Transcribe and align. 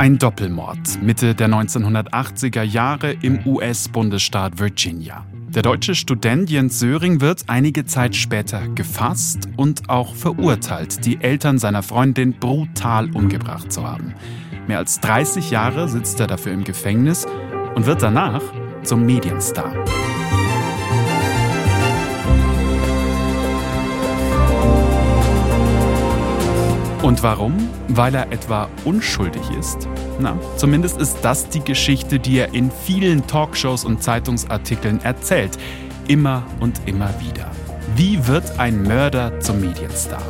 Ein 0.00 0.16
Doppelmord 0.16 1.02
Mitte 1.02 1.34
der 1.34 1.50
1980er 1.50 2.62
Jahre 2.62 3.12
im 3.20 3.46
US-Bundesstaat 3.46 4.58
Virginia. 4.58 5.26
Der 5.50 5.60
deutsche 5.60 5.94
Student 5.94 6.48
Jens 6.48 6.78
Söring 6.78 7.20
wird 7.20 7.44
einige 7.48 7.84
Zeit 7.84 8.16
später 8.16 8.66
gefasst 8.68 9.40
und 9.58 9.90
auch 9.90 10.14
verurteilt, 10.14 11.04
die 11.04 11.20
Eltern 11.20 11.58
seiner 11.58 11.82
Freundin 11.82 12.32
brutal 12.32 13.14
umgebracht 13.14 13.70
zu 13.70 13.86
haben. 13.86 14.14
Mehr 14.66 14.78
als 14.78 15.00
30 15.00 15.50
Jahre 15.50 15.86
sitzt 15.86 16.18
er 16.18 16.28
dafür 16.28 16.52
im 16.52 16.64
Gefängnis 16.64 17.26
und 17.74 17.84
wird 17.84 18.02
danach 18.02 18.40
zum 18.82 19.04
Medienstar. 19.04 19.74
Und 27.02 27.22
warum? 27.22 27.56
Weil 27.88 28.14
er 28.14 28.30
etwa 28.30 28.68
unschuldig 28.84 29.42
ist? 29.58 29.88
Na, 30.18 30.38
zumindest 30.56 31.00
ist 31.00 31.16
das 31.22 31.48
die 31.48 31.64
Geschichte, 31.64 32.18
die 32.18 32.38
er 32.38 32.52
in 32.52 32.70
vielen 32.70 33.26
Talkshows 33.26 33.86
und 33.86 34.02
Zeitungsartikeln 34.02 35.00
erzählt. 35.02 35.56
Immer 36.08 36.44
und 36.60 36.78
immer 36.84 37.08
wieder. 37.20 37.50
Wie 37.96 38.26
wird 38.26 38.58
ein 38.58 38.82
Mörder 38.82 39.40
zum 39.40 39.60
Medienstar? 39.60 40.22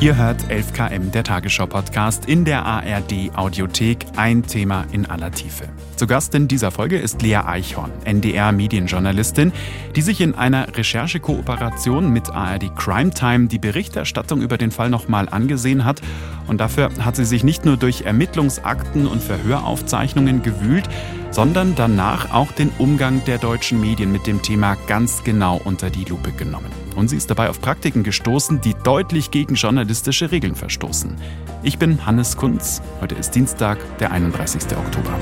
Ihr 0.00 0.14
hört 0.14 0.44
11KM, 0.44 1.10
der 1.10 1.24
Tagesschau-Podcast 1.24 2.26
in 2.26 2.44
der 2.44 2.64
ARD-Audiothek. 2.64 4.06
Ein 4.16 4.44
Thema 4.44 4.86
in 4.92 5.06
aller 5.06 5.32
Tiefe. 5.32 5.64
Zu 5.96 6.06
Gast 6.06 6.36
in 6.36 6.46
dieser 6.46 6.70
Folge 6.70 6.98
ist 6.98 7.20
Lea 7.20 7.38
Eichhorn, 7.38 7.90
NDR-Medienjournalistin, 8.04 9.50
die 9.96 10.02
sich 10.02 10.20
in 10.20 10.36
einer 10.36 10.76
Recherchekooperation 10.76 12.12
mit 12.12 12.30
ARD 12.30 12.76
Crime 12.76 13.10
Time 13.10 13.48
die 13.48 13.58
Berichterstattung 13.58 14.40
über 14.40 14.56
den 14.56 14.70
Fall 14.70 14.88
nochmal 14.88 15.28
angesehen 15.28 15.84
hat. 15.84 16.00
Und 16.46 16.60
dafür 16.60 16.90
hat 17.00 17.16
sie 17.16 17.24
sich 17.24 17.42
nicht 17.42 17.64
nur 17.64 17.76
durch 17.76 18.02
Ermittlungsakten 18.02 19.08
und 19.08 19.20
Verhöraufzeichnungen 19.20 20.44
gewühlt, 20.44 20.88
sondern 21.30 21.74
danach 21.74 22.32
auch 22.32 22.52
den 22.52 22.70
Umgang 22.78 23.24
der 23.24 23.38
deutschen 23.38 23.80
Medien 23.80 24.12
mit 24.12 24.26
dem 24.26 24.42
Thema 24.42 24.76
ganz 24.86 25.24
genau 25.24 25.60
unter 25.64 25.90
die 25.90 26.04
Lupe 26.04 26.32
genommen. 26.32 26.70
Und 26.96 27.08
sie 27.08 27.16
ist 27.16 27.30
dabei 27.30 27.48
auf 27.50 27.60
Praktiken 27.60 28.02
gestoßen, 28.02 28.60
die 28.60 28.74
deutlich 28.82 29.30
gegen 29.30 29.54
journalistische 29.54 30.30
Regeln 30.30 30.54
verstoßen. 30.54 31.16
Ich 31.62 31.78
bin 31.78 32.04
Hannes 32.06 32.36
Kunz. 32.36 32.82
Heute 33.00 33.14
ist 33.14 33.34
Dienstag, 33.34 33.78
der 33.98 34.10
31. 34.10 34.76
Oktober. 34.76 35.18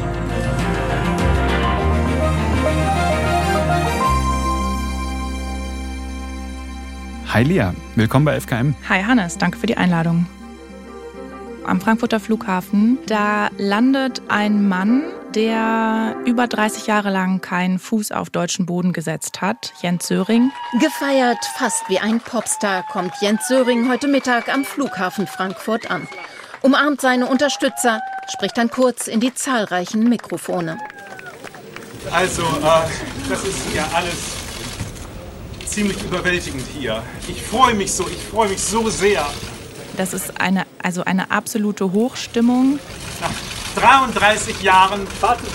Hi 7.36 7.42
Lea, 7.42 7.72
willkommen 7.96 8.24
bei 8.24 8.40
FKM. 8.40 8.74
Hi 8.88 9.02
Hannes, 9.02 9.36
danke 9.36 9.58
für 9.58 9.66
die 9.66 9.76
Einladung. 9.76 10.26
Am 11.66 11.80
Frankfurter 11.80 12.20
Flughafen, 12.20 12.96
da 13.06 13.48
landet 13.58 14.22
ein 14.28 14.68
Mann, 14.68 15.02
der 15.36 16.16
über 16.24 16.46
30 16.46 16.86
Jahre 16.86 17.10
lang 17.10 17.42
keinen 17.42 17.78
Fuß 17.78 18.10
auf 18.10 18.30
deutschen 18.30 18.64
Boden 18.64 18.94
gesetzt 18.94 19.42
hat, 19.42 19.74
Jens 19.82 20.06
Söring. 20.06 20.50
Gefeiert 20.80 21.44
fast 21.58 21.88
wie 21.88 21.98
ein 21.98 22.20
Popstar 22.20 22.84
kommt 22.90 23.12
Jens 23.20 23.46
Söring 23.46 23.90
heute 23.90 24.08
Mittag 24.08 24.48
am 24.48 24.64
Flughafen 24.64 25.26
Frankfurt 25.26 25.90
an. 25.90 26.08
Umarmt 26.62 27.02
seine 27.02 27.26
Unterstützer, 27.26 28.00
spricht 28.32 28.56
dann 28.56 28.70
kurz 28.70 29.08
in 29.08 29.20
die 29.20 29.34
zahlreichen 29.34 30.08
Mikrofone. 30.08 30.78
Also, 32.10 32.42
äh, 32.42 33.28
das 33.28 33.44
ist 33.44 33.74
ja 33.74 33.86
alles 33.92 34.36
ziemlich 35.66 36.02
überwältigend 36.02 36.64
hier. 36.78 37.02
Ich 37.28 37.42
freue 37.42 37.74
mich 37.74 37.92
so, 37.92 38.08
ich 38.08 38.22
freue 38.24 38.48
mich 38.48 38.62
so 38.62 38.88
sehr. 38.88 39.26
Das 39.98 40.14
ist 40.14 40.40
eine, 40.40 40.66
also 40.82 41.04
eine 41.04 41.30
absolute 41.30 41.92
Hochstimmung. 41.92 42.78
Nach 43.20 43.55
33 43.76 44.62
Jahren, 44.62 45.06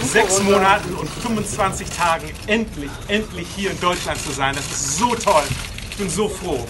sechs 0.04 0.44
Monaten 0.44 0.94
und 0.94 1.10
25 1.10 1.90
Tagen 1.90 2.30
endlich, 2.46 2.92
endlich 3.08 3.48
hier 3.56 3.72
in 3.72 3.80
Deutschland 3.80 4.22
zu 4.22 4.32
sein, 4.32 4.54
das 4.56 4.66
ist 4.66 4.98
so 5.00 5.16
toll. 5.16 5.44
Ich 5.90 5.98
bin 5.98 6.08
so 6.08 6.30
froh. 6.30 6.64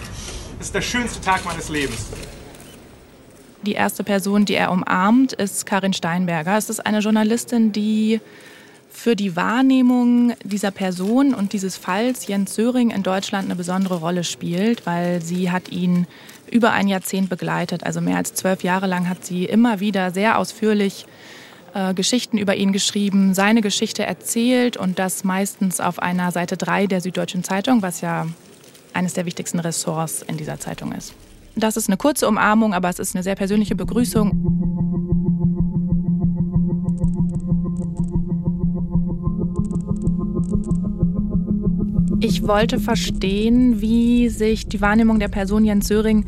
Das 0.58 0.68
ist 0.68 0.76
der 0.76 0.82
schönste 0.82 1.20
Tag 1.20 1.44
meines 1.44 1.68
Lebens. 1.68 2.08
Die 3.64 3.74
erste 3.74 4.06
Person, 4.06 4.46
die 4.46 4.56
er 4.56 4.72
umarmt, 4.72 5.34
ist 5.34 5.66
Karin 5.66 5.92
Steinberger. 5.92 6.58
Es 6.58 6.70
ist 6.70 6.86
eine 6.86 7.00
Journalistin, 7.00 7.74
die 7.74 8.22
für 8.90 9.18
die 9.18 9.36
Wahrnehmung 9.36 10.34
dieser 10.44 10.72
Person 10.72 11.34
und 11.34 11.52
dieses 11.52 11.76
Falls 11.76 12.28
Jens 12.28 12.56
Söring 12.56 12.92
in 12.92 13.04
Deutschland 13.04 13.46
eine 13.46 13.56
besondere 13.56 13.96
Rolle 13.96 14.24
spielt, 14.24 14.86
weil 14.86 15.22
sie 15.22 15.52
hat 15.52 15.70
ihn 15.70 16.08
über 16.50 16.72
ein 16.72 16.88
Jahrzehnt 16.88 17.30
begleitet. 17.30 17.86
Also 17.86 18.00
mehr 18.00 18.18
als 18.18 18.34
zwölf 18.36 18.64
Jahre 18.64 18.88
lang 18.88 19.10
hat 19.10 19.26
sie 19.26 19.46
immer 19.46 19.82
wieder 19.82 20.12
sehr 20.12 20.38
ausführlich 20.38 21.06
äh, 21.74 21.94
Geschichten 21.94 22.38
über 22.38 22.56
ihn 22.56 22.74
geschrieben, 22.74 23.34
seine 23.34 23.62
Geschichte 23.62 24.04
erzählt 24.04 24.78
und 24.78 25.00
das 25.00 25.24
meistens 25.24 25.80
auf 25.80 26.00
einer 26.00 26.32
Seite 26.32 26.58
3 26.58 26.88
der 26.88 27.02
Süddeutschen 27.02 27.44
Zeitung, 27.44 27.82
was 27.82 28.02
ja 28.02 28.28
eines 28.94 29.14
der 29.14 29.26
wichtigsten 29.26 29.60
Ressorts 29.60 30.22
in 30.22 30.38
dieser 30.38 30.60
Zeitung 30.60 30.92
ist. 30.92 31.14
Das 31.56 31.78
ist 31.78 31.88
eine 31.88 31.98
kurze 31.98 32.28
Umarmung, 32.28 32.74
aber 32.74 32.90
es 32.90 33.00
ist 33.00 33.16
eine 33.16 33.24
sehr 33.24 33.36
persönliche 33.36 33.76
Begrüßung. 33.76 34.62
Ich 42.24 42.48
wollte 42.48 42.80
verstehen, 42.80 43.82
wie 43.82 44.30
sich 44.30 44.68
die 44.68 44.80
Wahrnehmung 44.80 45.20
der 45.20 45.28
Person 45.28 45.66
Jens 45.66 45.88
Söring 45.88 46.26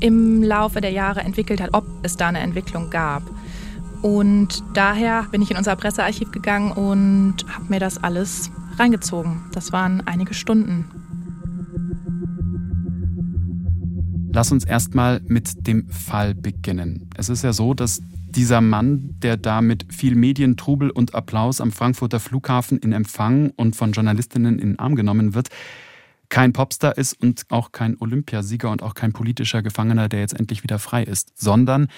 im 0.00 0.42
Laufe 0.42 0.80
der 0.80 0.90
Jahre 0.90 1.20
entwickelt 1.20 1.60
hat, 1.60 1.70
ob 1.72 1.84
es 2.02 2.16
da 2.16 2.28
eine 2.28 2.40
Entwicklung 2.40 2.90
gab. 2.90 3.22
Und 4.02 4.64
daher 4.74 5.26
bin 5.30 5.42
ich 5.42 5.50
in 5.50 5.56
unser 5.56 5.76
Pressearchiv 5.76 6.30
gegangen 6.30 6.72
und 6.72 7.36
habe 7.48 7.66
mir 7.68 7.80
das 7.80 8.02
alles 8.02 8.50
reingezogen. 8.78 9.42
Das 9.52 9.72
waren 9.72 10.02
einige 10.06 10.34
Stunden. 10.34 10.86
Lass 14.32 14.52
uns 14.52 14.64
erstmal 14.64 15.20
mit 15.26 15.66
dem 15.66 15.88
Fall 15.88 16.34
beginnen. 16.34 17.10
Es 17.16 17.28
ist 17.28 17.42
ja 17.42 17.52
so, 17.52 17.74
dass 17.74 18.00
dieser 18.30 18.60
Mann, 18.60 19.16
der 19.22 19.36
da 19.36 19.60
mit 19.60 19.92
viel 19.92 20.14
Medientrubel 20.14 20.90
und 20.90 21.14
Applaus 21.14 21.60
am 21.60 21.72
Frankfurter 21.72 22.20
Flughafen 22.20 22.78
in 22.78 22.92
Empfang 22.92 23.50
und 23.56 23.74
von 23.74 23.92
Journalistinnen 23.92 24.58
in 24.58 24.70
den 24.70 24.78
Arm 24.78 24.94
genommen 24.94 25.34
wird, 25.34 25.48
kein 26.28 26.52
Popstar 26.52 26.96
ist 26.96 27.20
und 27.20 27.44
auch 27.50 27.72
kein 27.72 27.96
Olympiasieger 27.98 28.70
und 28.70 28.84
auch 28.84 28.94
kein 28.94 29.12
politischer 29.12 29.62
Gefangener, 29.62 30.08
der 30.08 30.20
jetzt 30.20 30.38
endlich 30.38 30.62
wieder 30.62 30.78
frei 30.78 31.02
ist, 31.02 31.32
sondern 31.38 31.88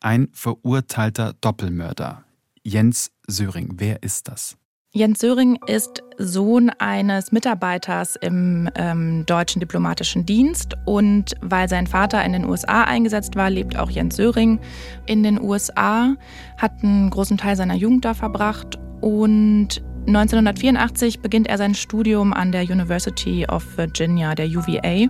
ein 0.00 0.28
verurteilter 0.32 1.34
Doppelmörder. 1.40 2.24
Jens 2.62 3.10
Söring, 3.26 3.74
wer 3.76 4.02
ist 4.02 4.28
das? 4.28 4.56
Jens 4.96 5.20
Söring 5.20 5.58
ist 5.66 6.02
Sohn 6.16 6.70
eines 6.78 7.30
Mitarbeiters 7.30 8.16
im 8.16 8.70
ähm, 8.76 9.26
deutschen 9.26 9.60
diplomatischen 9.60 10.24
Dienst 10.24 10.74
und 10.86 11.34
weil 11.42 11.68
sein 11.68 11.86
Vater 11.86 12.24
in 12.24 12.32
den 12.32 12.46
USA 12.46 12.84
eingesetzt 12.84 13.36
war, 13.36 13.50
lebt 13.50 13.76
auch 13.76 13.90
Jens 13.90 14.16
Söring 14.16 14.58
in 15.04 15.22
den 15.22 15.38
USA, 15.38 16.14
hat 16.56 16.82
einen 16.82 17.10
großen 17.10 17.36
Teil 17.36 17.56
seiner 17.56 17.74
Jugend 17.74 18.06
da 18.06 18.14
verbracht 18.14 18.78
und 19.02 19.82
1984 20.06 21.20
beginnt 21.20 21.48
er 21.48 21.58
sein 21.58 21.74
Studium 21.74 22.32
an 22.32 22.52
der 22.52 22.62
University 22.62 23.44
of 23.46 23.76
Virginia, 23.76 24.34
der 24.34 24.46
UVA, 24.46 25.08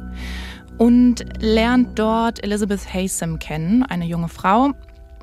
und 0.78 1.24
lernt 1.40 1.98
dort 1.98 2.42
Elizabeth 2.42 2.92
Haysom 2.92 3.38
kennen, 3.38 3.82
eine 3.82 4.04
junge 4.04 4.28
Frau, 4.28 4.72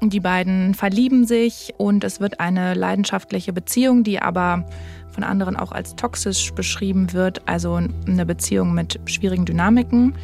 die 0.02 0.19
beiden 0.19 0.74
verlieben 0.74 1.25
sich 1.25 1.74
und 1.78 2.03
es 2.03 2.19
wird 2.19 2.40
eine 2.40 2.74
leidenschaftliche 2.74 3.53
Beziehung, 3.53 4.03
die 4.03 4.19
aber 4.19 4.66
von 5.12 5.24
anderen 5.24 5.56
auch 5.56 5.72
als 5.72 5.96
toxisch 5.96 6.53
beschrieben 6.53 7.14
wird, 7.14 7.47
also 7.47 7.80
eine 8.08 8.25
Beziehung 8.25 8.74
mit 8.74 9.00
schwierigen 9.06 9.46
Dynamiken. 9.46 10.16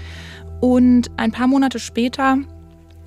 Und 0.60 1.10
ein 1.18 1.32
paar 1.32 1.48
Monate 1.48 1.80
später 1.80 2.38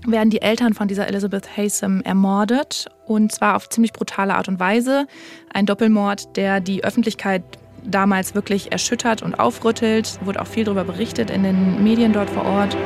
werden 0.07 0.31
die 0.31 0.43
Eltern 0.43 0.75
von 0.75 0.89
dieser 0.89 1.07
Elizabeth 1.09 1.57
Haysom 1.57 2.01
ermordet 2.03 2.87
und 3.07 3.33
zwar 3.33 3.57
auf 3.57 3.69
ziemlich 3.69 3.93
brutale 3.93 4.35
Art 4.35 4.49
und 4.49 4.59
Weise. 4.59 5.07
Ein 5.53 5.67
Doppelmord, 5.67 6.37
der 6.37 6.61
die 6.61 6.85
Öffentlichkeit 6.85 7.43
damals 7.83 8.35
wirklich 8.35 8.73
erschüttert 8.73 9.23
und 9.23 9.35
aufrüttelt. 9.35 10.19
Wurde 10.25 10.41
auch 10.41 10.47
viel 10.47 10.65
darüber 10.65 10.85
berichtet 10.85 11.31
in 11.31 11.43
den 11.43 11.83
Medien 11.83 12.13
dort 12.13 12.31
vor 12.31 12.45
Ort. 12.45 12.77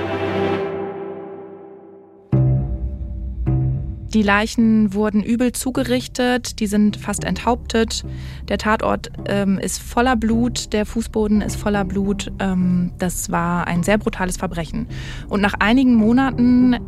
Die 4.17 4.23
Leichen 4.23 4.95
wurden 4.95 5.23
übel 5.23 5.53
zugerichtet, 5.53 6.59
die 6.61 6.67
sind 6.67 6.97
fast 6.97 7.25
enthauptet. 7.25 8.03
Der 8.49 8.57
Tatort 8.57 9.11
ähm, 9.27 9.59
ist 9.59 9.79
voller 9.83 10.17
Blut, 10.17 10.73
der 10.73 10.87
Fußboden 10.87 11.43
ist 11.43 11.57
voller 11.57 11.85
Blut. 11.85 12.33
Ähm, 12.39 12.93
das 12.97 13.31
war 13.31 13.67
ein 13.67 13.83
sehr 13.83 13.99
brutales 13.99 14.39
Verbrechen. 14.39 14.87
Und 15.29 15.43
nach 15.43 15.53
einigen 15.59 15.97
Monaten 15.97 16.79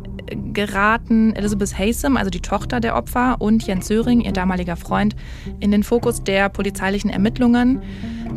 geraten 0.53 1.35
Elizabeth 1.35 1.77
Haysom, 1.77 2.17
also 2.17 2.31
die 2.31 2.41
Tochter 2.41 2.79
der 2.79 2.95
Opfer, 2.95 3.35
und 3.37 3.61
Jens 3.67 3.87
Söring, 3.87 4.21
ihr 4.21 4.33
damaliger 4.33 4.75
Freund, 4.75 5.15
in 5.59 5.69
den 5.69 5.83
Fokus 5.83 6.23
der 6.23 6.49
polizeilichen 6.49 7.11
Ermittlungen. 7.11 7.83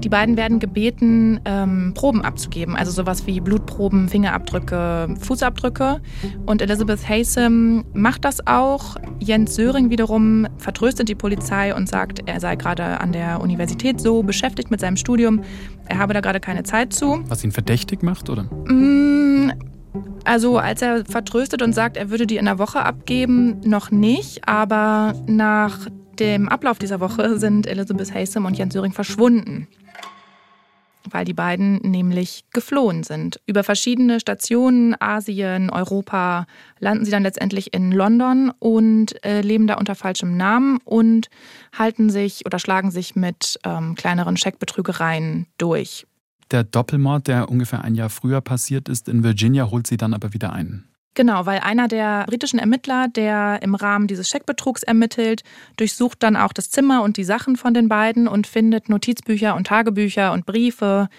Die 0.02 0.08
beiden 0.08 0.36
werden 0.36 0.58
gebeten, 0.58 1.40
ähm, 1.44 1.92
Proben 1.94 2.22
abzugeben, 2.22 2.74
also 2.74 2.90
sowas 2.90 3.26
wie 3.26 3.40
Blutproben, 3.40 4.08
Fingerabdrücke, 4.08 5.14
Fußabdrücke. 5.20 6.00
Und 6.44 6.60
Elizabeth 6.60 7.08
Haysom 7.08 7.84
macht 7.92 8.24
das 8.24 8.44
auch. 8.46 8.96
Jens 9.20 9.54
Söring 9.54 9.90
wiederum 9.90 10.48
vertröstet 10.58 11.08
die 11.08 11.14
Polizei 11.14 11.74
und 11.74 11.88
sagt, 11.88 12.20
er 12.26 12.40
sei 12.40 12.56
gerade 12.56 13.00
an 13.00 13.12
der 13.12 13.40
Universität 13.40 14.00
so 14.00 14.24
beschäftigt 14.24 14.70
mit 14.72 14.80
seinem 14.80 14.96
Studium, 14.96 15.42
er 15.86 15.98
habe 15.98 16.14
da 16.14 16.20
gerade 16.20 16.40
keine 16.40 16.64
Zeit 16.64 16.92
zu. 16.92 17.22
Was 17.28 17.44
ihn 17.44 17.52
verdächtig 17.52 18.02
macht, 18.02 18.28
oder? 18.28 18.44
Mm, 18.44 19.52
also 20.24 20.58
als 20.58 20.82
er 20.82 21.04
vertröstet 21.04 21.62
und 21.62 21.74
sagt, 21.74 21.96
er 21.96 22.10
würde 22.10 22.26
die 22.26 22.38
in 22.38 22.46
der 22.46 22.58
Woche 22.58 22.84
abgeben, 22.84 23.60
noch 23.64 23.90
nicht. 23.90 24.48
Aber 24.48 25.14
nach 25.26 25.88
dem 26.18 26.48
Ablauf 26.48 26.78
dieser 26.78 27.00
Woche 27.00 27.38
sind 27.38 27.66
Elizabeth 27.66 28.12
Haysom 28.14 28.46
und 28.46 28.58
Jens 28.58 28.74
Söring 28.74 28.92
verschwunden. 28.92 29.68
Weil 31.10 31.24
die 31.24 31.34
beiden 31.34 31.76
nämlich 31.78 32.44
geflohen 32.52 33.02
sind. 33.02 33.40
Über 33.46 33.64
verschiedene 33.64 34.20
Stationen, 34.20 34.94
Asien, 35.00 35.70
Europa, 35.70 36.46
landen 36.78 37.04
sie 37.04 37.10
dann 37.10 37.22
letztendlich 37.22 37.74
in 37.74 37.92
London 37.92 38.52
und 38.58 39.22
äh, 39.24 39.40
leben 39.40 39.66
da 39.66 39.74
unter 39.74 39.94
falschem 39.94 40.36
Namen 40.36 40.78
und 40.84 41.28
halten 41.76 42.10
sich 42.10 42.46
oder 42.46 42.58
schlagen 42.58 42.90
sich 42.90 43.16
mit 43.16 43.58
ähm, 43.64 43.94
kleineren 43.94 44.36
Scheckbetrügereien 44.36 45.46
durch. 45.58 46.06
Der 46.50 46.64
Doppelmord, 46.64 47.28
der 47.28 47.48
ungefähr 47.48 47.82
ein 47.82 47.94
Jahr 47.94 48.10
früher 48.10 48.40
passiert 48.40 48.88
ist 48.88 49.08
in 49.08 49.24
Virginia, 49.24 49.70
holt 49.70 49.86
sie 49.86 49.96
dann 49.96 50.12
aber 50.12 50.34
wieder 50.34 50.52
ein. 50.52 50.84
Genau, 51.14 51.44
weil 51.44 51.58
einer 51.58 51.88
der 51.88 52.24
britischen 52.26 52.58
Ermittler, 52.58 53.06
der 53.06 53.60
im 53.62 53.74
Rahmen 53.74 54.06
dieses 54.06 54.30
Scheckbetrugs 54.30 54.82
ermittelt, 54.82 55.42
durchsucht 55.76 56.22
dann 56.22 56.36
auch 56.36 56.54
das 56.54 56.70
Zimmer 56.70 57.02
und 57.02 57.18
die 57.18 57.24
Sachen 57.24 57.56
von 57.56 57.74
den 57.74 57.88
beiden 57.88 58.26
und 58.26 58.46
findet 58.46 58.88
Notizbücher 58.88 59.54
und 59.54 59.66
Tagebücher 59.66 60.32
und 60.32 60.46
Briefe, 60.46 61.10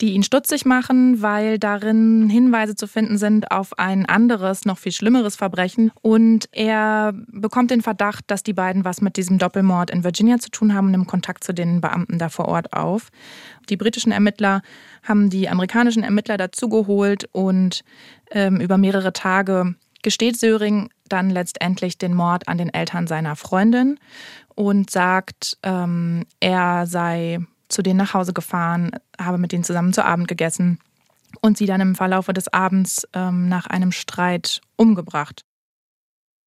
die 0.00 0.12
ihn 0.12 0.22
stutzig 0.22 0.64
machen, 0.64 1.22
weil 1.22 1.58
darin 1.58 2.28
Hinweise 2.28 2.76
zu 2.76 2.86
finden 2.86 3.18
sind 3.18 3.50
auf 3.50 3.78
ein 3.78 4.06
anderes, 4.06 4.64
noch 4.64 4.78
viel 4.78 4.92
schlimmeres 4.92 5.34
Verbrechen. 5.34 5.90
Und 6.02 6.48
er 6.52 7.12
bekommt 7.26 7.70
den 7.70 7.82
Verdacht, 7.82 8.24
dass 8.28 8.44
die 8.44 8.52
beiden 8.52 8.84
was 8.84 9.00
mit 9.00 9.16
diesem 9.16 9.38
Doppelmord 9.38 9.90
in 9.90 10.04
Virginia 10.04 10.38
zu 10.38 10.50
tun 10.50 10.74
haben 10.74 10.86
und 10.86 10.92
nimmt 10.92 11.08
Kontakt 11.08 11.42
zu 11.42 11.52
den 11.52 11.80
Beamten 11.80 12.18
da 12.18 12.28
vor 12.28 12.46
Ort 12.46 12.72
auf. 12.72 13.08
Die 13.68 13.76
britischen 13.76 14.12
Ermittler 14.12 14.62
haben 15.02 15.30
die 15.30 15.48
amerikanischen 15.48 16.04
Ermittler 16.04 16.36
dazugeholt 16.36 17.28
und 17.32 17.82
ähm, 18.30 18.60
über 18.60 18.78
mehrere 18.78 19.12
Tage 19.12 19.74
gesteht 20.02 20.38
Söring 20.38 20.90
dann 21.08 21.30
letztendlich 21.30 21.98
den 21.98 22.14
Mord 22.14 22.46
an 22.46 22.58
den 22.58 22.72
Eltern 22.72 23.06
seiner 23.06 23.34
Freundin 23.34 23.98
und 24.54 24.90
sagt, 24.90 25.58
ähm, 25.62 26.24
er 26.40 26.86
sei 26.86 27.40
zu 27.68 27.82
denen 27.82 27.98
nach 27.98 28.14
Hause 28.14 28.32
gefahren, 28.32 28.90
habe 29.20 29.38
mit 29.38 29.52
denen 29.52 29.64
zusammen 29.64 29.92
zu 29.92 30.04
Abend 30.04 30.28
gegessen 30.28 30.78
und 31.40 31.58
sie 31.58 31.66
dann 31.66 31.80
im 31.80 31.94
Verlaufe 31.94 32.32
des 32.32 32.48
Abends 32.52 33.06
ähm, 33.12 33.48
nach 33.48 33.66
einem 33.66 33.92
Streit 33.92 34.60
umgebracht. 34.76 35.42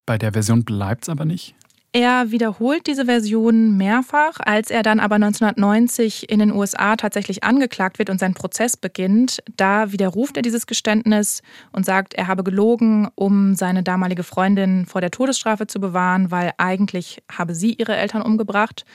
Bei 0.06 0.18
der 0.18 0.32
Version 0.32 0.64
bleibt 0.64 1.04
es 1.04 1.08
aber 1.08 1.24
nicht? 1.24 1.54
Er 1.94 2.30
wiederholt 2.30 2.86
diese 2.86 3.04
Version 3.04 3.76
mehrfach. 3.76 4.38
Als 4.42 4.70
er 4.70 4.82
dann 4.82 4.98
aber 4.98 5.16
1990 5.16 6.30
in 6.30 6.38
den 6.38 6.50
USA 6.50 6.96
tatsächlich 6.96 7.44
angeklagt 7.44 7.98
wird 7.98 8.08
und 8.08 8.18
sein 8.18 8.32
Prozess 8.32 8.78
beginnt, 8.78 9.42
da 9.58 9.92
widerruft 9.92 10.38
er 10.38 10.42
dieses 10.42 10.66
Geständnis 10.66 11.42
und 11.70 11.84
sagt, 11.84 12.14
er 12.14 12.28
habe 12.28 12.44
gelogen, 12.44 13.08
um 13.14 13.54
seine 13.54 13.82
damalige 13.82 14.22
Freundin 14.22 14.86
vor 14.86 15.02
der 15.02 15.10
Todesstrafe 15.10 15.66
zu 15.66 15.80
bewahren, 15.80 16.30
weil 16.30 16.52
eigentlich 16.56 17.22
habe 17.30 17.54
sie 17.54 17.74
ihre 17.74 17.94
Eltern 17.94 18.22
umgebracht. 18.22 18.86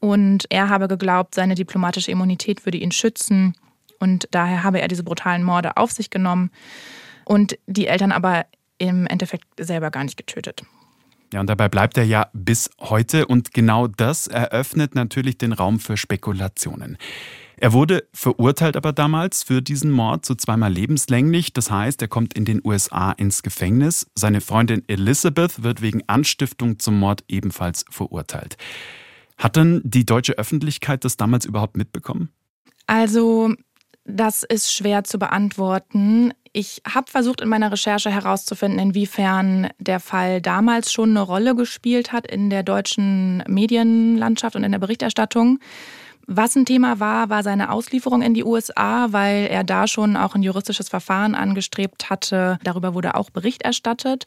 Und 0.00 0.46
er 0.48 0.68
habe 0.68 0.88
geglaubt, 0.88 1.34
seine 1.34 1.54
diplomatische 1.54 2.10
Immunität 2.10 2.64
würde 2.64 2.78
ihn 2.78 2.90
schützen. 2.90 3.54
Und 3.98 4.26
daher 4.30 4.64
habe 4.64 4.80
er 4.80 4.88
diese 4.88 5.04
brutalen 5.04 5.44
Morde 5.44 5.76
auf 5.76 5.92
sich 5.92 6.10
genommen 6.10 6.50
und 7.26 7.58
die 7.66 7.86
Eltern 7.86 8.12
aber 8.12 8.46
im 8.78 9.06
Endeffekt 9.06 9.44
selber 9.58 9.90
gar 9.90 10.04
nicht 10.04 10.16
getötet. 10.16 10.62
Ja, 11.32 11.40
und 11.40 11.46
dabei 11.46 11.68
bleibt 11.68 11.96
er 11.96 12.04
ja 12.04 12.28
bis 12.32 12.70
heute 12.80 13.26
und 13.26 13.54
genau 13.54 13.86
das 13.86 14.26
eröffnet 14.26 14.94
natürlich 14.94 15.38
den 15.38 15.52
Raum 15.52 15.78
für 15.78 15.96
Spekulationen. 15.96 16.98
Er 17.56 17.74
wurde 17.74 18.08
verurteilt 18.14 18.74
aber 18.74 18.92
damals 18.92 19.42
für 19.42 19.60
diesen 19.60 19.90
Mord 19.90 20.24
zu 20.24 20.34
zweimal 20.34 20.72
lebenslänglich. 20.72 21.52
Das 21.52 21.70
heißt, 21.70 22.00
er 22.00 22.08
kommt 22.08 22.34
in 22.34 22.46
den 22.46 22.62
USA 22.64 23.12
ins 23.12 23.42
Gefängnis. 23.42 24.06
Seine 24.14 24.40
Freundin 24.40 24.82
Elizabeth 24.88 25.62
wird 25.62 25.82
wegen 25.82 26.02
Anstiftung 26.06 26.78
zum 26.78 26.98
Mord 26.98 27.22
ebenfalls 27.28 27.84
verurteilt. 27.90 28.56
Hat 29.40 29.56
denn 29.56 29.80
die 29.84 30.04
deutsche 30.04 30.34
Öffentlichkeit 30.34 31.02
das 31.04 31.16
damals 31.16 31.46
überhaupt 31.46 31.74
mitbekommen? 31.74 32.28
Also, 32.86 33.54
das 34.04 34.42
ist 34.42 34.70
schwer 34.70 35.02
zu 35.04 35.18
beantworten. 35.18 36.34
Ich 36.52 36.82
habe 36.86 37.10
versucht 37.10 37.40
in 37.40 37.48
meiner 37.48 37.72
Recherche 37.72 38.10
herauszufinden, 38.10 38.78
inwiefern 38.78 39.68
der 39.78 39.98
Fall 39.98 40.42
damals 40.42 40.92
schon 40.92 41.10
eine 41.10 41.22
Rolle 41.22 41.54
gespielt 41.54 42.12
hat 42.12 42.26
in 42.26 42.50
der 42.50 42.62
deutschen 42.62 43.42
Medienlandschaft 43.48 44.56
und 44.56 44.64
in 44.64 44.72
der 44.72 44.78
Berichterstattung. 44.78 45.58
Was 46.26 46.54
ein 46.54 46.66
Thema 46.66 47.00
war, 47.00 47.30
war 47.30 47.42
seine 47.42 47.72
Auslieferung 47.72 48.20
in 48.20 48.34
die 48.34 48.44
USA, 48.44 49.08
weil 49.10 49.46
er 49.46 49.64
da 49.64 49.86
schon 49.86 50.16
auch 50.16 50.34
ein 50.34 50.42
juristisches 50.42 50.88
Verfahren 50.88 51.34
angestrebt 51.34 52.10
hatte. 52.10 52.58
Darüber 52.62 52.94
wurde 52.94 53.14
auch 53.14 53.30
Bericht 53.30 53.62
erstattet 53.62 54.26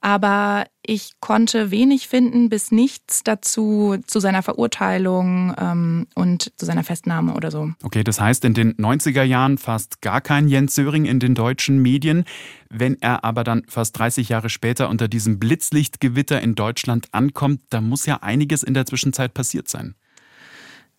aber 0.00 0.66
ich 0.82 1.12
konnte 1.20 1.70
wenig 1.70 2.06
finden 2.06 2.48
bis 2.48 2.70
nichts 2.70 3.24
dazu 3.24 3.96
zu 4.06 4.20
seiner 4.20 4.42
Verurteilung 4.42 5.54
ähm, 5.58 6.06
und 6.14 6.52
zu 6.56 6.66
seiner 6.66 6.84
Festnahme 6.84 7.34
oder 7.34 7.50
so. 7.50 7.70
Okay, 7.82 8.04
das 8.04 8.20
heißt 8.20 8.44
in 8.44 8.54
den 8.54 8.74
90er 8.74 9.22
Jahren 9.22 9.58
fast 9.58 10.00
gar 10.02 10.20
kein 10.20 10.48
Jens 10.48 10.74
Söring 10.74 11.06
in 11.06 11.18
den 11.18 11.34
deutschen 11.34 11.80
Medien. 11.82 12.24
Wenn 12.70 13.00
er 13.00 13.24
aber 13.24 13.42
dann 13.42 13.64
fast 13.68 13.98
30 13.98 14.28
Jahre 14.28 14.48
später 14.48 14.88
unter 14.88 15.08
diesem 15.08 15.38
Blitzlichtgewitter 15.38 16.40
in 16.40 16.54
Deutschland 16.54 17.08
ankommt, 17.12 17.62
da 17.70 17.80
muss 17.80 18.06
ja 18.06 18.22
einiges 18.22 18.62
in 18.62 18.74
der 18.74 18.86
Zwischenzeit 18.86 19.34
passiert 19.34 19.68
sein. 19.68 19.94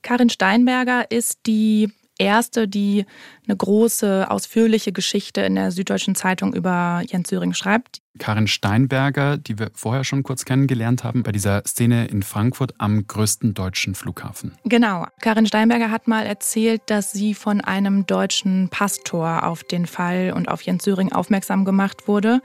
Karin 0.02 0.30
Steinberger 0.30 1.10
ist 1.12 1.40
die 1.48 1.92
erste, 2.20 2.68
die 2.68 3.06
eine 3.48 3.56
große, 3.56 4.30
ausführliche 4.30 4.92
Geschichte 4.92 5.42
in 5.42 5.56
der 5.56 5.72
Süddeutschen 5.72 6.16
Zeitung 6.16 6.54
über 6.54 7.02
Jens 7.08 7.30
Söring 7.30 7.54
schreibt. 7.54 8.02
Karin 8.18 8.48
Steinberger, 8.48 9.38
die 9.38 9.60
wir 9.60 9.70
vorher 9.74 10.04
schon 10.04 10.24
kurz 10.24 10.46
kennengelernt 10.46 11.04
haben, 11.04 11.24
bei 11.24 11.32
dieser 11.32 11.64
Szene 11.66 12.08
in 12.08 12.24
Frankfurt 12.24 12.74
am 12.80 13.06
größten 13.06 13.54
deutschen 13.54 13.96
Flughafen. 13.96 14.54
Genau. 14.64 15.06
Karin 15.22 15.46
Steinberger 15.46 15.92
hat 15.92 16.08
mal 16.08 16.26
erzählt, 16.26 16.82
dass 16.88 17.12
sie 17.12 17.34
von 17.34 17.62
einem 17.62 18.06
deutschen 18.06 18.70
Pastor 18.70 19.46
auf 19.46 19.64
den 19.64 19.86
Fall 19.86 20.34
und 20.36 20.50
auf 20.50 20.62
Jens 20.62 20.84
Söring 20.84 21.12
aufmerksam 21.12 21.66
gemacht 21.66 22.08
wurde. 22.08 22.42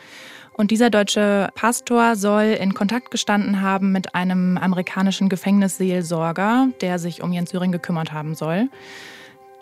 Und 0.54 0.70
dieser 0.70 0.90
deutsche 0.90 1.48
Pastor 1.54 2.14
soll 2.16 2.56
in 2.60 2.74
Kontakt 2.74 3.10
gestanden 3.10 3.62
haben 3.62 3.90
mit 3.90 4.14
einem 4.14 4.58
amerikanischen 4.58 5.30
Gefängnisseelsorger, 5.30 6.68
der 6.82 6.98
sich 6.98 7.22
um 7.22 7.32
Jens 7.32 7.50
Söring 7.50 7.72
gekümmert 7.72 8.12
haben 8.12 8.34
soll. 8.34 8.68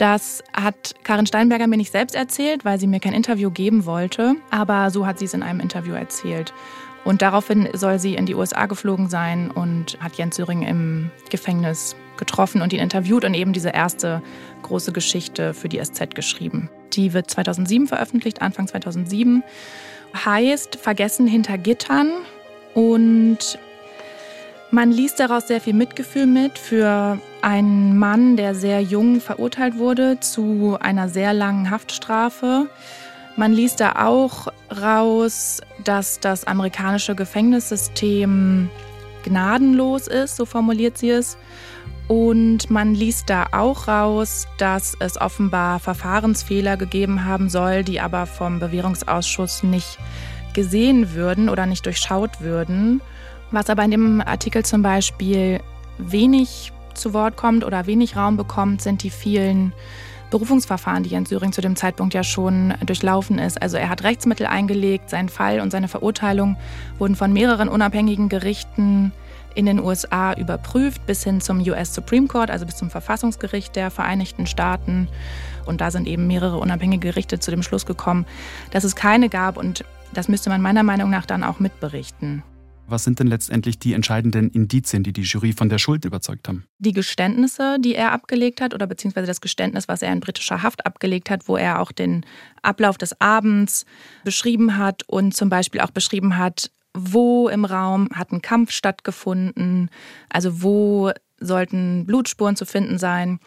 Das 0.00 0.42
hat 0.54 0.94
Karin 1.04 1.26
Steinberger 1.26 1.66
mir 1.66 1.76
nicht 1.76 1.92
selbst 1.92 2.14
erzählt, 2.14 2.64
weil 2.64 2.80
sie 2.80 2.86
mir 2.86 3.00
kein 3.00 3.12
Interview 3.12 3.50
geben 3.50 3.84
wollte, 3.84 4.34
aber 4.50 4.90
so 4.90 5.06
hat 5.06 5.18
sie 5.18 5.26
es 5.26 5.34
in 5.34 5.42
einem 5.42 5.60
Interview 5.60 5.92
erzählt. 5.92 6.54
Und 7.04 7.20
daraufhin 7.20 7.68
soll 7.74 7.98
sie 7.98 8.14
in 8.14 8.24
die 8.24 8.34
USA 8.34 8.64
geflogen 8.64 9.10
sein 9.10 9.50
und 9.50 9.98
hat 10.00 10.14
Jens 10.14 10.36
Söring 10.36 10.62
im 10.62 11.10
Gefängnis 11.28 11.96
getroffen 12.16 12.62
und 12.62 12.72
ihn 12.72 12.80
interviewt 12.80 13.26
und 13.26 13.34
eben 13.34 13.52
diese 13.52 13.70
erste 13.70 14.22
große 14.62 14.92
Geschichte 14.92 15.52
für 15.52 15.68
die 15.68 15.84
SZ 15.84 16.14
geschrieben. 16.14 16.70
Die 16.94 17.12
wird 17.12 17.28
2007 17.28 17.86
veröffentlicht, 17.86 18.40
Anfang 18.40 18.68
2007. 18.68 19.42
Heißt 20.24 20.76
Vergessen 20.76 21.26
hinter 21.26 21.58
Gittern 21.58 22.10
und 22.72 23.58
man 24.70 24.92
liest 24.92 25.20
daraus 25.20 25.46
sehr 25.46 25.60
viel 25.60 25.74
Mitgefühl 25.74 26.24
mit 26.24 26.58
für 26.58 27.18
einen 27.42 27.96
Mann, 27.98 28.36
der 28.36 28.54
sehr 28.54 28.80
jung 28.80 29.20
verurteilt 29.20 29.78
wurde 29.78 30.20
zu 30.20 30.76
einer 30.80 31.08
sehr 31.08 31.32
langen 31.32 31.70
Haftstrafe. 31.70 32.68
Man 33.36 33.52
liest 33.52 33.80
da 33.80 33.92
auch 34.04 34.48
raus, 34.70 35.60
dass 35.84 36.20
das 36.20 36.44
amerikanische 36.46 37.14
Gefängnissystem 37.14 38.68
gnadenlos 39.24 40.06
ist, 40.08 40.36
so 40.36 40.44
formuliert 40.44 40.98
sie 40.98 41.10
es. 41.10 41.36
Und 42.08 42.70
man 42.70 42.94
liest 42.94 43.30
da 43.30 43.46
auch 43.52 43.86
raus, 43.86 44.48
dass 44.58 44.96
es 44.98 45.20
offenbar 45.20 45.78
Verfahrensfehler 45.78 46.76
gegeben 46.76 47.24
haben 47.24 47.48
soll, 47.48 47.84
die 47.84 48.00
aber 48.00 48.26
vom 48.26 48.58
Bewährungsausschuss 48.58 49.62
nicht 49.62 49.98
gesehen 50.52 51.14
würden 51.14 51.48
oder 51.48 51.66
nicht 51.66 51.86
durchschaut 51.86 52.40
würden. 52.40 53.00
Was 53.52 53.70
aber 53.70 53.84
in 53.84 53.92
dem 53.92 54.20
Artikel 54.20 54.64
zum 54.64 54.82
Beispiel 54.82 55.60
wenig 55.98 56.72
zu 57.00 57.12
Wort 57.12 57.36
kommt 57.36 57.64
oder 57.64 57.86
wenig 57.86 58.16
Raum 58.16 58.36
bekommt, 58.36 58.82
sind 58.82 59.02
die 59.02 59.10
vielen 59.10 59.72
Berufungsverfahren, 60.30 61.02
die 61.02 61.10
Jens 61.10 61.28
Söring 61.28 61.52
zu 61.52 61.60
dem 61.60 61.74
Zeitpunkt 61.74 62.14
ja 62.14 62.22
schon 62.22 62.74
durchlaufen 62.86 63.38
ist. 63.38 63.60
Also 63.60 63.76
er 63.76 63.88
hat 63.88 64.04
Rechtsmittel 64.04 64.46
eingelegt, 64.46 65.10
sein 65.10 65.28
Fall 65.28 65.60
und 65.60 65.70
seine 65.72 65.88
Verurteilung 65.88 66.56
wurden 66.98 67.16
von 67.16 67.32
mehreren 67.32 67.68
unabhängigen 67.68 68.28
Gerichten 68.28 69.12
in 69.56 69.66
den 69.66 69.80
USA 69.80 70.32
überprüft, 70.34 71.04
bis 71.06 71.24
hin 71.24 71.40
zum 71.40 71.60
US 71.60 71.92
Supreme 71.94 72.28
Court, 72.28 72.50
also 72.50 72.66
bis 72.66 72.76
zum 72.76 72.90
Verfassungsgericht 72.90 73.74
der 73.74 73.90
Vereinigten 73.90 74.46
Staaten. 74.46 75.08
Und 75.66 75.80
da 75.80 75.90
sind 75.90 76.06
eben 76.06 76.28
mehrere 76.28 76.58
unabhängige 76.58 77.08
Gerichte 77.08 77.40
zu 77.40 77.50
dem 77.50 77.64
Schluss 77.64 77.84
gekommen, 77.84 78.26
dass 78.70 78.84
es 78.84 78.94
keine 78.94 79.28
gab. 79.28 79.56
Und 79.56 79.84
das 80.14 80.28
müsste 80.28 80.50
man 80.50 80.62
meiner 80.62 80.84
Meinung 80.84 81.10
nach 81.10 81.26
dann 81.26 81.42
auch 81.42 81.58
mitberichten. 81.58 82.44
Was 82.90 83.04
sind 83.04 83.20
denn 83.20 83.28
letztendlich 83.28 83.78
die 83.78 83.92
entscheidenden 83.92 84.50
Indizien, 84.50 85.04
die 85.04 85.12
die 85.12 85.22
Jury 85.22 85.52
von 85.52 85.68
der 85.68 85.78
Schuld 85.78 86.04
überzeugt 86.04 86.48
haben? 86.48 86.64
Die 86.78 86.92
Geständnisse, 86.92 87.78
die 87.78 87.94
er 87.94 88.10
abgelegt 88.10 88.60
hat, 88.60 88.74
oder 88.74 88.88
beziehungsweise 88.88 89.28
das 89.28 89.40
Geständnis, 89.40 89.86
was 89.86 90.02
er 90.02 90.12
in 90.12 90.18
britischer 90.18 90.62
Haft 90.62 90.84
abgelegt 90.84 91.30
hat, 91.30 91.46
wo 91.46 91.56
er 91.56 91.80
auch 91.80 91.92
den 91.92 92.26
Ablauf 92.62 92.98
des 92.98 93.20
Abends 93.20 93.86
beschrieben 94.24 94.76
hat 94.76 95.04
und 95.06 95.36
zum 95.36 95.48
Beispiel 95.48 95.80
auch 95.80 95.92
beschrieben 95.92 96.36
hat, 96.36 96.72
wo 96.92 97.48
im 97.48 97.64
Raum 97.64 98.08
hat 98.12 98.32
ein 98.32 98.42
Kampf 98.42 98.72
stattgefunden, 98.72 99.88
also 100.28 100.62
wo 100.62 101.12
sollten 101.38 102.06
Blutspuren 102.06 102.56
zu 102.56 102.66
finden 102.66 102.98
sein. 102.98 103.38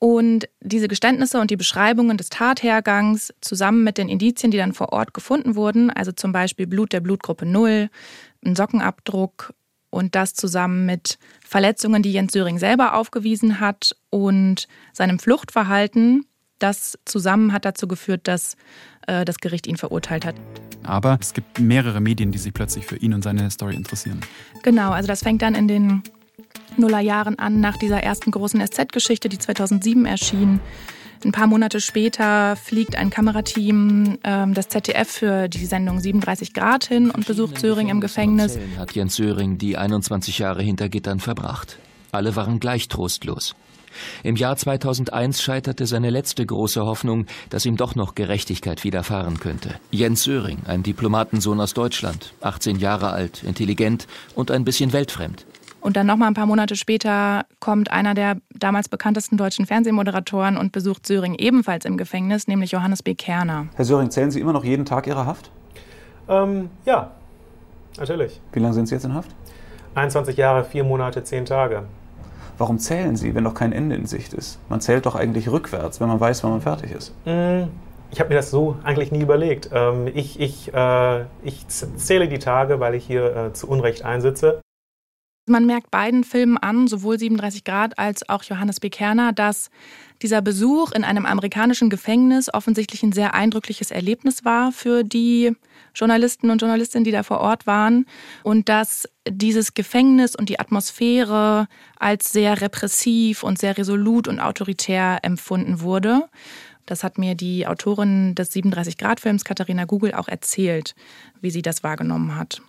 Und 0.00 0.48
diese 0.60 0.86
Geständnisse 0.86 1.40
und 1.40 1.50
die 1.50 1.56
Beschreibungen 1.56 2.16
des 2.16 2.28
Tathergangs 2.28 3.34
zusammen 3.40 3.82
mit 3.82 3.98
den 3.98 4.08
Indizien, 4.08 4.52
die 4.52 4.58
dann 4.58 4.72
vor 4.72 4.92
Ort 4.92 5.12
gefunden 5.12 5.56
wurden, 5.56 5.90
also 5.90 6.12
zum 6.12 6.30
Beispiel 6.30 6.68
Blut 6.68 6.92
der 6.92 7.00
Blutgruppe 7.00 7.46
0, 7.46 7.90
ein 8.44 8.56
Sockenabdruck 8.56 9.54
und 9.90 10.14
das 10.14 10.34
zusammen 10.34 10.86
mit 10.86 11.18
Verletzungen, 11.44 12.02
die 12.02 12.12
Jens 12.12 12.32
Söring 12.32 12.58
selber 12.58 12.94
aufgewiesen 12.94 13.60
hat 13.60 13.96
und 14.10 14.68
seinem 14.92 15.18
Fluchtverhalten, 15.18 16.26
das 16.58 16.98
zusammen 17.04 17.52
hat 17.52 17.64
dazu 17.64 17.88
geführt, 17.88 18.22
dass 18.28 18.56
äh, 19.06 19.24
das 19.24 19.38
Gericht 19.38 19.66
ihn 19.66 19.76
verurteilt 19.76 20.24
hat. 20.24 20.34
Aber 20.82 21.18
es 21.20 21.32
gibt 21.32 21.60
mehrere 21.60 22.00
Medien, 22.00 22.32
die 22.32 22.38
sich 22.38 22.52
plötzlich 22.52 22.86
für 22.86 22.96
ihn 22.96 23.14
und 23.14 23.22
seine 23.22 23.50
Story 23.50 23.74
interessieren. 23.74 24.20
Genau, 24.62 24.90
also 24.90 25.06
das 25.06 25.22
fängt 25.22 25.42
dann 25.42 25.54
in 25.54 25.68
den 25.68 26.02
Nullerjahren 26.76 27.38
an, 27.38 27.60
nach 27.60 27.76
dieser 27.76 28.02
ersten 28.02 28.30
großen 28.30 28.64
SZ-Geschichte, 28.64 29.28
die 29.28 29.38
2007 29.38 30.06
erschien. 30.06 30.60
Ein 31.24 31.32
paar 31.32 31.46
Monate 31.46 31.80
später 31.80 32.56
fliegt 32.56 32.96
ein 32.96 33.10
Kamerateam 33.10 34.18
ähm, 34.22 34.54
des 34.54 34.68
ZDF 34.68 35.08
für 35.08 35.48
die 35.48 35.66
Sendung 35.66 36.00
37 36.00 36.54
Grad 36.54 36.84
hin 36.84 37.10
und 37.10 37.26
besucht 37.26 37.58
Söring 37.58 37.88
im 37.88 38.00
Gefängnis. 38.00 38.58
Hat 38.78 38.92
Jens 38.92 39.16
Söring 39.16 39.58
die 39.58 39.76
21 39.76 40.38
Jahre 40.38 40.62
hinter 40.62 40.88
Gittern 40.88 41.18
verbracht. 41.18 41.78
Alle 42.12 42.36
waren 42.36 42.60
gleich 42.60 42.88
trostlos. 42.88 43.54
Im 44.22 44.36
Jahr 44.36 44.56
2001 44.56 45.42
scheiterte 45.42 45.86
seine 45.86 46.10
letzte 46.10 46.44
große 46.46 46.84
Hoffnung, 46.84 47.26
dass 47.50 47.66
ihm 47.66 47.76
doch 47.76 47.94
noch 47.94 48.14
Gerechtigkeit 48.14 48.84
widerfahren 48.84 49.40
könnte. 49.40 49.74
Jens 49.90 50.22
Söring, 50.22 50.58
ein 50.66 50.82
Diplomatensohn 50.82 51.60
aus 51.60 51.74
Deutschland, 51.74 52.32
18 52.40 52.78
Jahre 52.78 53.10
alt, 53.10 53.42
intelligent 53.42 54.06
und 54.34 54.50
ein 54.50 54.64
bisschen 54.64 54.92
weltfremd. 54.92 55.46
Und 55.80 55.96
dann 55.96 56.06
nochmal 56.06 56.28
ein 56.28 56.34
paar 56.34 56.46
Monate 56.46 56.76
später 56.76 57.44
kommt 57.60 57.90
einer 57.90 58.14
der 58.14 58.36
damals 58.50 58.88
bekanntesten 58.88 59.36
deutschen 59.36 59.66
Fernsehmoderatoren 59.66 60.56
und 60.56 60.72
besucht 60.72 61.06
Söring 61.06 61.34
ebenfalls 61.34 61.84
im 61.84 61.96
Gefängnis, 61.96 62.48
nämlich 62.48 62.72
Johannes 62.72 63.02
B. 63.02 63.14
Kerner. 63.14 63.66
Herr 63.76 63.84
Söring, 63.84 64.10
zählen 64.10 64.30
Sie 64.30 64.40
immer 64.40 64.52
noch 64.52 64.64
jeden 64.64 64.84
Tag 64.84 65.06
Ihrer 65.06 65.24
Haft? 65.24 65.50
Ähm, 66.28 66.70
ja, 66.84 67.12
natürlich. 67.96 68.40
Wie 68.52 68.58
lange 68.58 68.74
sind 68.74 68.86
Sie 68.86 68.94
jetzt 68.94 69.04
in 69.04 69.14
Haft? 69.14 69.30
21 69.94 70.36
Jahre, 70.36 70.64
4 70.64 70.84
Monate, 70.84 71.22
10 71.22 71.44
Tage. 71.46 71.84
Warum 72.58 72.78
zählen 72.78 73.16
Sie, 73.16 73.34
wenn 73.34 73.44
noch 73.44 73.54
kein 73.54 73.72
Ende 73.72 73.94
in 73.94 74.06
Sicht 74.06 74.34
ist? 74.34 74.58
Man 74.68 74.80
zählt 74.80 75.06
doch 75.06 75.14
eigentlich 75.14 75.48
rückwärts, 75.48 76.00
wenn 76.00 76.08
man 76.08 76.18
weiß, 76.18 76.42
wann 76.42 76.50
man 76.50 76.60
fertig 76.60 76.90
ist. 76.90 77.14
Mm, 77.24 77.68
ich 78.10 78.18
habe 78.18 78.30
mir 78.30 78.34
das 78.34 78.50
so 78.50 78.76
eigentlich 78.82 79.12
nie 79.12 79.20
überlegt. 79.20 79.70
Ähm, 79.72 80.08
ich, 80.12 80.40
ich, 80.40 80.74
äh, 80.74 81.20
ich 81.44 81.68
zähle 81.68 82.28
die 82.28 82.40
Tage, 82.40 82.80
weil 82.80 82.94
ich 82.94 83.06
hier 83.06 83.36
äh, 83.36 83.52
zu 83.52 83.68
Unrecht 83.68 84.04
einsitze. 84.04 84.60
Man 85.48 85.66
merkt 85.66 85.90
beiden 85.90 86.24
Filmen 86.24 86.56
an, 86.58 86.88
sowohl 86.88 87.18
37 87.18 87.64
Grad 87.64 87.98
als 87.98 88.28
auch 88.28 88.42
Johannes 88.44 88.80
B. 88.80 88.90
Kerner, 88.90 89.32
dass 89.32 89.70
dieser 90.22 90.42
Besuch 90.42 90.92
in 90.92 91.04
einem 91.04 91.26
amerikanischen 91.26 91.90
Gefängnis 91.90 92.52
offensichtlich 92.52 93.02
ein 93.02 93.12
sehr 93.12 93.34
eindrückliches 93.34 93.90
Erlebnis 93.90 94.44
war 94.44 94.72
für 94.72 95.04
die 95.04 95.52
Journalisten 95.94 96.50
und 96.50 96.60
Journalistinnen, 96.60 97.04
die 97.04 97.12
da 97.12 97.22
vor 97.22 97.40
Ort 97.40 97.66
waren. 97.66 98.06
Und 98.42 98.68
dass 98.68 99.08
dieses 99.28 99.74
Gefängnis 99.74 100.34
und 100.34 100.48
die 100.48 100.60
Atmosphäre 100.60 101.68
als 101.98 102.30
sehr 102.30 102.60
repressiv 102.60 103.42
und 103.42 103.58
sehr 103.58 103.78
resolut 103.78 104.28
und 104.28 104.40
autoritär 104.40 105.18
empfunden 105.22 105.80
wurde. 105.80 106.28
Das 106.86 107.04
hat 107.04 107.18
mir 107.18 107.34
die 107.34 107.66
Autorin 107.66 108.34
des 108.34 108.50
37-Grad-Films, 108.52 109.44
Katharina 109.44 109.84
Google, 109.84 110.14
auch 110.14 110.26
erzählt, 110.26 110.94
wie 111.40 111.50
sie 111.50 111.62
das 111.62 111.82
wahrgenommen 111.82 112.34
hat. 112.34 112.62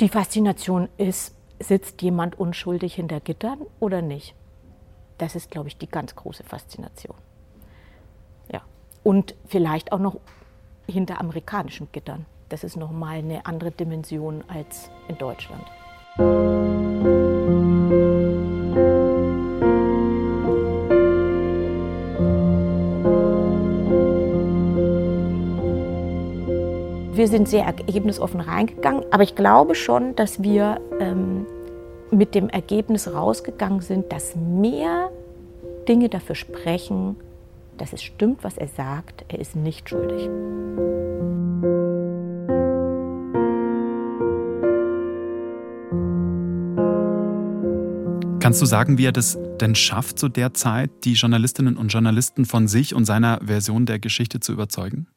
Die 0.00 0.08
Faszination 0.08 0.88
ist 0.98 1.34
sitzt 1.60 2.02
jemand 2.02 2.38
unschuldig 2.38 2.94
hinter 2.94 3.20
Gittern 3.20 3.60
oder 3.80 4.02
nicht? 4.02 4.34
Das 5.18 5.34
ist, 5.34 5.50
glaube 5.50 5.68
ich, 5.68 5.76
die 5.76 5.88
ganz 5.88 6.14
große 6.14 6.44
Faszination. 6.44 7.16
Ja. 8.52 8.62
Und 9.02 9.34
vielleicht 9.46 9.92
auch 9.92 9.98
noch 9.98 10.18
hinter 10.86 11.20
amerikanischen 11.20 11.88
Gittern. 11.92 12.26
Das 12.48 12.64
ist 12.64 12.76
nochmal 12.76 13.18
eine 13.18 13.44
andere 13.46 13.70
Dimension 13.70 14.42
als 14.48 14.90
in 15.08 15.18
Deutschland. 15.18 15.66
Wir 27.28 27.36
sind 27.36 27.46
sehr 27.46 27.64
ergebnisoffen 27.64 28.40
reingegangen, 28.40 29.04
aber 29.10 29.22
ich 29.22 29.34
glaube 29.34 29.74
schon, 29.74 30.16
dass 30.16 30.42
wir 30.42 30.80
ähm, 30.98 31.44
mit 32.10 32.34
dem 32.34 32.48
Ergebnis 32.48 33.12
rausgegangen 33.12 33.82
sind, 33.82 34.10
dass 34.12 34.34
mehr 34.34 35.10
Dinge 35.86 36.08
dafür 36.08 36.34
sprechen, 36.34 37.16
dass 37.76 37.92
es 37.92 38.02
stimmt, 38.02 38.44
was 38.44 38.56
er 38.56 38.68
sagt, 38.68 39.26
er 39.28 39.40
ist 39.40 39.56
nicht 39.56 39.90
schuldig. 39.90 40.30
Kannst 48.40 48.62
du 48.62 48.64
sagen, 48.64 48.96
wie 48.96 49.04
er 49.04 49.12
das 49.12 49.38
denn 49.60 49.74
schafft, 49.74 50.18
zu 50.18 50.30
der 50.30 50.54
Zeit 50.54 50.90
die 51.04 51.12
Journalistinnen 51.12 51.76
und 51.76 51.88
Journalisten 51.88 52.46
von 52.46 52.68
sich 52.68 52.94
und 52.94 53.04
seiner 53.04 53.38
Version 53.44 53.84
der 53.84 53.98
Geschichte 53.98 54.40
zu 54.40 54.52
überzeugen? 54.52 55.08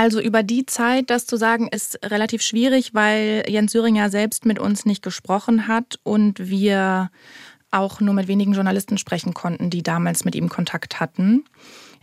Also 0.00 0.18
über 0.18 0.42
die 0.42 0.64
Zeit, 0.64 1.10
das 1.10 1.26
zu 1.26 1.36
sagen, 1.36 1.68
ist 1.68 1.98
relativ 2.02 2.40
schwierig, 2.40 2.94
weil 2.94 3.44
Jens 3.46 3.72
Söringer 3.72 4.08
selbst 4.08 4.46
mit 4.46 4.58
uns 4.58 4.86
nicht 4.86 5.02
gesprochen 5.02 5.68
hat 5.68 5.98
und 6.04 6.48
wir 6.48 7.10
auch 7.70 8.00
nur 8.00 8.14
mit 8.14 8.26
wenigen 8.26 8.54
Journalisten 8.54 8.96
sprechen 8.96 9.34
konnten, 9.34 9.68
die 9.68 9.82
damals 9.82 10.24
mit 10.24 10.34
ihm 10.34 10.48
Kontakt 10.48 11.00
hatten. 11.00 11.44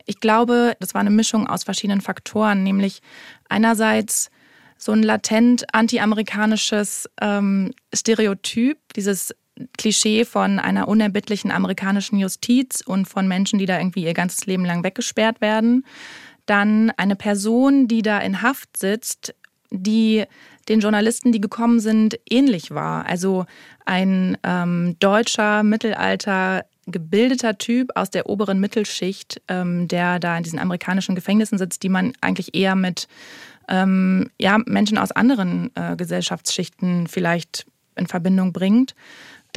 Ich 0.06 0.20
glaube, 0.20 0.78
das 0.80 0.94
war 0.94 1.02
eine 1.02 1.10
Mischung 1.10 1.48
aus 1.48 1.64
verschiedenen 1.64 2.02
Faktoren, 2.02 2.62
nämlich 2.62 3.02
einerseits 3.50 4.30
so 4.78 4.92
ein 4.92 5.02
latent 5.02 5.66
anti-amerikanisches 5.74 7.10
ähm, 7.20 7.74
Stereotyp, 7.92 8.78
dieses 8.96 9.34
Klischee 9.76 10.24
von 10.24 10.60
einer 10.60 10.88
unerbittlichen 10.88 11.50
amerikanischen 11.50 12.20
Justiz 12.20 12.82
und 12.86 13.08
von 13.08 13.28
Menschen, 13.28 13.58
die 13.58 13.66
da 13.66 13.80
irgendwie 13.80 14.04
ihr 14.04 14.14
ganzes 14.14 14.46
Leben 14.46 14.66
lang 14.66 14.84
weggesperrt 14.84 15.42
werden 15.42 15.84
dann 16.48 16.92
eine 16.98 17.16
Person, 17.16 17.88
die 17.88 18.02
da 18.02 18.20
in 18.20 18.42
Haft 18.42 18.78
sitzt, 18.78 19.36
die 19.70 20.26
den 20.70 20.80
Journalisten, 20.80 21.32
die 21.32 21.42
gekommen 21.42 21.80
sind, 21.80 22.20
ähnlich 22.30 22.72
war. 22.72 23.06
Also 23.06 23.46
ein 23.86 24.38
ähm, 24.44 24.96
deutscher 25.00 25.64
Mittelalter 25.64 26.66
gebildeter 26.88 27.58
Typ 27.58 27.92
aus 27.96 28.10
der 28.10 28.30
oberen 28.30 28.60
Mittelschicht, 28.60 29.42
ähm, 29.50 29.88
der 29.88 30.20
da 30.20 30.38
in 30.38 30.44
diesen 30.44 30.60
amerikanischen 30.60 31.16
Gefängnissen 31.16 31.58
sitzt, 31.58 31.84
die 31.84 31.90
man 31.90 32.14
eigentlich 32.22 32.56
eher 32.56 32.76
mit 32.76 33.08
ähm, 33.68 34.30
ja, 34.40 34.58
Menschen 34.66 34.98
aus 34.98 35.12
anderen 35.12 35.72
äh, 35.76 35.96
Gesellschaftsschichten 35.98 37.08
vielleicht 37.08 37.66
in 37.98 38.08
Verbindung 38.08 38.54
bringt. 38.54 38.96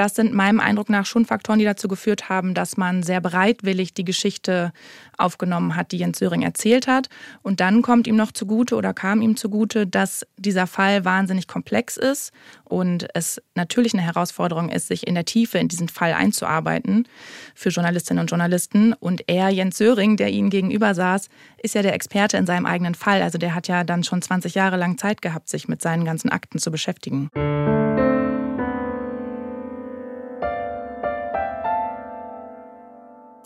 Das 0.01 0.15
sind 0.15 0.33
meinem 0.33 0.61
Eindruck 0.61 0.89
nach 0.89 1.05
schon 1.05 1.27
Faktoren, 1.27 1.59
die 1.59 1.67
dazu 1.67 1.87
geführt 1.87 2.31
haben, 2.31 2.55
dass 2.55 2.79
man 2.79 3.03
sehr 3.03 3.21
bereitwillig 3.21 3.93
die 3.93 4.05
Geschichte 4.05 4.73
aufgenommen 5.19 5.77
hat, 5.77 5.93
die 5.93 5.99
Jens 5.99 6.19
Söring 6.19 6.41
erzählt 6.41 6.87
hat. 6.87 7.11
Und 7.43 7.61
dann 7.61 7.83
kommt 7.83 8.07
ihm 8.07 8.17
noch 8.17 8.33
zugute 8.33 8.77
oder 8.77 8.95
kam 8.95 9.21
ihm 9.21 9.37
zugute, 9.37 9.87
dass 9.87 10.27
dieser 10.39 10.67
Fall 10.67 11.05
wahnsinnig 11.05 11.49
komplex 11.49 11.99
ist 11.99 12.33
und 12.65 13.09
es 13.13 13.43
natürlich 13.55 13.93
eine 13.93 14.01
Herausforderung 14.01 14.71
ist, 14.71 14.89
sich 14.89 15.07
in 15.07 15.15
der 15.15 15.27
Tiefe 15.27 15.59
in 15.59 15.69
diesen 15.69 15.91
Fall 15.91 16.15
einzuarbeiten 16.15 17.07
für 17.55 17.69
Journalistinnen 17.69 18.23
und 18.23 18.31
Journalisten. 18.31 18.95
Und 18.95 19.25
er, 19.27 19.51
Jens 19.51 19.77
Söring, 19.77 20.17
der 20.17 20.31
ihnen 20.31 20.49
gegenüber 20.49 20.95
saß, 20.95 21.29
ist 21.63 21.75
ja 21.75 21.83
der 21.83 21.93
Experte 21.93 22.39
in 22.39 22.47
seinem 22.47 22.65
eigenen 22.65 22.95
Fall. 22.95 23.21
Also 23.21 23.37
der 23.37 23.55
hat 23.55 23.69
ja 23.69 23.85
dann 23.85 24.03
schon 24.03 24.23
20 24.23 24.55
Jahre 24.55 24.79
lang 24.79 24.97
Zeit 24.97 25.21
gehabt, 25.21 25.51
sich 25.51 25.69
mit 25.69 25.83
seinen 25.83 26.07
ganzen 26.07 26.31
Akten 26.31 26.59
zu 26.59 26.71
beschäftigen. 26.71 27.29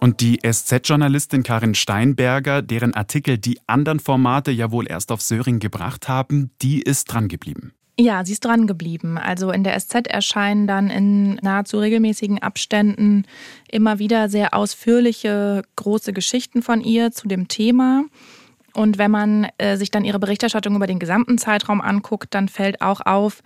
Und 0.05 0.21
die 0.21 0.39
SZ-Journalistin 0.43 1.43
Karin 1.43 1.75
Steinberger, 1.75 2.61
deren 2.61 2.93
Artikel 2.93 3.39
die 3.39 3.59
anderen 3.67 4.01
Formate 4.01 4.51
ja 4.51 4.71
wohl 4.71 4.87
erst 4.87 5.11
auf 5.11 5.23
Söring 5.23 5.61
gebracht 5.61 6.09
haben, 6.09 6.51
die 6.61 6.83
ist 6.83 7.07
dran 7.07 7.27
geblieben. 7.27 7.73
Ja, 7.99 8.23
sie 8.23 8.33
ist 8.33 8.45
dran 8.45 8.67
geblieben. 8.67 9.17
Also 9.17 9.51
in 9.51 9.65
der 9.65 9.81
SZ 9.81 10.07
erscheinen 10.07 10.67
dann 10.67 10.91
in 10.91 11.37
nahezu 11.37 11.79
regelmäßigen 11.79 12.43
Abständen 12.43 13.25
immer 13.73 13.99
wieder 13.99 14.29
sehr 14.29 14.53
ausführliche 14.53 15.63
große 15.77 16.13
Geschichten 16.13 16.61
von 16.61 16.83
ihr 16.83 17.11
zu 17.11 17.27
dem 17.27 17.49
Thema. 17.49 18.05
Und 18.75 18.99
wenn 18.99 19.11
man 19.11 19.49
äh, 19.57 19.79
sich 19.79 19.91
dann 19.91 20.05
ihre 20.05 20.19
Berichterstattung 20.19 20.77
über 20.77 20.87
den 20.87 20.99
gesamten 20.99 21.39
Zeitraum 21.39 21.81
anguckt, 21.81 22.35
dann 22.35 22.49
fällt 22.49 22.83
auch 22.83 23.01
auf, 23.01 23.43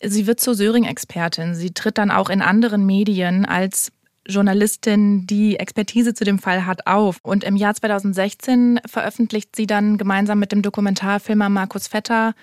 sie 0.00 0.28
wird 0.28 0.38
zur 0.38 0.54
Söring-Expertin. 0.54 1.56
Sie 1.56 1.72
tritt 1.72 1.98
dann 1.98 2.12
auch 2.12 2.30
in 2.30 2.42
anderen 2.42 2.86
Medien 2.86 3.44
als 3.44 3.90
Journalistin, 4.30 5.26
die 5.26 5.58
Expertise 5.58 6.14
zu 6.14 6.24
dem 6.24 6.38
Fall 6.38 6.66
hat, 6.66 6.86
auf. 6.86 7.18
Und 7.22 7.44
im 7.44 7.56
Jahr 7.56 7.74
2016 7.74 8.80
veröffentlicht 8.86 9.54
sie 9.54 9.66
dann 9.66 9.98
gemeinsam 9.98 10.38
mit 10.38 10.52
dem 10.52 10.62
Dokumentarfilmer 10.62 11.48
Markus 11.48 11.88
Vetter 11.88 12.34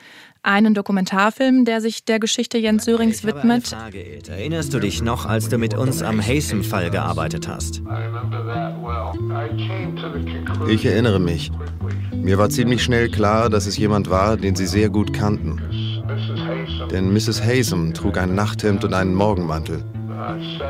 einen 0.48 0.74
Dokumentarfilm, 0.74 1.66
der 1.66 1.82
sich 1.82 2.06
der 2.06 2.20
Geschichte 2.20 2.58
Jens 2.58 2.86
Sörings 2.86 3.24
widmet. 3.24 3.68
Frage, 3.68 4.22
Erinnerst 4.28 4.74
du 4.74 4.80
dich 4.80 5.02
noch, 5.02 5.26
als 5.26 5.50
du 5.50 5.58
mit 5.58 5.74
uns 5.74 6.02
am 6.02 6.22
Haysom-Fall 6.22 6.90
gearbeitet 6.90 7.48
hast? 7.48 7.82
Ich 10.70 10.86
erinnere 10.86 11.20
mich. 11.20 11.52
Mir 12.14 12.38
war 12.38 12.50
ziemlich 12.50 12.84
schnell 12.84 13.10
klar, 13.10 13.50
dass 13.50 13.66
es 13.66 13.78
jemand 13.78 14.10
war, 14.10 14.38
den 14.38 14.56
sie 14.56 14.68
sehr 14.68 14.90
gut 14.90 15.14
kannten. 15.14 15.62
Denn 16.92 17.12
Mrs. 17.12 17.44
Haysom 17.44 17.94
trug 17.94 18.18
ein 18.18 18.34
Nachthemd 18.34 18.86
und 18.86 18.94
einen 18.94 19.14
Morgenmantel. 19.14 19.84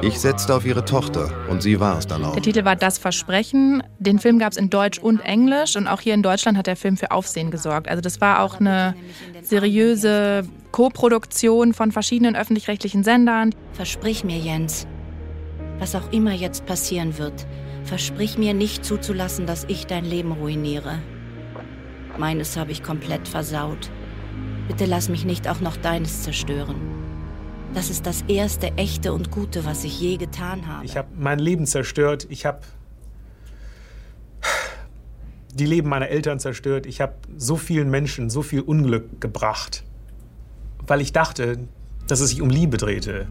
Ich 0.01 0.19
setzte 0.19 0.55
auf 0.55 0.65
ihre 0.65 0.83
Tochter 0.83 1.31
und 1.49 1.61
sie 1.61 1.79
war 1.79 1.97
es 1.97 2.07
dann 2.07 2.23
auch. 2.23 2.33
Der 2.33 2.43
Titel 2.43 2.65
war 2.65 2.75
Das 2.75 2.97
Versprechen. 2.97 3.83
Den 3.99 4.19
Film 4.19 4.39
gab 4.39 4.51
es 4.51 4.57
in 4.57 4.69
Deutsch 4.69 4.99
und 4.99 5.19
Englisch 5.21 5.75
und 5.75 5.87
auch 5.87 6.01
hier 6.01 6.13
in 6.13 6.23
Deutschland 6.23 6.57
hat 6.57 6.67
der 6.67 6.75
Film 6.75 6.97
für 6.97 7.11
Aufsehen 7.11 7.51
gesorgt. 7.51 7.87
Also 7.87 8.01
das 8.01 8.21
war 8.21 8.41
auch 8.41 8.59
eine 8.59 8.95
seriöse 9.41 10.43
Koproduktion 10.71 11.73
von 11.73 11.91
verschiedenen 11.91 12.35
öffentlich-rechtlichen 12.35 13.03
Sendern. 13.03 13.53
Versprich 13.73 14.23
mir, 14.23 14.37
Jens, 14.37 14.85
was 15.79 15.95
auch 15.95 16.11
immer 16.11 16.33
jetzt 16.33 16.65
passieren 16.65 17.17
wird, 17.17 17.47
versprich 17.83 18.37
mir 18.37 18.53
nicht 18.53 18.83
zuzulassen, 18.85 19.45
dass 19.45 19.65
ich 19.67 19.87
dein 19.87 20.05
Leben 20.05 20.33
ruiniere. 20.33 20.99
Meines 22.17 22.57
habe 22.57 22.71
ich 22.71 22.83
komplett 22.83 23.27
versaut. 23.27 23.91
Bitte 24.67 24.85
lass 24.85 25.07
mich 25.07 25.23
nicht 25.23 25.47
auch 25.47 25.61
noch 25.61 25.77
deines 25.77 26.23
zerstören. 26.23 27.06
Das 27.73 27.89
ist 27.89 28.05
das 28.05 28.23
erste 28.27 28.71
echte 28.77 29.13
und 29.13 29.29
gute, 29.31 29.65
was 29.65 29.83
ich 29.83 29.99
je 29.99 30.17
getan 30.17 30.67
habe. 30.67 30.85
Ich 30.85 30.97
habe 30.97 31.09
mein 31.15 31.39
Leben 31.39 31.65
zerstört. 31.65 32.25
Ich 32.29 32.45
habe 32.45 32.61
die 35.53 35.65
Leben 35.65 35.89
meiner 35.89 36.07
Eltern 36.07 36.39
zerstört. 36.39 36.85
Ich 36.85 37.01
habe 37.01 37.15
so 37.35 37.55
vielen 37.55 37.89
Menschen 37.89 38.29
so 38.29 38.41
viel 38.41 38.61
Unglück 38.61 39.19
gebracht, 39.21 39.83
weil 40.85 41.01
ich 41.01 41.13
dachte, 41.13 41.67
dass 42.07 42.19
es 42.19 42.29
sich 42.29 42.41
um 42.41 42.49
Liebe 42.49 42.77
drehte. 42.77 43.27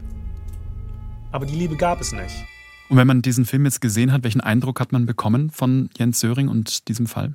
Aber 1.33 1.47
die 1.47 1.55
Liebe 1.55 1.77
gab 1.77 2.01
es 2.01 2.13
nicht. 2.13 2.45
Und 2.89 2.97
wenn 2.97 3.07
man 3.07 3.23
diesen 3.23 3.47
Film 3.47 3.65
jetzt 3.65 3.81
gesehen 3.81 4.13
hat, 4.13 4.23
welchen 4.23 4.41
Eindruck 4.41 4.81
hat 4.81 4.93
man 4.93 5.07
bekommen 5.07 5.51
von 5.51 5.91
Jens 5.99 6.21
Söring 6.21 6.49
und 6.49 6.89
diesem 6.89 7.07
Fall? 7.07 7.35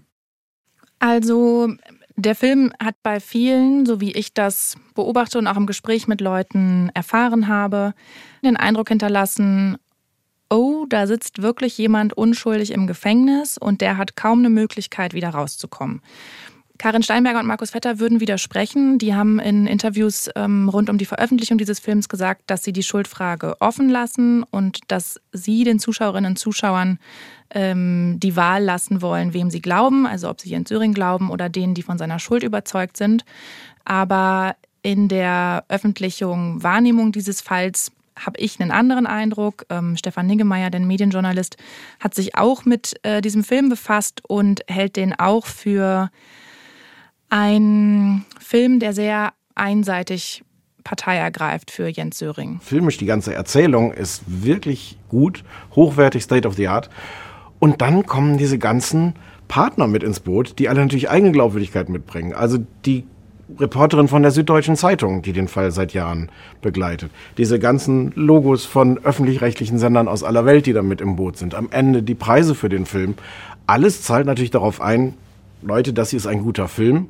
Also 1.00 1.74
der 2.22 2.36
Film 2.36 2.72
hat 2.82 2.96
bei 3.04 3.20
vielen, 3.20 3.86
so 3.86 4.00
wie 4.00 4.12
ich 4.12 4.34
das 4.34 4.76
beobachte 4.96 5.38
und 5.38 5.48
auch 5.48 5.58
im 5.58 5.68
Gespräch 5.68 6.08
mit 6.08 6.22
Leuten 6.22 6.90
erfahren 6.94 7.48
habe, 7.48 7.94
den 8.44 8.58
Eindruck 8.58 8.90
hinterlassen, 8.90 9.78
oh, 10.50 10.86
da 10.88 11.08
sitzt 11.08 11.42
wirklich 11.42 11.78
jemand 11.78 12.14
unschuldig 12.14 12.72
im 12.72 12.88
Gefängnis 12.88 13.58
und 13.58 13.82
der 13.82 13.98
hat 13.98 14.16
kaum 14.16 14.40
eine 14.40 14.50
Möglichkeit, 14.50 15.14
wieder 15.14 15.30
rauszukommen. 15.30 16.02
Karin 16.82 17.04
Steinberger 17.04 17.40
und 17.40 17.46
Markus 17.46 17.70
Vetter 17.70 18.00
würden 18.00 18.22
widersprechen. 18.22 18.98
Die 18.98 19.14
haben 19.14 19.38
in 19.38 19.68
Interviews 19.68 20.32
ähm, 20.36 20.68
rund 20.68 20.90
um 20.90 20.98
die 20.98 21.06
Veröffentlichung 21.06 21.60
dieses 21.60 21.80
Films 21.80 22.10
gesagt, 22.10 22.42
dass 22.48 22.64
sie 22.64 22.74
die 22.74 22.82
Schuldfrage 22.82 23.56
offen 23.62 23.88
lassen 23.88 24.42
und 24.50 24.80
dass 24.88 25.22
sie 25.32 25.64
den 25.64 25.78
Zuschauerinnen 25.78 26.32
und 26.32 26.38
Zuschauern 26.38 26.98
ähm, 27.52 28.20
die 28.20 28.36
Wahl 28.36 28.64
lassen 28.64 29.04
wollen, 29.04 29.36
wem 29.36 29.52
sie 29.52 29.62
glauben, 29.62 30.08
also 30.08 30.28
ob 30.28 30.42
sie 30.42 30.50
Jens 30.50 30.70
Söring 30.70 30.96
glauben 30.96 31.30
oder 31.30 31.50
denen, 31.50 31.76
die 31.76 31.84
von 31.84 32.00
seiner 32.00 32.18
Schuld 32.18 32.42
überzeugt 32.42 32.98
sind. 32.98 33.26
Aber 33.86 34.56
in 34.82 35.08
der 35.08 35.66
Öffentlichung 35.70 36.64
Wahrnehmung 36.64 37.12
dieses 37.12 37.42
Falls 37.42 37.92
habe 38.18 38.40
ich 38.40 38.60
einen 38.60 38.72
anderen 38.72 39.06
Eindruck. 39.06 39.68
Ähm, 39.70 39.98
Stefan 39.98 40.26
Niggemeier, 40.26 40.72
der 40.72 40.80
Medienjournalist, 40.80 41.58
hat 42.00 42.16
sich 42.16 42.36
auch 42.36 42.66
mit 42.66 42.96
äh, 43.04 43.22
diesem 43.22 43.44
Film 43.44 43.70
befasst 43.70 44.24
und 44.28 44.62
hält 44.68 44.96
den 44.96 45.14
auch 45.20 45.46
für 45.46 46.10
ein 47.32 48.26
Film, 48.40 48.80
der 48.80 48.94
sehr 48.94 49.32
einseitig 49.56 50.44
Partei 50.84 51.18
ergreift 51.18 51.72
für 51.72 51.88
Jens 51.88 52.18
Söring. 52.18 52.60
Filmisch 52.62 52.98
die 52.98 53.06
ganze 53.06 53.34
Erzählung 53.34 53.94
ist 53.94 54.24
wirklich 54.28 54.98
gut, 55.10 55.44
hochwertig, 55.76 56.24
State 56.24 56.48
of 56.48 56.56
the 56.56 56.68
Art. 56.68 56.90
Und 57.60 57.82
dann 57.82 58.06
kommen 58.06 58.38
diese 58.38 58.60
ganzen 58.60 59.14
Partner 59.48 59.88
mit 59.88 60.04
ins 60.04 60.20
Boot, 60.20 60.60
die 60.60 60.68
alle 60.68 60.82
natürlich 60.82 61.10
eigene 61.10 61.32
Glaubwürdigkeit 61.32 61.90
mitbringen. 61.90 62.34
Also 62.34 62.58
die 62.86 63.06
Reporterin 63.60 64.08
von 64.08 64.24
der 64.24 64.32
Süddeutschen 64.32 64.76
Zeitung, 64.76 65.22
die 65.22 65.34
den 65.34 65.48
Fall 65.48 65.72
seit 65.72 65.94
Jahren 65.94 66.30
begleitet. 66.62 67.12
Diese 67.38 67.60
ganzen 67.60 68.12
Logos 68.16 68.66
von 68.66 68.98
öffentlich-rechtlichen 68.98 69.78
Sendern 69.78 70.08
aus 70.08 70.24
aller 70.24 70.46
Welt, 70.46 70.66
die 70.66 70.74
da 70.74 70.82
mit 70.82 71.02
im 71.02 71.16
Boot 71.16 71.38
sind. 71.38 71.56
Am 71.56 71.70
Ende 71.72 72.04
die 72.04 72.16
Preise 72.16 72.56
für 72.56 72.70
den 72.70 72.86
Film. 72.86 73.16
Alles 73.68 74.02
zahlt 74.02 74.26
natürlich 74.26 74.52
darauf 74.52 74.82
ein, 74.82 75.14
Leute, 75.62 75.94
das 75.94 76.10
hier 76.10 76.18
ist 76.18 76.28
ein 76.28 76.42
guter 76.42 76.68
Film. 76.68 77.08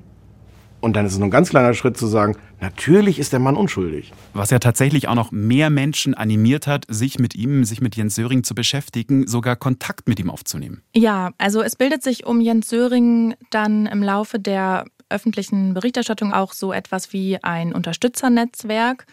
Und 0.82 0.96
dann 0.96 1.06
ist 1.06 1.13
es 1.13 1.20
nur 1.20 1.28
ein 1.28 1.32
ganz 1.32 1.50
kleiner 1.50 1.74
Schritt 1.74 1.96
zu 1.96 2.08
sagen, 2.08 2.36
natürlich 2.60 3.20
ist 3.20 3.32
der 3.32 3.39
Mann 3.39 3.56
unschuldig. 3.56 4.12
Was 4.34 4.50
ja 4.50 4.60
tatsächlich 4.60 5.08
auch 5.08 5.15
noch 5.15 5.32
mehr 5.32 5.70
Menschen 5.70 6.13
animiert 6.15 6.67
hat, 6.67 6.86
sich 6.88 7.20
mit 7.20 7.36
ihm, 7.36 7.63
sich 7.63 7.82
mit 7.82 7.96
Jens 7.96 8.15
Söring 8.15 8.44
zu 8.44 8.56
beschäftigen, 8.56 9.28
sogar 9.28 9.56
Kontakt 9.56 10.08
mit 10.10 10.20
ihm 10.20 10.30
aufzunehmen. 10.30 10.82
Ja, 10.96 11.32
also 11.38 11.62
es 11.62 11.76
bildet 11.76 12.04
sich 12.04 12.26
um 12.26 12.41
Jens 12.41 12.67
Söring 12.67 13.36
dann 13.52 13.86
im 13.86 14.02
Laufe 14.02 14.39
der 14.39 14.86
öffentlichen 15.10 15.74
Berichterstattung 15.74 16.34
auch 16.34 16.54
so 16.54 16.74
etwas 16.74 17.13
wie 17.13 17.38
ein 17.44 17.74
Unterstützernetzwerk 17.74 19.06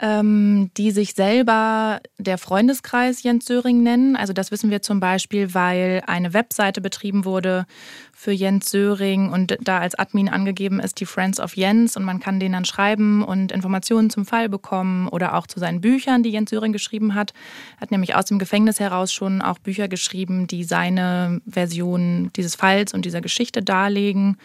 ähm, 0.00 0.70
die 0.76 0.90
sich 0.90 1.14
selber 1.14 2.00
der 2.18 2.38
Freundeskreis 2.38 3.22
Jens 3.22 3.46
Söring 3.46 3.82
nennen. 3.82 4.16
Also 4.16 4.32
das 4.32 4.50
wissen 4.50 4.70
wir 4.70 4.82
zum 4.82 5.00
Beispiel, 5.00 5.54
weil 5.54 6.02
eine 6.06 6.34
Webseite 6.34 6.80
betrieben 6.80 7.24
wurde 7.24 7.66
für 8.12 8.32
Jens 8.32 8.70
Söring 8.70 9.30
und 9.30 9.56
da 9.60 9.78
als 9.78 9.94
Admin 9.94 10.28
angegeben 10.28 10.80
ist 10.80 11.00
die 11.00 11.06
Friends 11.06 11.38
of 11.38 11.54
Jens 11.56 11.96
und 11.96 12.04
man 12.04 12.18
kann 12.18 12.40
denen 12.40 12.54
dann 12.54 12.64
schreiben 12.64 13.22
und 13.22 13.52
Informationen 13.52 14.10
zum 14.10 14.24
Fall 14.24 14.48
bekommen 14.48 15.08
oder 15.08 15.34
auch 15.34 15.46
zu 15.46 15.60
seinen 15.60 15.80
Büchern, 15.80 16.22
die 16.22 16.30
Jens 16.30 16.50
Söring 16.50 16.72
geschrieben 16.72 17.14
hat. 17.14 17.32
Er 17.76 17.82
hat 17.82 17.90
nämlich 17.90 18.14
aus 18.14 18.24
dem 18.24 18.38
Gefängnis 18.38 18.80
heraus 18.80 19.12
schon 19.12 19.42
auch 19.42 19.58
Bücher 19.58 19.88
geschrieben, 19.88 20.46
die 20.46 20.64
seine 20.64 21.40
Version 21.46 22.30
dieses 22.36 22.54
Falls 22.54 22.94
und 22.94 23.04
dieser 23.04 23.20
Geschichte 23.20 23.62
darlegen. 23.62 24.38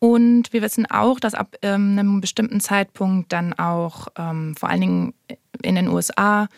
Und 0.00 0.52
wir 0.52 0.62
wissen 0.62 0.86
auch, 0.86 1.18
dass 1.18 1.34
ab 1.34 1.56
ähm, 1.62 1.98
einem 1.98 2.20
bestimmten 2.20 2.60
Zeitpunkt 2.60 3.32
dann 3.32 3.52
auch 3.54 4.08
ähm, 4.16 4.54
vor 4.56 4.68
allen 4.68 4.80
Dingen 4.80 5.14
in 5.62 5.74
den 5.74 5.88
USA 5.88 6.48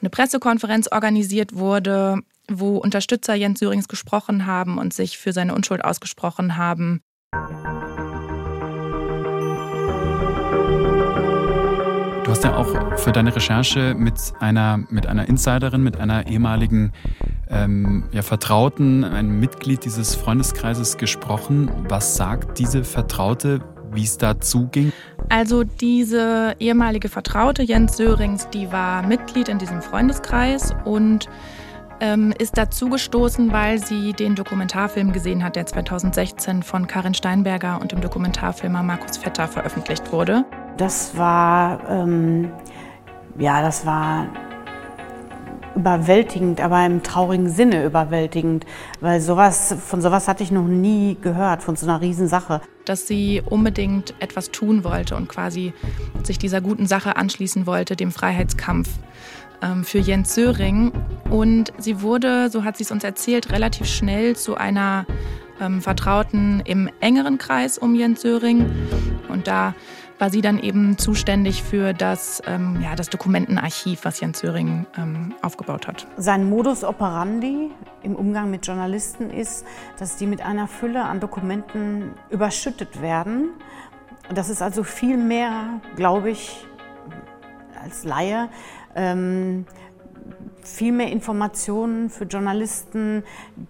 eine 0.00 0.10
Pressekonferenz 0.10 0.88
organisiert 0.92 1.54
wurde, 1.54 2.18
wo 2.48 2.76
Unterstützer 2.76 3.34
Jens 3.34 3.60
Syrings 3.60 3.88
gesprochen 3.88 4.46
haben 4.46 4.78
und 4.78 4.92
sich 4.92 5.16
für 5.16 5.32
seine 5.32 5.54
Unschuld 5.54 5.84
ausgesprochen 5.84 6.56
haben. 6.56 7.00
Du 12.24 12.30
hast 12.30 12.44
ja 12.44 12.56
auch 12.56 12.98
für 12.98 13.12
deine 13.12 13.34
Recherche 13.34 13.94
mit 13.94 14.14
einer, 14.40 14.84
mit 14.90 15.06
einer 15.06 15.28
Insiderin, 15.28 15.82
mit 15.82 15.96
einer 15.96 16.26
ehemaligen 16.26 16.92
ähm, 17.52 18.04
ja, 18.12 18.22
Vertrauten, 18.22 19.04
einem 19.04 19.38
Mitglied 19.38 19.84
dieses 19.84 20.14
Freundeskreises 20.14 20.96
gesprochen. 20.96 21.70
Was 21.88 22.16
sagt 22.16 22.58
diese 22.58 22.82
Vertraute, 22.82 23.60
wie 23.92 24.04
es 24.04 24.16
da 24.16 24.40
zuging? 24.40 24.92
Also 25.28 25.64
diese 25.64 26.54
ehemalige 26.58 27.08
Vertraute 27.08 27.62
Jens 27.62 27.96
Sörings, 27.96 28.48
die 28.50 28.72
war 28.72 29.06
Mitglied 29.06 29.48
in 29.48 29.58
diesem 29.58 29.82
Freundeskreis 29.82 30.74
und 30.84 31.28
ähm, 32.00 32.34
ist 32.38 32.58
dazugestoßen, 32.58 33.52
weil 33.52 33.78
sie 33.78 34.12
den 34.12 34.34
Dokumentarfilm 34.34 35.12
gesehen 35.12 35.44
hat, 35.44 35.54
der 35.56 35.66
2016 35.66 36.62
von 36.62 36.86
Karin 36.86 37.14
Steinberger 37.14 37.80
und 37.80 37.92
dem 37.92 38.00
Dokumentarfilmer 38.00 38.82
Markus 38.82 39.18
Vetter 39.18 39.46
veröffentlicht 39.46 40.10
wurde. 40.10 40.44
Das 40.78 41.16
war, 41.16 41.88
ähm, 41.88 42.50
ja, 43.38 43.62
das 43.62 43.86
war 43.86 44.26
überwältigend, 45.76 46.60
aber 46.60 46.84
im 46.84 47.02
traurigen 47.02 47.48
Sinne 47.48 47.84
überwältigend, 47.84 48.66
weil 49.00 49.20
sowas, 49.20 49.74
von 49.84 50.00
sowas 50.00 50.28
hatte 50.28 50.42
ich 50.42 50.50
noch 50.50 50.66
nie 50.66 51.16
gehört, 51.20 51.62
von 51.62 51.76
so 51.76 51.86
einer 51.86 52.00
Riesensache. 52.00 52.60
Dass 52.84 53.06
sie 53.06 53.42
unbedingt 53.44 54.14
etwas 54.18 54.50
tun 54.50 54.82
wollte 54.82 55.14
und 55.14 55.28
quasi 55.28 55.72
sich 56.24 56.38
dieser 56.38 56.60
guten 56.60 56.86
Sache 56.86 57.16
anschließen 57.16 57.66
wollte, 57.66 57.94
dem 57.94 58.10
Freiheitskampf 58.10 58.88
ähm, 59.62 59.84
für 59.84 59.98
Jens 59.98 60.34
Söring. 60.34 60.92
Und 61.30 61.72
sie 61.78 62.02
wurde, 62.02 62.50
so 62.50 62.64
hat 62.64 62.76
sie 62.76 62.84
es 62.84 62.90
uns 62.90 63.04
erzählt, 63.04 63.52
relativ 63.52 63.86
schnell 63.86 64.34
zu 64.36 64.56
einer 64.56 65.06
ähm, 65.60 65.80
Vertrauten 65.80 66.60
im 66.64 66.90
engeren 67.00 67.38
Kreis 67.38 67.78
um 67.78 67.94
Jens 67.94 68.22
Söring. 68.22 68.68
Und 69.28 69.46
da 69.46 69.74
war 70.22 70.30
sie 70.30 70.40
dann 70.40 70.60
eben 70.60 70.98
zuständig 70.98 71.64
für 71.64 71.92
das, 71.92 72.40
ähm, 72.46 72.78
ja, 72.80 72.94
das 72.94 73.10
Dokumentenarchiv, 73.10 74.04
was 74.04 74.20
Jens 74.20 74.38
Söring 74.38 74.86
ähm, 74.96 75.34
aufgebaut 75.42 75.88
hat. 75.88 76.06
Sein 76.16 76.48
Modus 76.48 76.84
operandi 76.84 77.72
im 78.04 78.14
Umgang 78.14 78.48
mit 78.48 78.64
Journalisten 78.64 79.30
ist, 79.30 79.66
dass 79.98 80.18
die 80.18 80.28
mit 80.28 80.40
einer 80.40 80.68
Fülle 80.68 81.02
an 81.02 81.18
Dokumenten 81.18 82.14
überschüttet 82.30 83.02
werden. 83.02 83.50
Das 84.32 84.48
ist 84.48 84.62
also 84.62 84.84
viel 84.84 85.16
mehr, 85.16 85.80
glaube 85.96 86.30
ich, 86.30 86.68
als 87.82 88.04
Laie, 88.04 88.48
ähm, 88.94 89.66
viel 90.62 90.92
mehr 90.92 91.10
Informationen 91.10 92.10
für 92.10 92.26
Journalisten, 92.26 93.24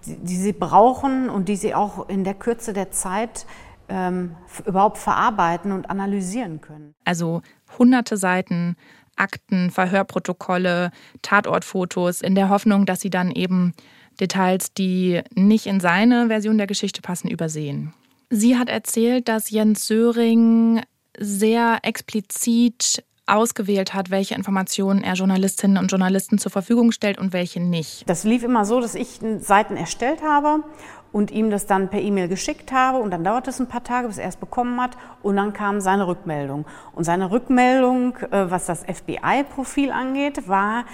die, 0.04 0.16
die, 0.16 0.36
sie 0.36 0.52
brauchen 0.52 1.30
und 1.30 1.48
die 1.48 1.56
sie 1.56 1.74
auch 1.74 2.10
in 2.10 2.24
der 2.24 2.34
Kürze 2.34 2.74
der 2.74 2.90
Zeit 2.90 3.46
ähm, 3.92 4.34
überhaupt 4.66 4.98
verarbeiten 4.98 5.70
und 5.72 5.90
analysieren 5.90 6.60
können. 6.60 6.94
Also 7.04 7.42
hunderte 7.78 8.16
Seiten 8.16 8.76
Akten, 9.16 9.70
Verhörprotokolle, 9.70 10.90
Tatortfotos 11.20 12.22
in 12.22 12.34
der 12.34 12.48
Hoffnung, 12.48 12.86
dass 12.86 13.00
sie 13.00 13.10
dann 13.10 13.30
eben 13.30 13.74
Details, 14.18 14.72
die 14.72 15.20
nicht 15.34 15.66
in 15.66 15.80
seine 15.80 16.28
Version 16.28 16.56
der 16.56 16.66
Geschichte 16.66 17.02
passen, 17.02 17.28
übersehen. 17.28 17.92
Sie 18.30 18.56
hat 18.56 18.70
erzählt, 18.70 19.28
dass 19.28 19.50
Jens 19.50 19.86
Söring 19.86 20.80
sehr 21.18 21.80
explizit 21.82 23.04
ausgewählt 23.26 23.94
hat, 23.94 24.10
welche 24.10 24.34
Informationen 24.34 25.04
er 25.04 25.14
Journalistinnen 25.14 25.76
und 25.76 25.90
Journalisten 25.90 26.38
zur 26.38 26.50
Verfügung 26.50 26.92
stellt 26.92 27.18
und 27.18 27.32
welche 27.32 27.60
nicht. 27.60 28.08
Das 28.08 28.24
lief 28.24 28.42
immer 28.42 28.64
so, 28.64 28.80
dass 28.80 28.94
ich 28.94 29.20
Seiten 29.38 29.76
erstellt 29.76 30.22
habe 30.22 30.64
und 31.12 31.30
ihm 31.30 31.50
das 31.50 31.66
dann 31.66 31.88
per 31.88 32.00
E-Mail 32.00 32.28
geschickt 32.28 32.72
habe 32.72 32.98
und 32.98 33.10
dann 33.10 33.22
dauert 33.22 33.46
es 33.46 33.60
ein 33.60 33.68
paar 33.68 33.84
Tage, 33.84 34.08
bis 34.08 34.18
er 34.18 34.28
es 34.28 34.36
bekommen 34.36 34.80
hat 34.80 34.92
und 35.22 35.36
dann 35.36 35.52
kam 35.52 35.80
seine 35.80 36.06
Rückmeldung. 36.06 36.64
Und 36.94 37.04
seine 37.04 37.30
Rückmeldung, 37.30 38.16
äh, 38.30 38.50
was 38.50 38.66
das 38.66 38.82
FBI-Profil 38.84 39.92
angeht, 39.92 40.48
war, 40.48 40.84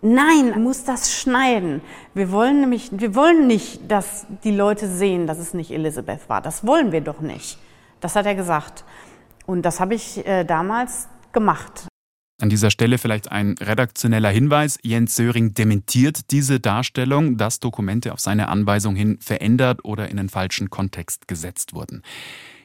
nein, 0.00 0.60
muss 0.62 0.84
das 0.84 1.12
schneiden. 1.12 1.80
Wir 2.12 2.32
wollen 2.32 2.60
nämlich, 2.60 2.90
wir 2.92 3.14
wollen 3.14 3.46
nicht, 3.46 3.90
dass 3.90 4.26
die 4.44 4.54
Leute 4.54 4.88
sehen, 4.88 5.26
dass 5.26 5.38
es 5.38 5.54
nicht 5.54 5.70
Elizabeth 5.70 6.28
war. 6.28 6.40
Das 6.40 6.66
wollen 6.66 6.92
wir 6.92 7.00
doch 7.00 7.20
nicht. 7.20 7.58
Das 8.00 8.16
hat 8.16 8.26
er 8.26 8.34
gesagt. 8.34 8.84
Und 9.46 9.62
das 9.62 9.80
habe 9.80 9.94
ich 9.94 10.26
äh, 10.26 10.44
damals 10.44 11.08
gemacht. 11.32 11.86
An 12.42 12.48
dieser 12.48 12.72
Stelle 12.72 12.98
vielleicht 12.98 13.30
ein 13.30 13.54
redaktioneller 13.60 14.30
Hinweis. 14.30 14.76
Jens 14.82 15.14
Söring 15.14 15.54
dementiert 15.54 16.32
diese 16.32 16.58
Darstellung, 16.58 17.36
dass 17.36 17.60
Dokumente 17.60 18.12
auf 18.12 18.18
seine 18.18 18.48
Anweisung 18.48 18.96
hin 18.96 19.18
verändert 19.20 19.84
oder 19.84 20.08
in 20.08 20.16
den 20.16 20.28
falschen 20.28 20.68
Kontext 20.68 21.28
gesetzt 21.28 21.72
wurden. 21.72 22.02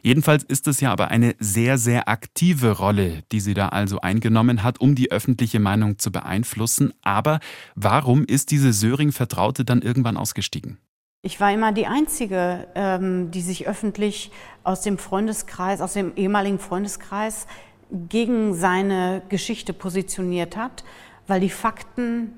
Jedenfalls 0.02 0.44
ist 0.44 0.68
es 0.68 0.82
ja 0.82 0.92
aber 0.92 1.10
eine 1.10 1.36
sehr, 1.38 1.78
sehr 1.78 2.10
aktive 2.10 2.72
Rolle, 2.72 3.22
die 3.32 3.40
sie 3.40 3.54
da 3.54 3.68
also 3.68 4.02
eingenommen 4.02 4.64
hat, 4.64 4.82
um 4.82 4.96
die 4.96 5.12
öffentliche 5.12 5.60
Meinung 5.60 6.00
zu 6.00 6.12
beeinflussen. 6.12 6.92
Aber 7.04 7.40
warum 7.76 8.26
ist 8.26 8.50
diese 8.50 8.74
Söring-Vertraute 8.74 9.64
dann 9.64 9.84
irgendwann 9.84 10.18
ausgestiegen? 10.18 10.80
Ich 11.22 11.40
war 11.40 11.54
immer 11.54 11.72
die 11.72 11.86
Einzige, 11.86 12.68
ähm, 12.74 13.30
die 13.30 13.42
sich 13.42 13.68
öffentlich 13.68 14.32
aus 14.64 14.82
dem 14.82 14.98
Freundeskreis, 14.98 15.82
aus 15.82 15.94
dem 15.94 16.16
ehemaligen 16.16 16.58
Freundeskreis 16.58 17.46
gegen 17.92 18.54
seine 18.54 19.22
Geschichte 19.30 19.74
positioniert 19.74 20.58
hat, 20.58 20.84
weil 21.28 21.40
die 21.40 21.50
Fakten 21.50 22.32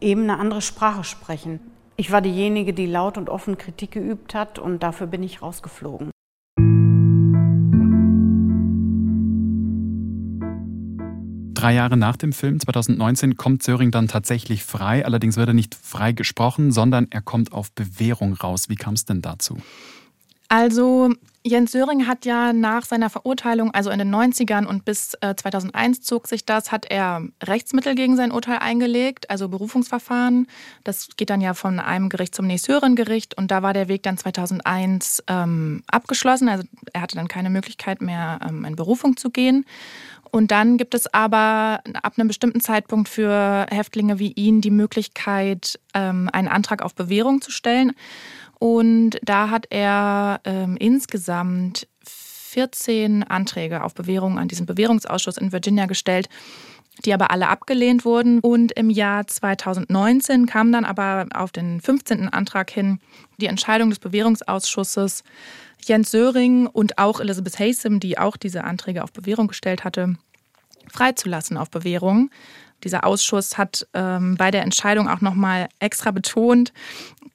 eben 0.00 0.22
eine 0.22 0.38
andere 0.38 0.62
Sprache 0.62 1.04
sprechen. 1.04 1.60
Ich 1.96 2.10
war 2.10 2.20
diejenige, 2.20 2.74
die 2.74 2.86
laut 2.86 3.16
und 3.16 3.30
offen 3.30 3.56
Kritik 3.56 3.92
geübt 3.92 4.34
hat 4.34 4.58
und 4.58 4.82
dafür 4.82 5.06
bin 5.06 5.22
ich 5.22 5.40
rausgeflogen. 5.40 6.10
Drei 11.54 11.72
Jahre 11.72 11.96
nach 11.96 12.16
dem 12.16 12.34
Film, 12.34 12.60
2019, 12.60 13.38
kommt 13.38 13.62
Söring 13.62 13.90
dann 13.90 14.08
tatsächlich 14.08 14.62
frei. 14.62 15.06
Allerdings 15.06 15.38
wird 15.38 15.48
er 15.48 15.54
nicht 15.54 15.74
frei 15.74 16.12
gesprochen, 16.12 16.70
sondern 16.70 17.06
er 17.10 17.22
kommt 17.22 17.52
auf 17.52 17.72
Bewährung 17.72 18.34
raus. 18.34 18.68
Wie 18.68 18.76
kam 18.76 18.92
es 18.92 19.06
denn 19.06 19.22
dazu? 19.22 19.56
Also 20.48 21.12
Jens 21.46 21.70
Söring 21.70 22.08
hat 22.08 22.24
ja 22.24 22.52
nach 22.52 22.84
seiner 22.84 23.08
Verurteilung, 23.08 23.70
also 23.72 23.90
in 23.90 24.00
den 24.00 24.12
90ern 24.12 24.66
und 24.66 24.84
bis 24.84 25.12
2001 25.20 25.98
äh, 25.98 26.00
zog 26.00 26.26
sich 26.26 26.44
das, 26.44 26.72
hat 26.72 26.86
er 26.90 27.22
Rechtsmittel 27.40 27.94
gegen 27.94 28.16
sein 28.16 28.32
Urteil 28.32 28.58
eingelegt, 28.58 29.30
also 29.30 29.48
Berufungsverfahren. 29.48 30.48
Das 30.82 31.10
geht 31.16 31.30
dann 31.30 31.40
ja 31.40 31.54
von 31.54 31.78
einem 31.78 32.08
Gericht 32.08 32.34
zum 32.34 32.48
nächsthöheren 32.48 32.96
Gericht 32.96 33.38
und 33.38 33.52
da 33.52 33.62
war 33.62 33.74
der 33.74 33.86
Weg 33.86 34.02
dann 34.02 34.18
2001 34.18 35.22
ähm, 35.28 35.84
abgeschlossen. 35.86 36.48
Also 36.48 36.64
er 36.92 37.02
hatte 37.02 37.14
dann 37.14 37.28
keine 37.28 37.48
Möglichkeit 37.50 38.02
mehr, 38.02 38.40
ähm, 38.44 38.64
in 38.64 38.74
Berufung 38.74 39.16
zu 39.16 39.30
gehen. 39.30 39.66
Und 40.32 40.50
dann 40.50 40.76
gibt 40.76 40.94
es 40.94 41.06
aber 41.14 41.80
ab 42.02 42.14
einem 42.16 42.26
bestimmten 42.26 42.60
Zeitpunkt 42.60 43.08
für 43.08 43.66
Häftlinge 43.70 44.18
wie 44.18 44.32
ihn 44.32 44.60
die 44.60 44.72
Möglichkeit, 44.72 45.78
ähm, 45.94 46.28
einen 46.32 46.48
Antrag 46.48 46.82
auf 46.82 46.96
Bewährung 46.96 47.40
zu 47.40 47.52
stellen. 47.52 47.92
Und 48.58 49.18
da 49.22 49.50
hat 49.50 49.66
er 49.70 50.40
ähm, 50.44 50.76
insgesamt 50.78 51.86
14 52.02 53.22
Anträge 53.24 53.84
auf 53.84 53.94
Bewährung 53.94 54.38
an 54.38 54.48
diesen 54.48 54.64
Bewährungsausschuss 54.64 55.36
in 55.36 55.52
Virginia 55.52 55.86
gestellt, 55.86 56.28
die 57.04 57.12
aber 57.12 57.30
alle 57.30 57.48
abgelehnt 57.48 58.06
wurden. 58.06 58.40
Und 58.40 58.72
im 58.72 58.88
Jahr 58.88 59.26
2019 59.26 60.46
kam 60.46 60.72
dann 60.72 60.86
aber 60.86 61.26
auf 61.34 61.52
den 61.52 61.80
15. 61.80 62.30
Antrag 62.30 62.70
hin 62.70 63.00
die 63.36 63.46
Entscheidung 63.46 63.90
des 63.90 63.98
Bewährungsausschusses, 63.98 65.22
Jens 65.84 66.10
Söring 66.10 66.66
und 66.66 66.96
auch 66.96 67.20
Elizabeth 67.20 67.58
Haysom, 67.58 68.00
die 68.00 68.16
auch 68.16 68.38
diese 68.38 68.64
Anträge 68.64 69.04
auf 69.04 69.12
Bewährung 69.12 69.48
gestellt 69.48 69.84
hatte, 69.84 70.16
freizulassen 70.90 71.58
auf 71.58 71.70
Bewährung. 71.70 72.30
Dieser 72.84 73.04
Ausschuss 73.04 73.56
hat 73.56 73.86
ähm, 73.94 74.36
bei 74.36 74.50
der 74.50 74.62
Entscheidung 74.62 75.08
auch 75.08 75.20
nochmal 75.20 75.68
extra 75.78 76.10
betont, 76.10 76.72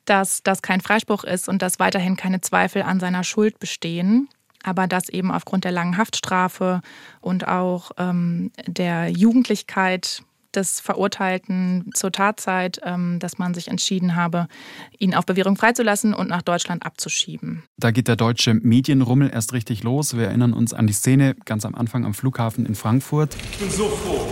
dass 0.06 0.44
das 0.44 0.62
kein 0.62 0.82
Freispruch 0.82 1.24
ist 1.24 1.50
und 1.50 1.62
dass 1.62 1.80
weiterhin 1.80 2.16
keine 2.16 2.42
Zweifel 2.42 2.82
an 2.82 3.00
seiner 3.00 3.24
Schuld 3.24 3.60
bestehen. 3.60 4.30
Aber 4.64 4.88
dass 4.88 5.10
eben 5.10 5.32
aufgrund 5.32 5.64
der 5.64 5.72
langen 5.72 5.98
Haftstrafe 5.98 6.82
und 7.20 7.48
auch 7.48 7.92
ähm, 7.98 8.52
der 8.68 9.10
Jugendlichkeit 9.10 10.24
des 10.56 10.80
Verurteilten 10.80 11.90
zur 11.94 12.12
Tatzeit, 12.12 12.80
ähm, 12.84 13.20
dass 13.20 13.38
man 13.38 13.54
sich 13.54 13.70
entschieden 13.70 14.16
habe, 14.16 14.48
ihn 15.00 15.16
auf 15.16 15.26
Bewährung 15.26 15.56
freizulassen 15.56 16.14
und 16.14 16.30
nach 16.30 16.42
Deutschland 16.42 16.86
abzuschieben. 16.86 17.64
Da 17.78 17.92
geht 17.92 18.08
der 18.08 18.16
deutsche 18.16 18.54
Medienrummel 18.54 19.30
erst 19.32 19.54
richtig 19.54 19.84
los. 19.84 20.16
Wir 20.18 20.28
erinnern 20.28 20.54
uns 20.54 20.74
an 20.74 20.88
die 20.88 20.94
Szene 20.94 21.36
ganz 21.46 21.66
am 21.66 21.76
Anfang 21.76 22.06
am 22.06 22.14
Flughafen 22.14 22.66
in 22.66 22.76
Frankfurt. 22.76 23.36
Ich 23.52 23.60
bin 23.60 23.70
so 23.70 23.88
froh. 23.88 24.28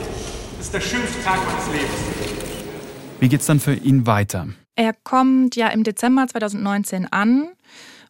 Das 0.58 0.65
ist 0.65 0.73
der 0.73 0.82
schönste 0.82 1.23
Tag 1.23 1.39
meines 1.45 1.67
Lebens. 1.67 2.39
Wie 3.19 3.29
geht 3.29 3.41
es 3.41 3.47
dann 3.47 3.60
für 3.60 3.73
ihn 3.73 4.05
weiter? 4.05 4.47
Er 4.80 4.94
kommt 4.94 5.58
ja 5.58 5.68
im 5.68 5.84
Dezember 5.84 6.26
2019 6.26 7.12
an 7.12 7.50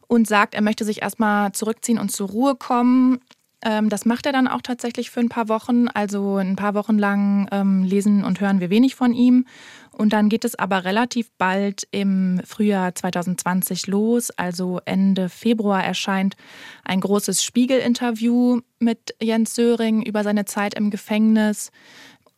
und 0.06 0.28
sagt, 0.28 0.54
er 0.54 0.62
möchte 0.62 0.86
sich 0.86 1.02
erstmal 1.02 1.52
zurückziehen 1.52 1.98
und 1.98 2.12
zur 2.12 2.30
Ruhe 2.30 2.54
kommen. 2.54 3.22
Ähm, 3.64 3.90
das 3.90 4.06
macht 4.06 4.28
er 4.28 4.34
dann 4.34 4.48
auch 4.48 4.62
tatsächlich 4.62 5.10
für 5.10 5.20
ein 5.20 5.30
paar 5.30 5.50
Wochen. 5.50 5.88
Also 5.88 6.36
ein 6.36 6.56
paar 6.56 6.76
Wochen 6.76 7.00
lang 7.00 7.48
ähm, 7.52 7.82
lesen 7.82 8.24
und 8.24 8.40
hören 8.40 8.60
wir 8.60 8.70
wenig 8.70 8.94
von 8.94 9.16
ihm. 9.16 9.46
Und 9.92 10.14
dann 10.14 10.30
geht 10.30 10.46
es 10.46 10.60
aber 10.60 10.86
relativ 10.86 11.32
bald 11.40 11.88
im 11.90 12.40
Frühjahr 12.46 12.94
2020 12.94 13.88
los. 13.88 14.30
Also 14.30 14.80
Ende 14.86 15.28
Februar 15.28 15.84
erscheint 15.84 16.38
ein 16.84 17.00
großes 17.00 17.44
Spiegel-Interview 17.44 18.62
mit 18.78 19.16
Jens 19.20 19.56
Söring 19.56 20.04
über 20.04 20.24
seine 20.24 20.46
Zeit 20.46 20.76
im 20.76 20.92
Gefängnis. 20.92 21.72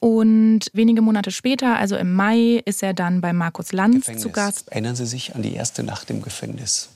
Und 0.01 0.61
wenige 0.73 1.03
Monate 1.03 1.29
später, 1.29 1.77
also 1.77 1.95
im 1.95 2.13
Mai, 2.13 2.63
ist 2.65 2.81
er 2.81 2.95
dann 2.95 3.21
bei 3.21 3.33
Markus 3.33 3.71
Lanz 3.71 3.97
Gefängnis. 3.97 4.23
zu 4.23 4.29
Gast. 4.31 4.71
Erinnern 4.71 4.95
Sie 4.95 5.05
sich 5.05 5.35
an 5.35 5.43
die 5.43 5.53
erste 5.53 5.83
Nacht 5.83 6.09
im 6.09 6.23
Gefängnis? 6.23 6.89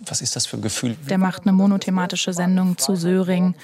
Was 0.00 0.22
ist 0.22 0.36
das 0.36 0.46
für 0.46 0.56
ein 0.56 0.62
Gefühl? 0.62 0.96
Der 1.06 1.18
macht 1.18 1.42
eine 1.42 1.52
monothematische 1.52 2.32
Sendung 2.32 2.78
zu 2.78 2.96
Söring 2.96 3.54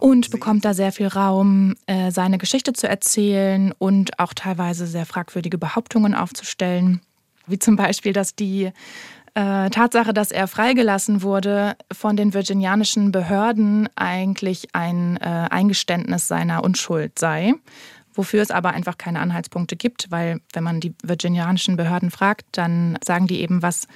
und 0.00 0.30
bekommt 0.30 0.66
da 0.66 0.74
sehr 0.74 0.92
viel 0.92 1.06
Raum, 1.06 1.74
äh, 1.86 2.10
seine 2.10 2.36
Geschichte 2.36 2.74
zu 2.74 2.86
erzählen 2.86 3.72
und 3.78 4.18
auch 4.18 4.34
teilweise 4.34 4.86
sehr 4.86 5.06
fragwürdige 5.06 5.56
Behauptungen 5.56 6.14
aufzustellen. 6.14 7.00
Wie 7.46 7.58
zum 7.58 7.76
Beispiel, 7.76 8.12
dass 8.12 8.34
die 8.34 8.72
äh, 9.36 9.68
Tatsache, 9.68 10.14
dass 10.14 10.32
er 10.32 10.48
freigelassen 10.48 11.22
wurde, 11.22 11.76
von 11.92 12.16
den 12.16 12.32
virginianischen 12.32 13.12
Behörden 13.12 13.88
eigentlich 13.94 14.68
ein 14.72 15.18
äh, 15.18 15.48
Eingeständnis 15.50 16.26
seiner 16.26 16.64
Unschuld 16.64 17.18
sei 17.18 17.54
wofür 18.16 18.42
es 18.42 18.50
aber 18.50 18.70
einfach 18.70 18.98
keine 18.98 19.20
Anhaltspunkte 19.20 19.76
gibt, 19.76 20.10
weil 20.10 20.40
wenn 20.52 20.64
man 20.64 20.80
die 20.80 20.94
virginianischen 21.02 21.76
Behörden 21.76 22.10
fragt, 22.10 22.44
dann 22.52 22.98
sagen 23.04 23.26
die 23.26 23.40
eben, 23.40 23.62
was 23.62 23.86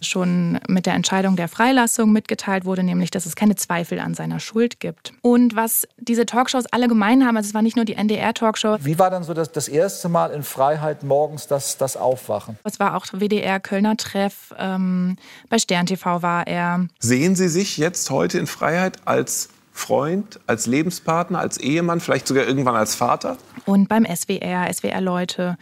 schon 0.00 0.60
mit 0.68 0.86
der 0.86 0.94
Entscheidung 0.94 1.36
der 1.36 1.48
Freilassung 1.48 2.12
mitgeteilt 2.12 2.64
wurde, 2.64 2.82
nämlich, 2.82 3.10
dass 3.10 3.26
es 3.26 3.36
keine 3.36 3.56
Zweifel 3.56 4.00
an 4.00 4.14
seiner 4.14 4.40
Schuld 4.40 4.80
gibt. 4.80 5.12
Und 5.22 5.56
was 5.56 5.86
diese 5.98 6.26
Talkshows 6.26 6.66
alle 6.66 6.88
gemein 6.88 7.26
haben, 7.26 7.36
also 7.36 7.48
es 7.48 7.54
war 7.54 7.62
nicht 7.62 7.76
nur 7.76 7.84
die 7.84 7.94
NDR-Talkshow. 7.94 8.78
Wie 8.80 8.98
war 8.98 9.10
dann 9.10 9.24
so 9.24 9.34
das, 9.34 9.52
das 9.52 9.68
erste 9.68 10.08
Mal 10.08 10.30
in 10.30 10.42
Freiheit 10.42 11.02
morgens 11.02 11.46
das, 11.46 11.76
das 11.78 11.96
Aufwachen? 11.96 12.58
Es 12.64 12.78
war 12.80 12.96
auch 12.96 13.06
WDR 13.12 13.60
Kölner 13.60 13.96
Treff, 13.96 14.54
ähm, 14.58 15.16
bei 15.48 15.58
Stern 15.58 15.86
TV 15.86 16.22
war 16.22 16.46
er. 16.46 16.86
Sehen 16.98 17.34
Sie 17.36 17.48
sich 17.48 17.78
jetzt 17.78 18.10
heute 18.10 18.38
in 18.38 18.46
Freiheit 18.46 18.98
als 19.04 19.48
Freund, 19.72 20.40
als 20.46 20.66
Lebenspartner, 20.66 21.38
als 21.38 21.58
Ehemann, 21.58 22.00
vielleicht 22.00 22.26
sogar 22.26 22.46
irgendwann 22.46 22.76
als 22.76 22.94
Vater? 22.94 23.36
Und 23.66 23.88
beim 23.88 24.04
SWR, 24.04 24.72
SWR-Leute. 24.72 25.56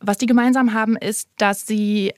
Was 0.00 0.18
die 0.18 0.26
gemeinsam 0.26 0.74
haben, 0.74 0.96
ist, 0.96 1.28
dass 1.38 1.66
sie 1.66 2.12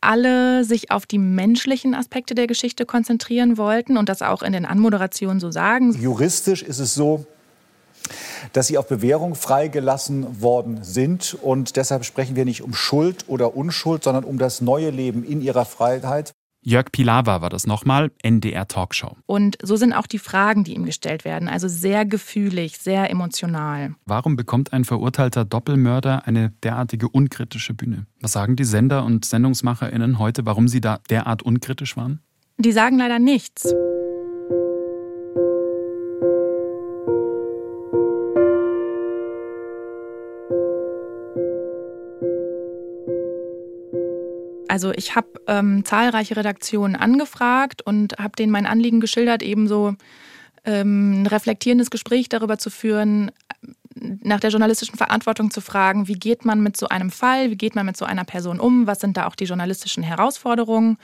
alle 0.00 0.64
sich 0.64 0.90
auf 0.90 1.06
die 1.06 1.18
menschlichen 1.18 1.94
Aspekte 1.94 2.34
der 2.34 2.46
Geschichte 2.46 2.84
konzentrieren 2.84 3.56
wollten 3.56 3.96
und 3.96 4.08
das 4.08 4.20
auch 4.20 4.42
in 4.42 4.52
den 4.52 4.66
Anmoderationen 4.66 5.40
so 5.40 5.50
sagen. 5.50 5.92
Juristisch 6.00 6.62
ist 6.62 6.78
es 6.78 6.94
so, 6.94 7.24
dass 8.52 8.66
sie 8.66 8.76
auf 8.76 8.86
Bewährung 8.86 9.34
freigelassen 9.34 10.42
worden 10.42 10.80
sind. 10.82 11.36
Und 11.40 11.76
deshalb 11.76 12.04
sprechen 12.04 12.36
wir 12.36 12.44
nicht 12.44 12.62
um 12.62 12.74
Schuld 12.74 13.24
oder 13.28 13.56
Unschuld, 13.56 14.04
sondern 14.04 14.24
um 14.24 14.38
das 14.38 14.60
neue 14.60 14.90
Leben 14.90 15.24
in 15.24 15.40
ihrer 15.40 15.64
Freiheit. 15.64 16.32
Jörg 16.66 16.90
Pilawa 16.92 17.42
war 17.42 17.50
das 17.50 17.66
nochmal, 17.66 18.10
NDR 18.22 18.66
Talkshow. 18.66 19.18
Und 19.26 19.58
so 19.62 19.76
sind 19.76 19.92
auch 19.92 20.06
die 20.06 20.18
Fragen, 20.18 20.64
die 20.64 20.74
ihm 20.74 20.86
gestellt 20.86 21.26
werden, 21.26 21.46
also 21.46 21.68
sehr 21.68 22.06
gefühlig, 22.06 22.78
sehr 22.78 23.10
emotional. 23.10 23.94
Warum 24.06 24.34
bekommt 24.34 24.72
ein 24.72 24.86
verurteilter 24.86 25.44
Doppelmörder 25.44 26.26
eine 26.26 26.54
derartige 26.62 27.10
unkritische 27.10 27.74
Bühne? 27.74 28.06
Was 28.22 28.32
sagen 28.32 28.56
die 28.56 28.64
Sender 28.64 29.04
und 29.04 29.26
SendungsmacherInnen 29.26 30.18
heute, 30.18 30.46
warum 30.46 30.66
sie 30.66 30.80
da 30.80 31.00
derart 31.10 31.42
unkritisch 31.42 31.98
waren? 31.98 32.20
Die 32.56 32.72
sagen 32.72 32.96
leider 32.96 33.18
nichts. 33.18 33.74
Also 44.74 44.90
ich 44.90 45.14
habe 45.14 45.28
ähm, 45.46 45.84
zahlreiche 45.84 46.36
Redaktionen 46.36 46.96
angefragt 46.96 47.80
und 47.82 48.18
habe 48.18 48.34
denen 48.36 48.50
mein 48.50 48.66
Anliegen 48.66 48.98
geschildert, 48.98 49.40
eben 49.40 49.68
so 49.68 49.94
ähm, 50.64 51.22
ein 51.22 51.26
reflektierendes 51.28 51.90
Gespräch 51.90 52.28
darüber 52.28 52.58
zu 52.58 52.70
führen, 52.70 53.30
nach 53.94 54.40
der 54.40 54.50
journalistischen 54.50 54.96
Verantwortung 54.96 55.52
zu 55.52 55.60
fragen, 55.60 56.08
wie 56.08 56.14
geht 56.14 56.44
man 56.44 56.60
mit 56.60 56.76
so 56.76 56.88
einem 56.88 57.12
Fall, 57.12 57.52
wie 57.52 57.56
geht 57.56 57.76
man 57.76 57.86
mit 57.86 57.96
so 57.96 58.04
einer 58.04 58.24
Person 58.24 58.58
um, 58.58 58.88
was 58.88 58.98
sind 58.98 59.16
da 59.16 59.28
auch 59.28 59.36
die 59.36 59.44
journalistischen 59.44 60.02
Herausforderungen. 60.02 60.98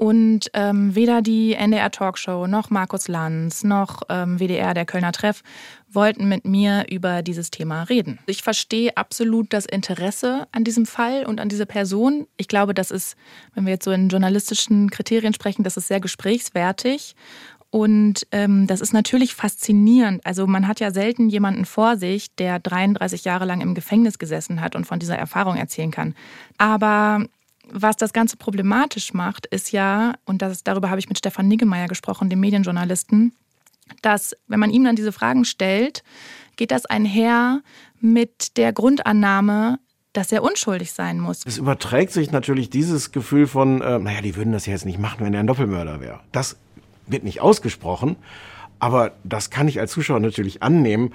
Und 0.00 0.50
ähm, 0.54 0.94
weder 0.94 1.20
die 1.20 1.52
NDR 1.52 1.90
Talkshow 1.90 2.46
noch 2.46 2.70
Markus 2.70 3.06
Lanz 3.06 3.64
noch 3.64 4.00
ähm, 4.08 4.40
WDR, 4.40 4.72
der 4.72 4.86
Kölner 4.86 5.12
Treff, 5.12 5.42
wollten 5.90 6.26
mit 6.26 6.46
mir 6.46 6.86
über 6.90 7.20
dieses 7.20 7.50
Thema 7.50 7.82
reden. 7.82 8.18
Ich 8.24 8.42
verstehe 8.42 8.96
absolut 8.96 9.52
das 9.52 9.66
Interesse 9.66 10.48
an 10.52 10.64
diesem 10.64 10.86
Fall 10.86 11.26
und 11.26 11.38
an 11.38 11.50
diese 11.50 11.66
Person. 11.66 12.26
Ich 12.38 12.48
glaube, 12.48 12.72
das 12.72 12.90
ist, 12.90 13.14
wenn 13.54 13.66
wir 13.66 13.74
jetzt 13.74 13.84
so 13.84 13.90
in 13.90 14.08
journalistischen 14.08 14.88
Kriterien 14.88 15.34
sprechen, 15.34 15.64
das 15.64 15.76
ist 15.76 15.88
sehr 15.88 16.00
gesprächswertig. 16.00 17.14
Und 17.68 18.26
ähm, 18.32 18.66
das 18.66 18.80
ist 18.80 18.94
natürlich 18.94 19.34
faszinierend. 19.34 20.24
Also 20.24 20.46
man 20.46 20.66
hat 20.66 20.80
ja 20.80 20.92
selten 20.92 21.28
jemanden 21.28 21.66
vor 21.66 21.98
sich, 21.98 22.34
der 22.36 22.58
33 22.58 23.24
Jahre 23.24 23.44
lang 23.44 23.60
im 23.60 23.74
Gefängnis 23.74 24.18
gesessen 24.18 24.62
hat 24.62 24.74
und 24.76 24.86
von 24.86 24.98
dieser 24.98 25.18
Erfahrung 25.18 25.56
erzählen 25.56 25.90
kann. 25.90 26.14
Aber 26.56 27.26
was 27.72 27.96
das 27.96 28.12
Ganze 28.12 28.36
problematisch 28.36 29.14
macht, 29.14 29.46
ist 29.46 29.72
ja, 29.72 30.14
und 30.24 30.42
das, 30.42 30.64
darüber 30.64 30.90
habe 30.90 30.98
ich 30.98 31.08
mit 31.08 31.18
Stefan 31.18 31.48
Niggemeier 31.48 31.88
gesprochen, 31.88 32.30
dem 32.30 32.40
Medienjournalisten, 32.40 33.32
dass 34.02 34.34
wenn 34.46 34.60
man 34.60 34.70
ihm 34.70 34.84
dann 34.84 34.96
diese 34.96 35.12
Fragen 35.12 35.44
stellt, 35.44 36.02
geht 36.56 36.70
das 36.70 36.86
einher 36.86 37.62
mit 38.00 38.56
der 38.56 38.72
Grundannahme, 38.72 39.78
dass 40.12 40.32
er 40.32 40.42
unschuldig 40.42 40.92
sein 40.92 41.20
muss. 41.20 41.42
Es 41.46 41.58
überträgt 41.58 42.12
sich 42.12 42.32
natürlich 42.32 42.70
dieses 42.70 43.12
Gefühl 43.12 43.46
von, 43.46 43.80
äh, 43.80 43.98
naja, 43.98 44.20
die 44.22 44.36
würden 44.36 44.52
das 44.52 44.66
ja 44.66 44.72
jetzt 44.72 44.86
nicht 44.86 44.98
machen, 44.98 45.24
wenn 45.24 45.34
er 45.34 45.40
ein 45.40 45.46
Doppelmörder 45.46 46.00
wäre. 46.00 46.20
Das 46.32 46.56
wird 47.06 47.24
nicht 47.24 47.40
ausgesprochen, 47.40 48.16
aber 48.78 49.12
das 49.24 49.50
kann 49.50 49.68
ich 49.68 49.78
als 49.78 49.92
Zuschauer 49.92 50.20
natürlich 50.20 50.62
annehmen. 50.62 51.14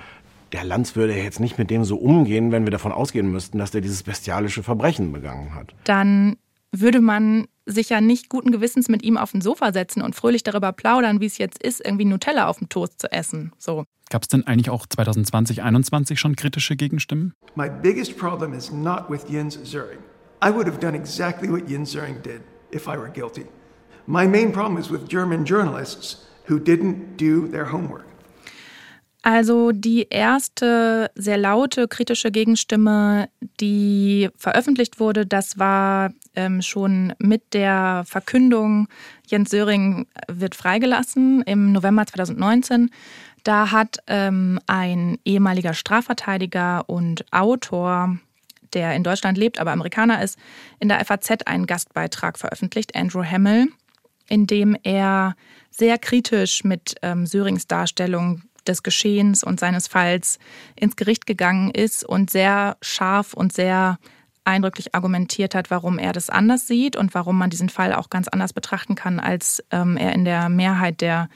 Der 0.51 0.63
Lanz 0.63 0.95
würde 0.95 1.15
jetzt 1.15 1.39
nicht 1.39 1.57
mit 1.57 1.69
dem 1.69 1.83
so 1.83 1.97
umgehen, 1.97 2.51
wenn 2.51 2.63
wir 2.63 2.71
davon 2.71 2.91
ausgehen 2.91 3.29
müssten, 3.29 3.57
dass 3.57 3.71
der 3.71 3.81
dieses 3.81 4.03
bestialische 4.03 4.63
Verbrechen 4.63 5.11
begangen 5.11 5.53
hat. 5.55 5.73
Dann 5.83 6.37
würde 6.81 7.01
man 7.01 7.47
sich 7.65 7.89
ja 7.89 8.01
nicht 8.01 8.29
guten 8.29 8.51
Gewissens 8.51 8.89
mit 8.89 9.03
ihm 9.03 9.17
auf 9.17 9.31
den 9.31 9.41
Sofa 9.41 9.73
setzen 9.73 10.01
und 10.01 10.15
fröhlich 10.15 10.43
darüber 10.43 10.71
plaudern, 10.71 11.19
wie 11.19 11.25
es 11.25 11.37
jetzt 11.37 11.61
ist, 11.63 11.83
irgendwie 11.83 12.05
Nutella 12.05 12.47
auf 12.47 12.59
dem 12.59 12.69
Toast 12.69 12.99
zu 12.99 13.11
essen. 13.11 13.51
So. 13.57 13.85
Gab 14.09 14.21
es 14.21 14.27
denn 14.27 14.45
eigentlich 14.45 14.69
auch 14.69 14.85
2020, 14.85 15.57
2021 15.57 16.19
schon 16.19 16.35
kritische 16.35 16.75
Gegenstimmen? 16.75 17.33
My 17.55 17.69
biggest 17.69 18.17
problem 18.17 18.53
is 18.53 18.71
not 18.71 19.09
with 19.09 19.25
Jens 19.27 19.57
Zöring. 19.63 19.99
I 20.43 20.49
would 20.49 20.67
have 20.67 20.79
done 20.79 20.95
exactly 20.95 21.49
what 21.49 21.67
Jens 21.67 21.95
Zöring 21.95 22.21
did 22.21 22.41
if 22.71 22.87
I 22.87 22.97
were 22.97 23.09
guilty. 23.09 23.45
My 24.05 24.27
main 24.27 24.51
problem 24.51 24.77
is 24.77 24.91
with 24.91 25.07
German 25.09 25.45
journalists 25.45 26.27
who 26.47 26.59
didn't 26.59 27.17
do 27.17 27.47
their 27.47 27.65
homework. 27.65 28.05
Also 29.25 29.71
die 29.71 30.05
erste 30.11 31.09
sehr 31.15 31.37
laute 31.37 31.87
kritische 31.87 32.29
Gegenstimme, 32.29 33.27
die 33.59 34.29
veröffentlicht 34.37 34.99
wurde, 34.99 35.25
das 35.25 35.57
war 35.57 36.11
ähm, 36.35 36.61
schon 36.61 37.11
mit 37.17 37.55
der 37.55 38.03
Verkündung, 38.05 38.87
Jens 39.25 39.49
Söring 39.49 40.05
wird 40.27 40.53
freigelassen 40.53 41.41
im 41.41 41.71
November 41.71 42.05
2019. 42.05 42.91
Da 43.43 43.71
hat 43.71 43.97
ähm, 44.05 44.59
ein 44.67 45.17
ehemaliger 45.25 45.73
Strafverteidiger 45.73 46.87
und 46.87 47.25
Autor, 47.33 48.19
der 48.73 48.93
in 48.93 49.03
Deutschland 49.03 49.39
lebt, 49.39 49.59
aber 49.59 49.71
Amerikaner 49.71 50.21
ist, 50.21 50.37
in 50.79 50.87
der 50.87 51.03
FAZ 51.03 51.47
einen 51.47 51.65
Gastbeitrag 51.65 52.37
veröffentlicht, 52.37 52.95
Andrew 52.95 53.23
Hamill, 53.23 53.69
in 54.29 54.45
dem 54.45 54.77
er 54.83 55.35
sehr 55.71 55.97
kritisch 55.97 56.63
mit 56.63 56.93
ähm, 57.01 57.25
Sörings 57.25 57.65
Darstellung 57.65 58.43
des 58.67 58.83
Geschehens 58.83 59.43
und 59.43 59.59
seines 59.59 59.87
Falls 59.87 60.39
ins 60.75 60.95
Gericht 60.95 61.25
gegangen 61.25 61.71
ist 61.71 62.03
und 62.03 62.29
sehr 62.29 62.77
scharf 62.81 63.33
und 63.33 63.53
sehr 63.53 63.97
eindrücklich 64.45 64.93
argumentiert 64.93 65.55
hat, 65.55 65.71
warum 65.71 65.97
er 65.97 66.13
das 66.13 66.29
anders 66.29 66.67
sieht 66.67 66.95
und 66.95 67.13
warum 67.13 67.37
man 67.37 67.49
diesen 67.49 67.69
Fall 67.69 67.93
auch 67.93 68.09
ganz 68.09 68.27
anders 68.27 68.53
betrachten 68.53 68.95
kann, 68.95 69.19
als 69.19 69.63
ähm, 69.71 69.97
er 69.97 70.13
in 70.13 70.23
der 70.23 70.49
Mehrheit 70.49 71.01
der 71.01 71.29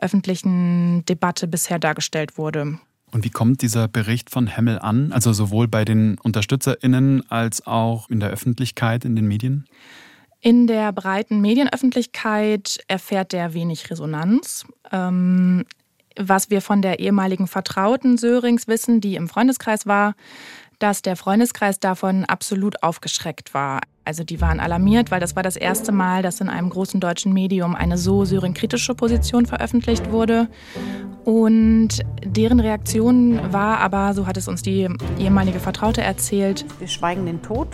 öffentlichen 0.00 1.04
Debatte 1.06 1.46
bisher 1.46 1.78
dargestellt 1.78 2.38
wurde. 2.38 2.78
Und 3.12 3.24
wie 3.24 3.30
kommt 3.30 3.62
dieser 3.62 3.88
Bericht 3.88 4.30
von 4.30 4.46
Hemmel 4.46 4.78
an, 4.78 5.12
also 5.12 5.32
sowohl 5.32 5.68
bei 5.68 5.84
den 5.84 6.18
UnterstützerInnen 6.18 7.30
als 7.30 7.66
auch 7.66 8.10
in 8.10 8.20
der 8.20 8.30
Öffentlichkeit, 8.30 9.04
in 9.04 9.14
den 9.14 9.26
Medien? 9.28 9.66
In 10.40 10.66
der 10.66 10.92
breiten 10.92 11.40
Medienöffentlichkeit 11.40 12.78
erfährt 12.88 13.32
der 13.32 13.54
wenig 13.54 13.90
Resonanz. 13.90 14.66
Ähm, 14.92 15.64
was 16.18 16.50
wir 16.50 16.60
von 16.60 16.82
der 16.82 16.98
ehemaligen 16.98 17.46
Vertrauten 17.46 18.16
Sörings 18.18 18.68
wissen, 18.68 19.00
die 19.00 19.16
im 19.16 19.28
Freundeskreis 19.28 19.86
war, 19.86 20.14
dass 20.78 21.02
der 21.02 21.16
Freundeskreis 21.16 21.80
davon 21.80 22.24
absolut 22.24 22.82
aufgeschreckt 22.82 23.54
war. 23.54 23.80
Also 24.04 24.24
die 24.24 24.40
waren 24.40 24.60
alarmiert, 24.60 25.10
weil 25.10 25.20
das 25.20 25.34
war 25.34 25.42
das 25.42 25.56
erste 25.56 25.90
Mal, 25.90 26.22
dass 26.22 26.40
in 26.40 26.48
einem 26.48 26.70
großen 26.70 27.00
deutschen 27.00 27.32
Medium 27.32 27.74
eine 27.74 27.98
so 27.98 28.24
Syrien-kritische 28.24 28.94
Position 28.94 29.46
veröffentlicht 29.46 30.10
wurde. 30.10 30.48
Und 31.24 32.02
deren 32.24 32.60
Reaktion 32.60 33.52
war 33.52 33.78
aber, 33.78 34.14
so 34.14 34.26
hat 34.26 34.36
es 34.36 34.46
uns 34.46 34.62
die 34.62 34.88
ehemalige 35.18 35.58
Vertraute 35.58 36.02
erzählt, 36.02 36.64
wir 36.78 36.88
schweigen 36.88 37.26
den 37.26 37.42
Tod 37.42 37.68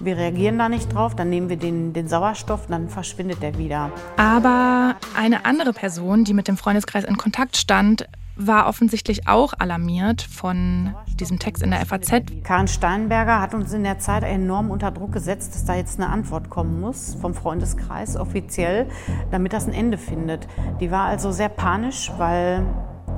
wir 0.00 0.16
reagieren 0.16 0.58
da 0.58 0.68
nicht 0.68 0.94
drauf, 0.94 1.14
dann 1.16 1.30
nehmen 1.30 1.48
wir 1.48 1.56
den, 1.56 1.92
den 1.92 2.08
Sauerstoff, 2.08 2.66
dann 2.66 2.88
verschwindet 2.88 3.42
der 3.42 3.58
wieder. 3.58 3.90
Aber 4.16 4.96
eine 5.16 5.44
andere 5.44 5.72
Person, 5.72 6.24
die 6.24 6.34
mit 6.34 6.48
dem 6.48 6.56
Freundeskreis 6.56 7.04
in 7.04 7.16
Kontakt 7.16 7.56
stand, 7.56 8.06
war 8.38 8.68
offensichtlich 8.68 9.26
auch 9.26 9.52
alarmiert 9.58 10.22
von 10.22 10.94
diesem 11.18 11.40
Text 11.40 11.62
in 11.62 11.72
der 11.72 11.84
FAZ. 11.84 12.22
Karin 12.44 12.68
Steinberger 12.68 13.40
hat 13.40 13.52
uns 13.52 13.72
in 13.72 13.82
der 13.82 13.98
Zeit 13.98 14.22
enorm 14.22 14.70
unter 14.70 14.92
Druck 14.92 15.12
gesetzt, 15.12 15.54
dass 15.54 15.64
da 15.64 15.74
jetzt 15.74 15.98
eine 15.98 16.08
Antwort 16.08 16.48
kommen 16.48 16.80
muss 16.80 17.16
vom 17.20 17.34
Freundeskreis 17.34 18.16
offiziell, 18.16 18.86
damit 19.32 19.52
das 19.52 19.66
ein 19.66 19.72
Ende 19.72 19.98
findet. 19.98 20.46
Die 20.80 20.92
war 20.92 21.06
also 21.06 21.32
sehr 21.32 21.48
panisch, 21.48 22.12
weil 22.16 22.64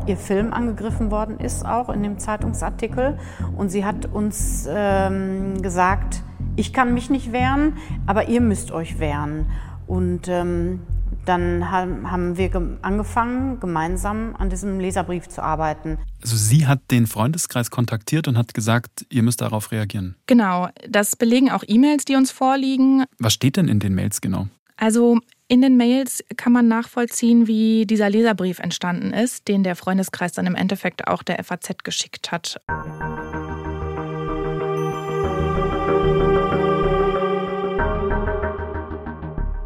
ihr 0.06 0.16
Film 0.16 0.54
angegriffen 0.54 1.10
worden 1.10 1.38
ist, 1.38 1.66
auch 1.66 1.90
in 1.90 2.02
dem 2.02 2.18
Zeitungsartikel. 2.18 3.18
Und 3.58 3.68
sie 3.68 3.84
hat 3.84 4.06
uns 4.06 4.66
ähm, 4.70 5.60
gesagt, 5.60 6.22
ich 6.60 6.74
kann 6.74 6.92
mich 6.92 7.08
nicht 7.08 7.32
wehren, 7.32 7.78
aber 8.06 8.28
ihr 8.28 8.42
müsst 8.42 8.70
euch 8.70 8.98
wehren. 8.98 9.46
Und 9.86 10.28
ähm, 10.28 10.80
dann 11.24 11.70
haben 11.70 12.36
wir 12.36 12.78
angefangen, 12.82 13.58
gemeinsam 13.60 14.36
an 14.36 14.50
diesem 14.50 14.78
Leserbrief 14.78 15.28
zu 15.28 15.42
arbeiten. 15.42 15.98
Also 16.22 16.36
sie 16.36 16.66
hat 16.66 16.80
den 16.90 17.06
Freundeskreis 17.06 17.70
kontaktiert 17.70 18.28
und 18.28 18.36
hat 18.36 18.54
gesagt, 18.54 19.06
ihr 19.10 19.22
müsst 19.22 19.40
darauf 19.40 19.72
reagieren. 19.72 20.16
Genau, 20.26 20.68
das 20.88 21.16
belegen 21.16 21.50
auch 21.50 21.64
E-Mails, 21.66 22.04
die 22.04 22.14
uns 22.14 22.30
vorliegen. 22.30 23.04
Was 23.18 23.32
steht 23.32 23.56
denn 23.56 23.68
in 23.68 23.80
den 23.80 23.94
Mails 23.94 24.20
genau? 24.20 24.46
Also 24.76 25.18
in 25.48 25.62
den 25.62 25.76
Mails 25.76 26.22
kann 26.36 26.52
man 26.52 26.68
nachvollziehen, 26.68 27.46
wie 27.46 27.86
dieser 27.86 28.08
Leserbrief 28.08 28.60
entstanden 28.60 29.12
ist, 29.12 29.48
den 29.48 29.62
der 29.62 29.76
Freundeskreis 29.76 30.32
dann 30.32 30.46
im 30.46 30.54
Endeffekt 30.54 31.08
auch 31.08 31.22
der 31.22 31.42
FAZ 31.42 31.84
geschickt 31.84 32.30
hat. 32.30 32.60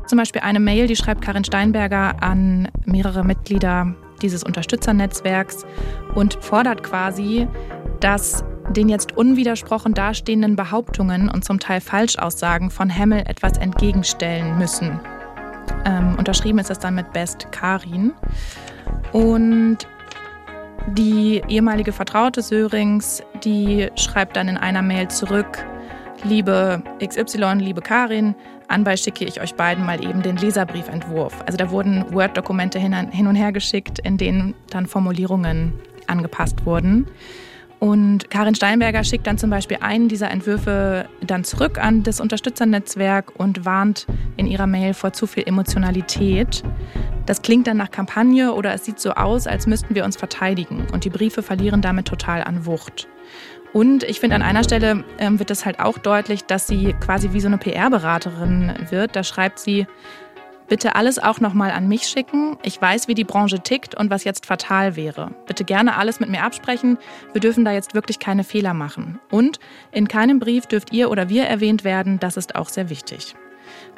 Zum 0.06 0.18
Beispiel 0.18 0.42
eine 0.42 0.60
Mail, 0.60 0.86
die 0.86 0.96
schreibt 0.96 1.22
Karin 1.22 1.44
Steinberger 1.44 2.22
an 2.22 2.68
mehrere 2.84 3.24
Mitglieder 3.24 3.94
dieses 4.22 4.42
Unterstützernetzwerks 4.44 5.64
und 6.14 6.38
fordert 6.40 6.82
quasi, 6.82 7.48
dass 8.00 8.44
den 8.70 8.88
jetzt 8.88 9.16
unwidersprochen 9.16 9.94
dastehenden 9.94 10.56
Behauptungen 10.56 11.28
und 11.28 11.44
zum 11.44 11.58
Teil 11.58 11.80
Falschaussagen 11.80 12.70
von 12.70 12.88
Hemmel 12.90 13.20
etwas 13.26 13.58
entgegenstellen 13.58 14.58
müssen. 14.58 15.00
Ähm, 15.84 16.14
unterschrieben 16.18 16.58
ist 16.58 16.70
es 16.70 16.78
dann 16.78 16.94
mit 16.94 17.12
Best 17.12 17.50
Karin. 17.52 18.12
Und 19.12 19.78
die 20.88 21.42
ehemalige 21.48 21.92
Vertraute 21.92 22.42
Sörings, 22.42 23.22
die 23.44 23.88
schreibt 23.96 24.36
dann 24.36 24.48
in 24.48 24.56
einer 24.56 24.82
Mail 24.82 25.08
zurück, 25.08 25.64
liebe 26.24 26.82
XY, 27.04 27.54
liebe 27.58 27.80
Karin, 27.80 28.34
anbei 28.74 28.96
schicke 28.96 29.24
ich 29.24 29.40
euch 29.40 29.54
beiden 29.54 29.86
mal 29.86 30.04
eben 30.04 30.22
den 30.22 30.36
Leserbriefentwurf. 30.36 31.42
Also 31.46 31.56
da 31.56 31.70
wurden 31.70 32.04
Word-Dokumente 32.12 32.78
hin 32.78 33.26
und 33.26 33.34
her 33.36 33.52
geschickt, 33.52 34.00
in 34.00 34.18
denen 34.18 34.54
dann 34.68 34.86
Formulierungen 34.86 35.72
angepasst 36.06 36.66
wurden. 36.66 37.06
Und 37.78 38.30
Karin 38.30 38.54
Steinberger 38.54 39.04
schickt 39.04 39.26
dann 39.26 39.36
zum 39.36 39.50
Beispiel 39.50 39.78
einen 39.80 40.08
dieser 40.08 40.30
Entwürfe 40.30 41.06
dann 41.26 41.44
zurück 41.44 41.78
an 41.78 42.02
das 42.02 42.18
Unterstützernetzwerk 42.18 43.38
und 43.38 43.64
warnt 43.64 44.06
in 44.36 44.46
ihrer 44.46 44.66
Mail 44.66 44.94
vor 44.94 45.12
zu 45.12 45.26
viel 45.26 45.44
Emotionalität. 45.46 46.62
Das 47.26 47.42
klingt 47.42 47.66
dann 47.66 47.76
nach 47.76 47.90
Kampagne 47.90 48.52
oder 48.54 48.72
es 48.74 48.84
sieht 48.84 48.98
so 49.00 49.12
aus, 49.12 49.46
als 49.46 49.66
müssten 49.66 49.94
wir 49.94 50.04
uns 50.04 50.16
verteidigen. 50.16 50.86
Und 50.92 51.04
die 51.04 51.10
Briefe 51.10 51.42
verlieren 51.42 51.82
damit 51.82 52.06
total 52.06 52.42
an 52.42 52.66
Wucht. 52.66 53.08
Und 53.74 54.04
ich 54.04 54.20
finde, 54.20 54.36
an 54.36 54.42
einer 54.42 54.64
Stelle 54.64 55.04
ähm, 55.18 55.38
wird 55.38 55.50
es 55.50 55.66
halt 55.66 55.80
auch 55.80 55.98
deutlich, 55.98 56.44
dass 56.44 56.66
sie 56.66 56.94
quasi 57.04 57.32
wie 57.32 57.40
so 57.40 57.48
eine 57.48 57.58
PR-Beraterin 57.58 58.72
wird. 58.88 59.14
Da 59.16 59.22
schreibt 59.22 59.58
sie, 59.58 59.86
Bitte 60.66 60.94
alles 60.94 61.18
auch 61.18 61.40
nochmal 61.40 61.72
an 61.72 61.88
mich 61.88 62.04
schicken. 62.04 62.56
Ich 62.62 62.80
weiß, 62.80 63.06
wie 63.06 63.14
die 63.14 63.24
Branche 63.24 63.60
tickt 63.60 63.94
und 63.94 64.08
was 64.08 64.24
jetzt 64.24 64.46
fatal 64.46 64.96
wäre. 64.96 65.30
Bitte 65.46 65.62
gerne 65.62 65.96
alles 65.96 66.20
mit 66.20 66.30
mir 66.30 66.42
absprechen. 66.42 66.96
Wir 67.32 67.42
dürfen 67.42 67.66
da 67.66 67.72
jetzt 67.72 67.94
wirklich 67.94 68.18
keine 68.18 68.44
Fehler 68.44 68.72
machen. 68.72 69.18
Und 69.30 69.60
in 69.92 70.08
keinem 70.08 70.38
Brief 70.38 70.64
dürft 70.64 70.90
ihr 70.90 71.10
oder 71.10 71.28
wir 71.28 71.44
erwähnt 71.44 71.84
werden. 71.84 72.18
Das 72.18 72.38
ist 72.38 72.56
auch 72.56 72.70
sehr 72.70 72.88
wichtig. 72.88 73.36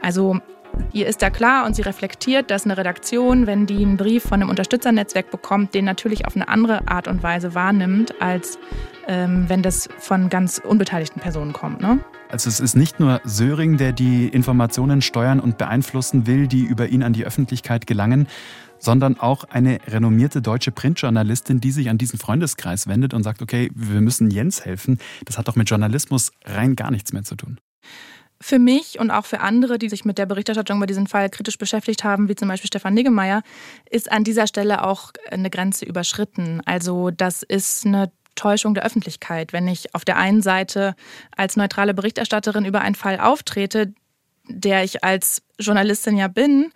Also 0.03 0.41
Ihr 0.93 1.07
ist 1.07 1.23
da 1.23 1.31
klar 1.31 1.65
und 1.65 1.75
sie 1.75 1.83
reflektiert, 1.83 2.51
dass 2.51 2.65
eine 2.65 2.77
Redaktion, 2.77 3.47
wenn 3.47 3.65
die 3.65 3.83
einen 3.83 3.97
Brief 3.97 4.25
von 4.25 4.35
einem 4.35 4.51
Unterstützernetzwerk 4.51 5.31
bekommt, 5.31 5.73
den 5.73 5.87
natürlich 5.87 6.27
auf 6.27 6.37
eine 6.37 6.49
andere 6.49 6.87
Art 6.87 7.09
und 7.09 7.23
Weise 7.23 7.55
wahrnimmt, 7.55 8.21
als 8.21 8.59
wenn 9.07 9.63
das 9.63 9.89
von 9.99 10.29
ganz 10.29 10.59
unbeteiligten 10.59 11.23
Personen 11.23 11.53
kommt. 11.53 11.81
Ne? 11.81 12.01
Also 12.29 12.49
es 12.49 12.61
ist 12.61 12.75
nicht 12.75 12.99
nur 12.99 13.21
Söring, 13.25 13.77
der 13.77 13.93
die 13.93 14.27
Informationen 14.27 15.01
steuern 15.01 15.41
und 15.41 15.59
beeinflussen 15.59 16.27
will, 16.27 16.49
die 16.49 16.65
über 16.65 16.89
ihn 16.89 17.03
an 17.03 17.13
die 17.13 17.25
Öffentlichkeit 17.25 17.87
gelangen, 17.87 18.27
sondern 18.79 19.19
auch 19.19 19.45
eine 19.45 19.79
renommierte 19.87 20.43
deutsche 20.43 20.73
Printjournalistin, 20.73 21.61
die 21.61 21.71
sich 21.71 21.89
an 21.89 21.99
diesen 21.99 22.19
Freundeskreis 22.19 22.87
wendet 22.87 23.15
und 23.15 23.23
sagt, 23.23 23.43
okay, 23.43 23.71
wir 23.75 24.01
müssen 24.01 24.31
Jens 24.31 24.65
helfen. 24.65 24.99
Das 25.25 25.39
hat 25.39 25.49
doch 25.49 25.57
mit 25.57 25.71
Journalismus 25.71 26.33
rein 26.45 26.77
gar 26.77 26.91
nichts 26.91 27.13
mehr 27.13 27.23
zu 27.23 27.37
tun. 27.37 27.59
Für 28.39 28.59
mich 28.59 28.99
und 28.99 29.11
auch 29.11 29.25
für 29.25 29.41
andere, 29.41 29.79
die 29.79 29.89
sich 29.89 30.05
mit 30.05 30.19
der 30.19 30.27
Berichterstattung 30.27 30.77
über 30.77 30.87
diesen 30.87 31.07
Fall 31.07 31.31
kritisch 31.31 31.57
beschäftigt 31.57 32.05
haben, 32.05 32.29
wie 32.29 32.35
zum 32.35 32.49
Beispiel 32.49 32.69
Stefan 32.69 32.93
Niggemeier, 32.93 33.43
ist 33.89 34.13
an 34.13 34.25
dieser 34.25 34.47
Stelle 34.47 34.85
auch 34.85 35.13
eine 35.31 35.49
Grenze 35.49 35.87
überschritten. 35.87 36.61
Also 36.67 37.11
das 37.11 37.43
ist 37.43 37.87
eine 37.87 38.11
Täuschung 38.37 38.75
der 38.75 38.85
Öffentlichkeit, 38.85 39.53
wenn 39.53 39.67
ich 39.67 39.95
auf 39.95 40.05
der 40.05 40.17
einen 40.17 40.43
Seite 40.43 40.95
als 41.37 41.57
neutrale 41.57 41.95
Berichterstatterin 41.95 42.65
über 42.65 42.81
einen 42.81 42.95
Fall 42.95 43.19
auftrete, 43.19 43.93
der 44.49 44.85
ich 44.85 45.03
als 45.03 45.43
Journalistin 45.59 46.17
ja 46.17 46.29
bin, 46.29 46.71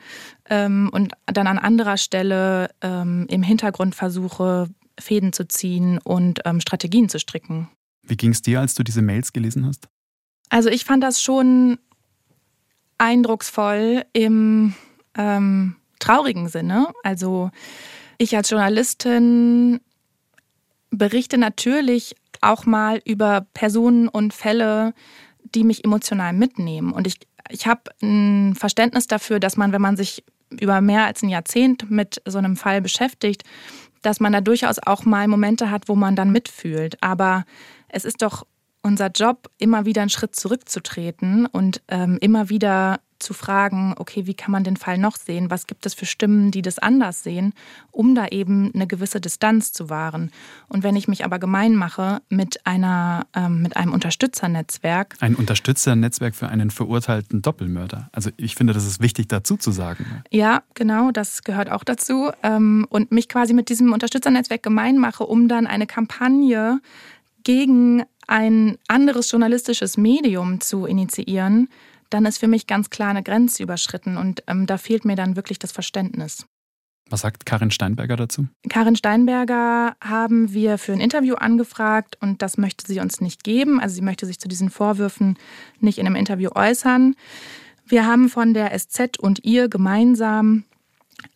ähm, 0.49 0.91
und 0.93 1.13
dann 1.27 1.47
an 1.47 1.59
anderer 1.59 1.97
Stelle 1.97 2.71
ähm, 2.81 3.27
im 3.31 3.43
Hintergrund 3.43 3.95
versuche, 3.95 4.69
Fäden 4.99 5.33
zu 5.33 5.47
ziehen 5.47 5.99
und 5.99 6.41
ähm, 6.45 6.61
Strategien 6.61 7.09
zu 7.09 7.19
stricken. 7.19 7.69
Wie 8.03 8.17
ging 8.17 8.33
es 8.33 8.43
dir, 8.43 8.61
als 8.61 8.75
du 8.75 8.83
diese 8.83 9.03
Mails 9.03 9.33
gelesen 9.33 9.67
hast? 9.67 9.89
Also 10.49 10.69
ich 10.69 10.85
fand 10.85 11.03
das 11.03 11.23
schon 11.23 11.79
eindrucksvoll 12.99 14.05
im 14.13 14.75
ähm, 15.17 15.77
traurigen 16.01 16.49
Sinne. 16.49 16.89
Also 17.03 17.51
ich 18.19 18.37
als 18.37 18.51
Journalistin 18.51 19.81
berichte 20.91 21.39
natürlich 21.39 22.15
auch 22.41 22.67
mal 22.67 23.01
über 23.05 23.47
Personen 23.55 24.09
und 24.09 24.33
Fälle, 24.33 24.95
die 25.55 25.65
mich 25.65 25.85
emotional 25.85 26.33
mitnehmen. 26.33 26.93
Und 26.93 27.07
ich, 27.07 27.19
ich 27.49 27.67
habe 27.67 27.83
ein 28.03 28.55
Verständnis 28.55 29.07
dafür, 29.07 29.41
dass 29.41 29.57
man, 29.57 29.73
wenn 29.73 29.83
man 29.83 29.97
sich 29.97 30.25
über 30.51 30.81
mehr 30.81 31.07
als 31.07 31.23
ein 31.23 31.29
Jahrzehnt 31.29 31.91
mit 31.91 32.21
so 32.27 32.39
einem 32.39 32.57
Fall 32.57 32.81
beschäftigt, 32.81 33.45
dass 34.03 34.21
man 34.21 34.33
da 34.33 34.41
durchaus 34.41 34.79
auch 34.79 35.05
mal 35.05 35.29
Momente 35.29 35.71
hat, 35.71 35.89
wo 35.89 35.95
man 35.95 36.17
dann 36.17 36.33
mitfühlt. 36.33 36.97
Aber 37.03 37.45
es 37.89 38.05
ist 38.05 38.23
doch 38.23 38.47
unser 38.83 39.09
Job, 39.09 39.51
immer 39.59 39.85
wieder 39.85 40.01
einen 40.01 40.11
Schritt 40.11 40.35
zurückzutreten 40.35 41.47
und 41.47 41.83
ähm, 41.89 42.19
immer 42.21 42.49
wieder 42.49 43.01
zu 43.21 43.35
fragen, 43.35 43.95
okay, 43.97 44.27
wie 44.27 44.35
kann 44.35 44.51
man 44.51 44.65
den 44.65 44.77
Fall 44.77 44.99
noch 44.99 45.17
sehen? 45.17 45.51
Was 45.51 45.67
gibt 45.67 45.87
es 45.87 45.95
für 45.95 46.07
Stimmen, 46.07 46.51
die 46.51 46.63
das 46.63 46.79
anders 46.79 47.23
sehen, 47.23 47.53
um 47.91 48.15
da 48.15 48.27
eben 48.29 48.73
eine 48.75 48.87
gewisse 48.87 49.21
Distanz 49.21 49.73
zu 49.73 49.91
wahren? 49.91 50.31
Und 50.69 50.83
wenn 50.83 50.97
ich 50.97 51.09
mich 51.09 51.25
aber 51.25 51.39
gemein 51.39 51.75
mache 51.75 52.23
mit 52.29 52.67
einer, 52.67 53.27
ähm, 53.35 53.63
mit 53.63 53.77
einem 53.77 53.93
Unterstützernetzwerk. 53.93 55.17
Ein 55.21 55.35
Unterstützernetzwerk 55.35 56.35
für 56.35 56.49
einen 56.49 56.71
verurteilten 56.71 57.43
Doppelmörder. 57.43 58.09
Also 58.13 58.31
ich 58.37 58.55
finde, 58.55 58.73
das 58.73 58.87
ist 58.87 59.01
wichtig 59.01 59.29
dazu 59.29 59.57
zu 59.57 59.71
sagen. 59.71 60.05
Ja, 60.31 60.63
genau, 60.75 61.11
das 61.11 61.43
gehört 61.43 61.71
auch 61.71 61.85
dazu. 61.85 62.31
Ähm, 62.43 62.87
und 62.91 63.13
mich 63.13 63.29
quasi 63.29 63.53
mit 63.53 63.69
diesem 63.69 63.93
Unterstützernetzwerk 63.93 64.63
gemein 64.63 64.99
mache, 64.99 65.25
um 65.25 65.49
dann 65.49 65.67
eine 65.67 65.87
Kampagne 65.87 66.81
gegen 67.43 68.05
ein 68.27 68.79
anderes 68.87 69.31
journalistisches 69.31 69.97
Medium 69.97 70.61
zu 70.61 70.87
initiieren, 70.87 71.69
dann 72.11 72.27
ist 72.27 72.39
für 72.39 72.49
mich 72.49 72.67
ganz 72.67 72.91
klar 72.91 73.11
eine 73.11 73.23
Grenze 73.23 73.63
überschritten 73.63 74.17
und 74.17 74.43
ähm, 74.47 74.67
da 74.67 74.79
fehlt 74.79 75.05
mir 75.05 75.17
dann 75.17 75.37
wirklich 75.37 75.59
das 75.59 75.73
Verständnis. 75.73 76.47
Was 77.09 77.23
sagt 77.23 77.45
Karin 77.45 77.73
Steinberger 77.73 78.15
dazu? 78.15 78.47
Karin 78.69 78.95
Steinberger 78.95 79.97
haben 80.01 80.53
wir 80.53 80.79
für 80.79 80.93
ein 80.93 81.01
Interview 81.01 81.35
angefragt 81.35 82.17
und 82.21 82.41
das 82.41 82.57
möchte 82.57 82.87
sie 82.87 83.01
uns 83.01 83.21
nicht 83.21 83.43
geben. 83.43 83.81
Also 83.81 83.97
sie 83.97 84.03
möchte 84.03 84.27
sich 84.27 84.39
zu 84.39 84.47
diesen 84.47 84.71
Vorwürfen 84.71 85.37
nicht 85.81 85.99
in 85.99 86.07
einem 86.07 86.15
Interview 86.15 86.51
äußern. 86.55 87.17
Wir 87.85 88.07
haben 88.07 88.29
von 88.29 88.55
der 88.55 88.79
SZ 88.79 89.19
und 89.19 89.45
ihr 89.45 89.69
gemeinsam 89.69 90.63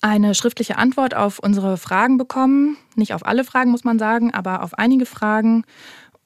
eine 0.01 0.37
schriftliche 0.37 0.79
Antwort 0.79 1.15
auf 1.15 1.41
unsere 1.41 1.77
Fragen 1.77 2.19
bekommen. 2.19 2.77
Nicht 2.95 3.13
auf 3.13 3.27
alle 3.27 3.43
Fragen, 3.43 3.73
muss 3.73 3.83
man 3.83 3.99
sagen, 3.99 4.33
aber 4.33 4.63
auf 4.63 4.75
einige 4.75 5.07
Fragen. 5.07 5.65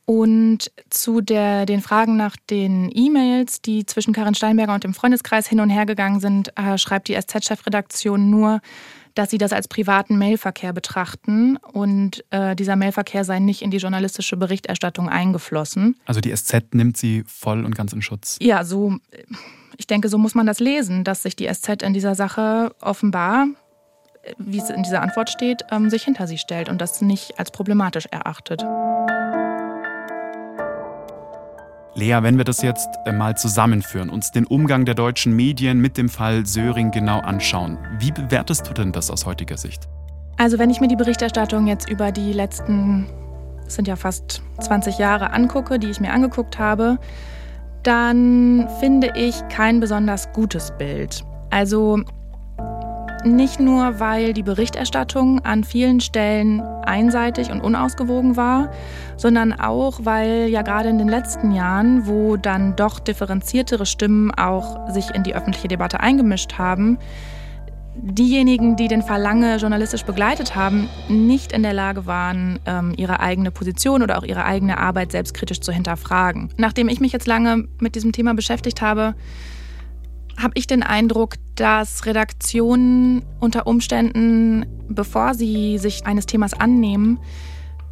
Und 0.09 0.73
zu 0.89 1.21
der, 1.21 1.67
den 1.67 1.83
Fragen 1.83 2.17
nach 2.17 2.35
den 2.49 2.91
E-Mails, 2.95 3.61
die 3.61 3.85
zwischen 3.85 4.15
Karin 4.15 4.35
Steinberger 4.35 4.73
und 4.73 4.83
dem 4.83 4.95
Freundeskreis 4.95 5.47
hin 5.47 5.61
und 5.61 5.69
her 5.69 5.85
gegangen 5.85 6.19
sind, 6.19 6.51
äh, 6.57 6.79
schreibt 6.79 7.09
die 7.09 7.15
SZ-Chefredaktion 7.15 8.31
nur, 8.31 8.63
dass 9.15 9.29
sie 9.29 9.37
das 9.37 9.53
als 9.53 9.69
privaten 9.69 10.17
Mailverkehr 10.17 10.73
betrachten 10.73 11.59
und 11.59 12.25
äh, 12.31 12.57
dieser 12.57 12.75
Mailverkehr 12.77 13.23
sei 13.27 13.39
nicht 13.39 13.61
in 13.61 13.71
die 13.71 13.77
journalistische 13.77 14.39
Berichterstattung 14.39 15.11
eingeflossen. 15.11 15.97
Also 16.07 16.23
die 16.23 16.35
SZ 16.35 16.73
nimmt 16.73 16.97
sie 16.97 17.23
voll 17.27 17.67
und 17.67 17.75
ganz 17.75 17.93
in 17.93 18.01
Schutz. 18.01 18.39
Ja, 18.41 18.65
so, 18.65 18.97
ich 19.77 19.89
denke, 19.89 20.09
so 20.09 20.17
muss 20.17 20.35
man 20.35 20.47
das 20.47 20.59
lesen, 20.59 21.05
dass 21.05 21.23
sich 21.23 21.37
die 21.37 21.53
SZ 21.53 21.83
in 21.83 21.93
dieser 21.93 22.15
Sache 22.15 22.75
offenbar, 22.81 23.47
wie 24.39 24.59
es 24.59 24.71
in 24.71 24.83
dieser 24.85 25.03
Antwort 25.03 25.29
steht, 25.29 25.65
ähm, 25.71 25.91
sich 25.91 26.05
hinter 26.05 26.27
sie 26.27 26.39
stellt 26.39 26.71
und 26.71 26.81
das 26.81 27.03
nicht 27.03 27.39
als 27.39 27.51
problematisch 27.51 28.07
erachtet. 28.07 28.65
Lea, 31.95 32.19
wenn 32.23 32.37
wir 32.37 32.45
das 32.45 32.63
jetzt 32.63 32.89
äh, 33.07 33.13
mal 33.13 33.37
zusammenführen, 33.37 34.11
uns 34.11 34.31
den 34.31 34.47
Umgang 34.47 34.85
der 34.85 34.95
deutschen 34.95 35.35
Medien 35.35 35.81
mit 35.81 35.97
dem 35.97 36.09
Fall 36.09 36.47
Söring 36.47 36.91
genau 36.91 37.21
anschauen, 37.21 37.79
wie 37.99 38.13
bewertest 38.13 38.69
du 38.69 38.75
denn 38.75 38.93
das 38.93 39.11
aus 39.11 39.27
heutiger 39.27 39.57
Sicht? 39.57 39.89
Also 40.37 40.59
wenn 40.59 40.71
ich 40.71 40.81
mir 40.81 40.89
die 40.89 40.97
Berichterstattung 40.97 41.67
jetzt 41.67 41.89
über 41.91 42.13
die 42.13 42.33
letzten, 42.33 43.07
es 43.67 43.75
sind 43.75 43.89
ja 43.89 43.97
fast 43.97 44.43
20 44.61 44.99
Jahre 44.99 45.33
angucke, 45.33 45.79
die 45.79 45.89
ich 45.89 45.99
mir 45.99 46.13
angeguckt 46.13 46.59
habe, 46.59 46.99
dann 47.83 48.69
finde 48.81 49.13
ich 49.17 49.37
kein 49.49 49.81
besonders 49.81 50.33
gutes 50.33 50.73
Bild. 50.79 51.25
Also 51.51 52.03
nicht 53.25 53.61
nur, 53.61 54.01
weil 54.01 54.33
die 54.33 54.43
Berichterstattung 54.43 55.45
an 55.45 55.65
vielen 55.65 56.01
Stellen 56.01 56.61
einseitig 56.61 57.51
und 57.51 57.61
unausgewogen 57.61 58.37
war, 58.37 58.71
sondern 59.17 59.53
auch, 59.53 60.01
weil 60.05 60.49
ja 60.49 60.63
gerade 60.63 60.89
in 60.89 60.99
den 60.99 61.09
letzten 61.09 61.53
Jahren, 61.53 62.07
wo 62.07 62.37
dann 62.37 62.77
doch 62.77 62.99
differenziertere 62.99 63.87
Stimmen 63.87 64.33
auch 64.33 64.91
sich 64.91 65.11
in 65.15 65.23
die 65.23 65.35
öffentliche 65.35 65.69
Debatte 65.69 66.01
eingemischt 66.01 66.59
haben, 66.59 66.99
diejenigen, 68.01 68.77
die 68.77 68.89
den 68.89 69.03
Fall 69.03 69.21
lange 69.21 69.57
journalistisch 69.57 70.05
begleitet 70.05 70.55
haben, 70.55 70.89
nicht 71.09 71.53
in 71.53 71.63
der 71.63 71.73
Lage 71.73 72.07
waren, 72.07 72.61
ähm, 72.67 72.95
ihre 72.97 73.21
eigene 73.21 73.51
Position 73.51 74.03
oder 74.03 74.19
auch 74.19 74.25
ihre 74.25 74.45
eigene 74.45 74.79
Arbeit 74.79 75.13
selbstkritisch 75.13 75.61
zu 75.61 75.73
hinterfragen. 75.73 76.51
Nachdem 76.57 76.89
ich 76.89 77.01
mich 77.01 77.13
jetzt 77.13 77.27
lange 77.27 77.67
mit 77.81 77.95
diesem 77.95 78.13
Thema 78.13 78.35
beschäftigt 78.35 78.81
habe, 78.83 79.15
habe 80.39 80.53
ich 80.55 80.67
den 80.67 80.83
Eindruck, 80.83 81.35
dass 81.57 82.07
Redaktionen 82.07 83.25
unter 83.41 83.67
Umständen, 83.67 84.67
bevor 84.89 85.35
sie 85.35 85.79
sich 85.79 86.07
eines 86.07 86.27
Themas 86.27 86.55
annehmen, 86.55 87.19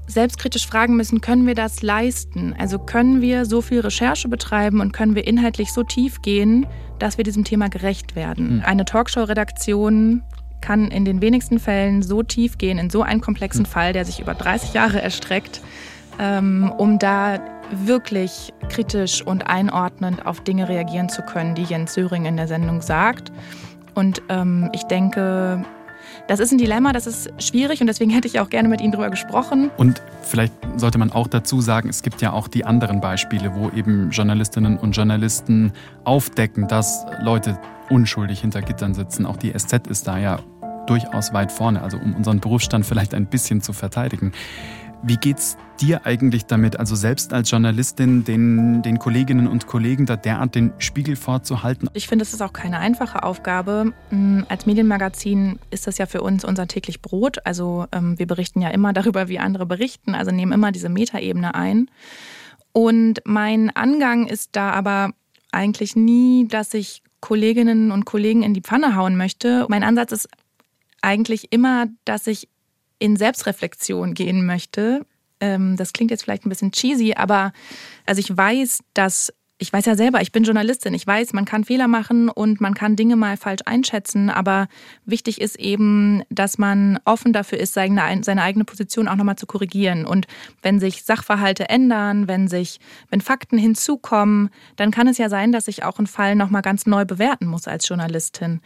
selbstkritisch 0.07 0.67
fragen 0.67 0.97
müssen, 0.97 1.21
können 1.21 1.47
wir 1.47 1.55
das 1.55 1.83
leisten? 1.83 2.55
Also 2.59 2.79
können 2.79 3.21
wir 3.21 3.45
so 3.45 3.61
viel 3.61 3.81
Recherche 3.81 4.29
betreiben 4.29 4.81
und 4.81 4.93
können 4.93 5.17
wir 5.17 5.27
inhaltlich 5.27 5.73
so 5.73 5.83
tief 5.83 6.23
gehen, 6.23 6.67
dass 6.99 7.17
wir 7.17 7.25
diesem 7.25 7.45
Thema 7.45 7.69
gerecht 7.69 8.15
werden? 8.15 8.57
Mhm. 8.57 8.63
Eine 8.65 8.85
Talkshow-Redaktion 8.85 10.23
kann 10.61 10.91
in 10.91 11.05
den 11.05 11.21
wenigsten 11.21 11.59
Fällen 11.59 12.03
so 12.03 12.23
tief 12.23 12.59
gehen, 12.59 12.79
in 12.79 12.91
so 12.91 13.03
einen 13.03 13.21
komplexen 13.21 13.63
mhm. 13.63 13.67
Fall, 13.67 13.93
der 13.93 14.05
sich 14.05 14.21
über 14.21 14.35
30 14.35 14.75
Jahre 14.75 15.03
erstreckt, 15.03 15.61
ähm, 16.19 16.73
um 16.77 16.99
da 16.99 17.41
wirklich 17.71 18.53
kritisch 18.69 19.23
und 19.23 19.47
einordnend 19.47 20.27
auf 20.27 20.41
Dinge 20.41 20.69
reagieren 20.69 21.09
zu 21.09 21.23
können, 21.23 21.55
die 21.55 21.65
Jens 21.65 21.95
Söring 21.95 22.25
in 22.27 22.37
der 22.37 22.49
Sendung 22.49 22.81
sagt. 22.83 23.33
Und 23.95 24.23
ähm, 24.29 24.71
ich 24.73 24.85
denke, 24.85 25.65
das 26.29 26.41
ist 26.41 26.53
ein 26.53 26.59
Dilemma, 26.59 26.93
das 26.93 27.07
ist 27.07 27.31
schwierig 27.39 27.81
und 27.81 27.87
deswegen 27.87 28.11
hätte 28.11 28.29
ich 28.29 28.41
auch 28.41 28.51
gerne 28.51 28.69
mit 28.69 28.81
Ihnen 28.81 28.93
darüber 28.93 29.11
gesprochen. 29.11 29.71
Und 29.77 30.03
vielleicht 30.23 30.53
sollte 30.77 30.99
man 30.99 31.13
auch 31.13 31.29
dazu 31.29 31.61
sagen, 31.61 31.89
es 31.89 32.03
gibt 32.03 32.21
ja 32.21 32.33
auch 32.33 32.49
die 32.49 32.65
anderen 32.65 33.01
Beispiele, 33.01 33.55
wo 33.55 33.71
eben 33.71 34.11
Journalistinnen 34.11 34.77
und 34.77 34.93
Journalisten 34.93 35.73
aufdecken, 36.05 36.69
dass 36.69 37.07
Leute 37.21 37.59
unschuldig 37.91 38.41
hinter 38.41 38.63
Gittern 38.63 38.95
sitzen. 38.95 39.27
Auch 39.27 39.37
die 39.37 39.53
SZ 39.57 39.87
ist 39.87 40.09
da 40.09 40.19
ja 40.19 40.41
durchaus 40.87 41.33
weit 41.33 41.53
vorne, 41.53 41.83
also 41.83 41.97
um 41.97 42.15
unseren 42.15 42.41
Berufsstand 42.41 42.87
vielleicht 42.87 43.15
ein 43.15 43.27
bisschen 43.27 43.61
zu 43.61 43.73
verteidigen. 43.73 44.33
Wie 45.03 45.17
geht's 45.17 45.57
dir 45.81 46.07
eigentlich 46.07 46.47
damit, 46.47 46.79
also 46.79 46.97
selbst 46.97 47.33
als 47.33 47.51
Journalistin 47.51 48.25
den, 48.25 48.83
den 48.83 48.99
Kolleginnen 48.99 49.47
und 49.47 49.67
Kollegen 49.67 50.07
da 50.07 50.17
derart 50.17 50.55
den 50.55 50.73
Spiegel 50.79 51.17
vorzuhalten? 51.17 51.89
Ich 51.93 52.09
finde, 52.09 52.23
es 52.23 52.33
ist 52.33 52.41
auch 52.41 52.53
keine 52.53 52.79
einfache 52.79 53.23
Aufgabe. 53.23 53.93
Mm, 54.11 54.43
als 54.49 54.67
Medienmagazin 54.67 55.59
ist 55.71 55.87
das 55.87 55.99
ja 55.99 56.07
für 56.07 56.23
uns 56.23 56.45
unser 56.45 56.67
täglich 56.67 57.03
Brot. 57.03 57.45
Also 57.45 57.87
ähm, 57.93 58.19
wir 58.19 58.27
berichten 58.27 58.63
ja 58.63 58.71
immer 58.71 58.93
darüber, 58.95 59.29
wie 59.29 59.39
andere 59.39 59.67
berichten, 59.67 60.15
also 60.15 60.31
nehmen 60.31 60.53
immer 60.53 60.73
diese 60.73 60.89
Metaebene 60.89 61.55
ein. 61.55 61.91
Und 62.73 63.21
mein 63.25 63.75
Angang 63.75 64.27
ist 64.27 64.57
da 64.57 64.71
aber 64.71 65.13
eigentlich 65.53 65.97
nie, 65.97 66.49
dass 66.49 66.75
ich 66.75 67.03
Kolleginnen 67.21 67.91
und 67.91 68.05
Kollegen 68.05 68.43
in 68.43 68.55
die 68.55 68.61
Pfanne 68.61 68.97
hauen 68.97 69.17
möchte. 69.17 69.67
Mein 69.69 69.83
Ansatz 69.83 70.13
ist 70.13 70.29
eigentlich 71.01 71.53
immer, 71.53 71.87
dass 72.05 72.27
ich 72.27 72.49
in 72.99 73.17
Selbstreflexion 73.17 74.15
gehen 74.15 74.47
möchte. 74.47 75.07
Ähm, 75.41 75.77
das 75.77 75.93
klingt 75.93 76.11
jetzt 76.11 76.25
vielleicht 76.25 76.47
ein 76.47 76.49
bisschen 76.49 76.73
cheesy, 76.73 77.15
aber 77.15 77.53
also 78.07 78.21
ich 78.21 78.35
weiß, 78.35 78.81
dass 78.95 79.33
ich 79.59 79.73
weiß 79.73 79.87
ja 79.87 79.95
selber, 79.95 80.21
ich 80.21 80.33
bin 80.33 80.45
Journalistin. 80.45 80.93
Ich 80.93 81.07
weiß, 81.07 81.33
man 81.33 81.47
kann 81.47 81.65
Fehler 81.65 81.89
machen 81.89 82.29
und 82.29 82.61
man 82.61 82.75
kann 82.75 82.95
Dinge 82.95 83.17
mal 83.17 83.39
falsch 83.39 83.63
einschätzen. 83.65 84.29
Aber 84.29 84.69
wichtig 85.07 85.41
ist 85.41 85.59
eben, 85.59 86.23
dass 86.29 86.59
man 86.59 86.99
offen 87.07 87.33
dafür 87.33 87.59
ist, 87.59 87.73
seine, 87.73 88.23
seine 88.23 88.43
eigene 88.43 88.65
Position 88.65 89.09
auch 89.09 89.17
nochmal 89.17 89.37
zu 89.37 89.47
korrigieren. 89.47 90.05
Und 90.05 90.27
wenn 90.61 90.79
sich 90.79 91.05
Sachverhalte 91.05 91.71
ändern, 91.71 92.29
wenn 92.29 92.49
sich, 92.49 92.81
wenn 93.09 93.23
Fakten 93.23 93.57
hinzukommen, 93.57 94.51
dann 94.77 94.91
kann 94.91 95.09
es 95.09 95.17
ja 95.17 95.31
sein, 95.31 95.53
dass 95.53 95.69
ich 95.69 95.85
auch 95.85 95.99
einen 95.99 96.07
Fall 96.07 96.37
nochmal 96.37 96.63
ganz 96.63 96.85
neu 96.85 97.07
bewerten 97.07 97.47
muss 97.47 97.67
als 97.67 97.89
Journalistin. 97.89 98.61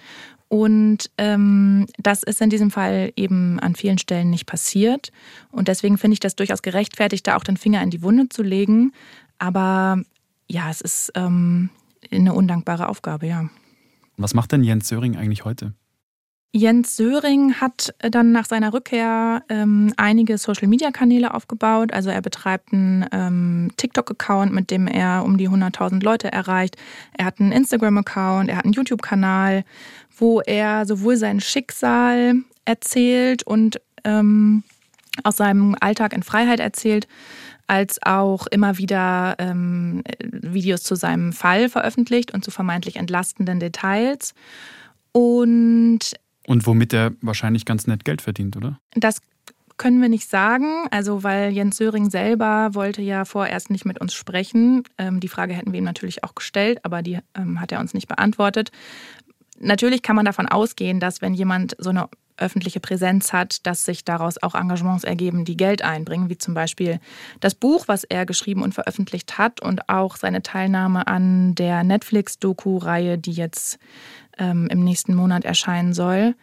Und 0.51 1.12
ähm, 1.16 1.86
das 1.96 2.24
ist 2.24 2.40
in 2.40 2.51
diesem 2.51 2.72
Fall 2.72 3.12
eben 3.14 3.61
an 3.61 3.76
vielen 3.76 3.98
Stellen 3.98 4.30
nicht 4.30 4.46
passiert. 4.46 5.12
Und 5.53 5.68
deswegen 5.68 5.96
finde 5.96 6.14
ich 6.14 6.20
das 6.20 6.34
durchaus 6.34 6.61
gerechtfertigt, 6.61 7.24
da 7.28 7.36
auch 7.36 7.44
den 7.44 7.57
Finger 7.57 7.80
in 7.84 7.90
die 7.90 8.03
Wunde 8.03 8.28
zu 8.28 8.42
legen. 8.42 8.92
Aber 9.38 10.03
ja, 10.48 10.68
es 10.68 10.80
ist 10.80 11.12
ähm, 11.14 11.70
eine 12.11 12.34
undankbare 12.34 12.88
Aufgabe, 12.88 13.28
ja. 13.28 13.48
Was 14.16 14.34
macht 14.34 14.51
denn 14.51 14.64
Jens 14.64 14.88
Söring 14.88 15.16
eigentlich 15.16 15.44
heute? 15.44 15.72
Jens 16.53 16.96
Söring 16.96 17.61
hat 17.61 17.94
dann 18.01 18.32
nach 18.32 18.44
seiner 18.44 18.72
Rückkehr 18.72 19.44
ähm, 19.48 19.94
einige 19.96 20.36
Social-Media-Kanäle 20.36 21.32
aufgebaut. 21.32 21.92
Also 21.92 22.11
er 22.11 22.20
betreibt 22.22 22.72
einen 22.72 23.07
ähm, 23.12 23.70
TikTok-Account, 23.76 24.53
mit 24.53 24.72
dem 24.72 24.88
er 24.88 25.22
um 25.24 25.38
die 25.38 25.48
100.000 25.48 26.03
Leute 26.03 26.32
erreicht. 26.32 26.76
Er 27.16 27.26
hat 27.26 27.38
einen 27.38 27.53
Instagram-Account, 27.53 28.51
er 28.51 28.57
hat 28.57 28.64
einen 28.64 28.72
YouTube-Kanal, 28.72 29.64
wo 30.18 30.40
er 30.40 30.86
sowohl 30.86 31.16
sein 31.16 31.38
Schicksal 31.40 32.34
erzählt 32.64 33.44
und 33.44 33.80
ähm, 34.03 34.64
aus 35.22 35.36
seinem 35.36 35.76
Alltag 35.78 36.12
in 36.12 36.24
Freiheit 36.24 36.59
erzählt, 36.59 37.07
als 37.68 38.03
auch 38.03 38.48
immer 38.48 38.76
wieder 38.76 39.36
ähm, 39.38 40.03
Videos 40.20 40.82
zu 40.82 40.96
seinem 40.96 41.32
Fall 41.32 41.68
veröffentlicht 41.68 42.34
und 42.34 42.44
zu 42.44 42.51
vermeintlich 42.51 42.96
entlastenden 42.96 43.61
Details. 43.61 44.34
Und 45.12 46.14
und 46.51 46.66
womit 46.66 46.92
er 46.92 47.12
wahrscheinlich 47.20 47.64
ganz 47.64 47.86
nett 47.86 48.05
Geld 48.05 48.20
verdient, 48.20 48.57
oder? 48.57 48.80
Das 48.94 49.22
können 49.76 50.03
wir 50.03 50.09
nicht 50.09 50.28
sagen, 50.28 50.88
also 50.90 51.22
weil 51.22 51.53
Jens 51.53 51.76
Söring 51.76 52.11
selber 52.11 52.70
wollte 52.72 53.03
ja 53.03 53.24
vorerst 53.24 53.70
nicht 53.70 53.84
mit 53.84 54.01
uns 54.01 54.14
sprechen. 54.14 54.82
Ähm, 54.98 55.20
die 55.20 55.28
Frage 55.28 55.55
hätten 55.55 55.70
wir 55.70 55.78
ihm 55.78 55.84
natürlich 55.84 56.24
auch 56.24 56.34
gestellt, 56.34 56.80
aber 56.82 57.03
die 57.03 57.20
ähm, 57.36 57.61
hat 57.61 57.70
er 57.70 57.78
uns 57.78 57.94
nicht 57.94 58.09
beantwortet. 58.09 58.72
Natürlich 59.61 60.03
kann 60.03 60.16
man 60.16 60.24
davon 60.24 60.48
ausgehen, 60.48 60.98
dass 60.98 61.22
wenn 61.22 61.34
jemand 61.34 61.76
so 61.78 61.90
eine 61.90 62.09
öffentliche 62.36 62.80
Präsenz 62.80 63.32
hat, 63.32 63.64
dass 63.66 63.84
sich 63.84 64.05
daraus 64.05 64.42
auch 64.42 64.55
Engagements 64.55 65.05
ergeben, 65.05 65.44
die 65.44 65.57
Geld 65.57 65.82
einbringen, 65.82 66.30
wie 66.30 66.38
zum 66.38 66.55
Beispiel 66.55 66.98
das 67.38 67.55
Buch, 67.55 67.86
was 67.86 68.03
er 68.03 68.26
geschrieben 68.26 68.62
und 68.62 68.74
veröffentlicht 68.74 69.38
hat 69.38 69.62
und 69.62 69.88
auch 69.88 70.16
seine 70.16 70.42
Teilnahme 70.42 71.07
an 71.07 71.55
der 71.55 71.84
Netflix-Doku-Reihe, 71.84 73.18
die 73.18 73.32
jetzt 73.32 73.78
ähm, 74.41 74.66
im 74.70 74.82
nächsten 74.82 75.14
Monat 75.14 75.45
erscheinen 75.45 75.93
soll. 75.93 76.34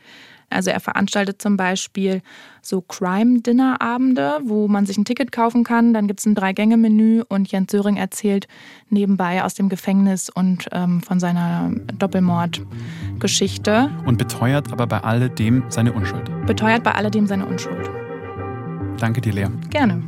Also 0.50 0.70
er 0.70 0.80
veranstaltet 0.80 1.41
zum 1.41 1.58
Beispiel 1.58 2.22
so 2.62 2.82
Crime-Dinner-Abende, 2.82 4.39
wo 4.45 4.70
man 4.70 4.86
sich 4.86 4.98
ein 4.98 5.04
Ticket 5.04 5.32
kaufen 5.32 5.64
kann. 5.66 5.93
Dann 5.93 6.08
gibt 6.08 6.22
es 6.22 6.26
ein 6.26 6.36
Drei-Gänge-Menü 6.36 7.24
und 7.28 7.52
Jens 7.52 7.72
Söring 7.72 7.98
erzählt 7.98 8.48
nebenbei 8.89 9.43
aus 9.43 9.56
dem 9.56 9.68
Gefängnis 9.68 10.30
und 10.30 10.70
ähm, 10.72 11.02
von 11.02 11.20
seiner 11.20 11.72
Doppelmord-Geschichte. 11.98 13.91
Und 14.06 14.18
beteuert 14.18 14.72
aber 14.72 14.88
bei 14.88 15.00
alledem 15.00 15.64
seine 15.68 15.91
Unschuld. 15.91 16.32
Beteuert 16.45 16.84
bei 16.84 16.93
alledem 16.93 17.28
seine 17.28 17.45
Unschuld. 17.45 17.89
Danke 19.00 19.20
dir, 19.20 19.34
Lea. 19.34 19.48
Gerne. 19.70 20.02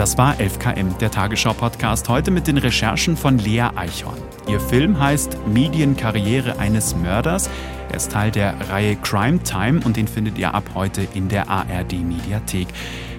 Das 0.00 0.16
war 0.16 0.32
11KM, 0.36 0.96
der 0.96 1.10
Tagesschau-Podcast, 1.10 2.08
heute 2.08 2.30
mit 2.30 2.46
den 2.46 2.56
Recherchen 2.56 3.18
von 3.18 3.36
Lea 3.36 3.68
Eichhorn. 3.76 4.16
Ihr 4.48 4.58
Film 4.58 4.98
heißt 4.98 5.36
Medienkarriere 5.46 6.58
eines 6.58 6.96
Mörders. 6.96 7.50
Er 7.90 7.96
ist 7.96 8.10
Teil 8.10 8.30
der 8.30 8.54
Reihe 8.70 8.96
Crime 8.96 9.42
Time 9.42 9.82
und 9.84 9.98
den 9.98 10.08
findet 10.08 10.38
ihr 10.38 10.54
ab 10.54 10.64
heute 10.74 11.06
in 11.12 11.28
der 11.28 11.50
ARD-Mediathek. 11.50 12.68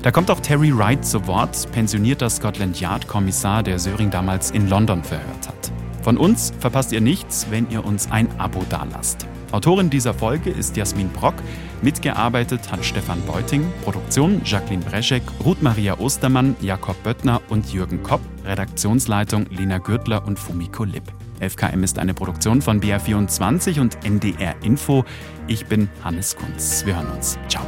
Da 0.02 0.10
kommt 0.10 0.32
auch 0.32 0.40
Terry 0.40 0.76
Wright 0.76 1.06
zu 1.06 1.28
Wort, 1.28 1.72
pensionierter 1.72 2.32
Scotland 2.32 2.80
Yard-Kommissar, 2.80 3.62
der 3.62 3.78
Söring 3.78 4.10
damals 4.10 4.50
in 4.50 4.68
London 4.68 5.04
verhört 5.04 5.50
hat. 5.50 5.72
Von 6.02 6.18
uns 6.18 6.52
verpasst 6.58 6.92
ihr 6.94 7.02
nichts, 7.02 7.46
wenn 7.52 7.70
ihr 7.70 7.86
uns 7.86 8.10
ein 8.10 8.28
Abo 8.40 8.66
dalasst. 8.68 9.28
Autorin 9.52 9.90
dieser 9.90 10.14
Folge 10.14 10.50
ist 10.50 10.78
Jasmin 10.78 11.10
Brock. 11.10 11.36
Mitgearbeitet 11.82 12.72
hat 12.72 12.86
Stefan 12.86 13.22
Beuting, 13.26 13.66
Produktion 13.84 14.42
Jacqueline 14.46 14.84
Breschek, 14.84 15.24
Ruth 15.44 15.62
Maria 15.62 16.00
Ostermann, 16.00 16.56
Jakob 16.62 17.02
Böttner 17.04 17.42
und 17.50 17.74
Jürgen 17.74 18.02
Kopp, 18.02 18.22
Redaktionsleitung 18.46 19.48
Lena 19.50 19.80
Gürtler 19.80 20.26
und 20.26 20.40
Fumiko 20.40 20.86
Lipp. 20.86 21.04
FKM 21.42 21.84
ist 21.84 22.00
eine 22.00 22.14
Produktion 22.14 22.62
von 22.62 22.80
BR24 22.80 23.82
und 23.82 24.06
NDR 24.06 24.56
Info. 24.64 25.04
Ich 25.48 25.66
bin 25.66 25.90
Hannes 26.04 26.36
Kunz. 26.36 26.86
Wir 26.86 26.96
hören 26.96 27.12
uns. 27.12 27.38
Ciao. 27.50 27.66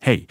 Hey, 0.00 0.26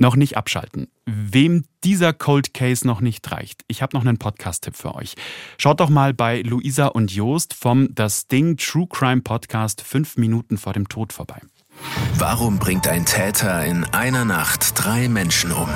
noch 0.00 0.16
nicht 0.16 0.36
abschalten. 0.36 0.88
Wem 1.06 1.64
dieser 1.84 2.12
Cold 2.12 2.54
Case 2.54 2.86
noch 2.86 3.00
nicht 3.00 3.30
reicht, 3.30 3.62
ich 3.68 3.82
habe 3.82 3.96
noch 3.96 4.04
einen 4.04 4.18
Podcast-Tipp 4.18 4.74
für 4.74 4.94
euch. 4.94 5.14
Schaut 5.58 5.80
doch 5.80 5.90
mal 5.90 6.14
bei 6.14 6.42
Luisa 6.42 6.86
und 6.86 7.12
Joost 7.12 7.54
vom 7.54 7.94
Das 7.94 8.26
Ding 8.26 8.56
True 8.56 8.86
Crime 8.88 9.20
Podcast 9.20 9.82
5 9.82 10.16
Minuten 10.16 10.58
vor 10.58 10.72
dem 10.72 10.88
Tod 10.88 11.12
vorbei. 11.12 11.40
Warum 12.18 12.58
bringt 12.58 12.86
ein 12.88 13.06
Täter 13.06 13.64
in 13.64 13.84
einer 13.92 14.24
Nacht 14.24 14.72
drei 14.74 15.08
Menschen 15.08 15.52
um? 15.52 15.68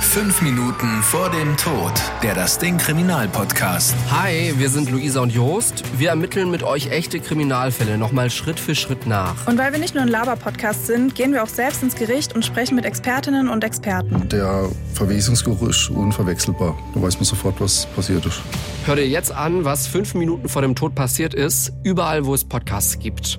Fünf 0.00 0.40
Minuten 0.40 1.02
vor 1.02 1.28
dem 1.30 1.56
Tod. 1.58 1.92
Der 2.22 2.34
Das 2.34 2.58
Ding 2.58 2.78
Kriminalpodcast. 2.78 3.94
Hi, 4.10 4.54
wir 4.56 4.70
sind 4.70 4.90
Luisa 4.90 5.20
und 5.20 5.30
Jost. 5.30 5.84
Wir 5.98 6.08
ermitteln 6.08 6.50
mit 6.50 6.62
euch 6.62 6.90
echte 6.90 7.20
Kriminalfälle 7.20 7.98
nochmal 7.98 8.30
Schritt 8.30 8.58
für 8.58 8.74
Schritt 8.74 9.06
nach. 9.06 9.46
Und 9.46 9.58
weil 9.58 9.72
wir 9.72 9.78
nicht 9.78 9.94
nur 9.94 10.02
ein 10.02 10.08
Laber-Podcast 10.08 10.86
sind, 10.86 11.14
gehen 11.14 11.34
wir 11.34 11.42
auch 11.42 11.48
selbst 11.48 11.82
ins 11.82 11.96
Gericht 11.96 12.34
und 12.34 12.46
sprechen 12.46 12.76
mit 12.76 12.86
Expertinnen 12.86 13.50
und 13.50 13.62
Experten. 13.62 14.26
Der 14.30 14.70
Verwesungsgeruch 14.94 15.68
ist 15.68 15.90
unverwechselbar. 15.90 16.78
Da 16.94 17.02
weiß 17.02 17.16
man 17.16 17.24
sofort, 17.24 17.60
was 17.60 17.84
passiert 17.94 18.24
ist. 18.24 18.40
Hör 18.86 18.96
dir 18.96 19.06
jetzt 19.06 19.32
an, 19.32 19.66
was 19.66 19.86
fünf 19.86 20.14
Minuten 20.14 20.48
vor 20.48 20.62
dem 20.62 20.74
Tod 20.74 20.94
passiert 20.94 21.34
ist, 21.34 21.72
überall, 21.82 22.24
wo 22.24 22.32
es 22.32 22.42
Podcasts 22.44 22.98
gibt. 22.98 23.38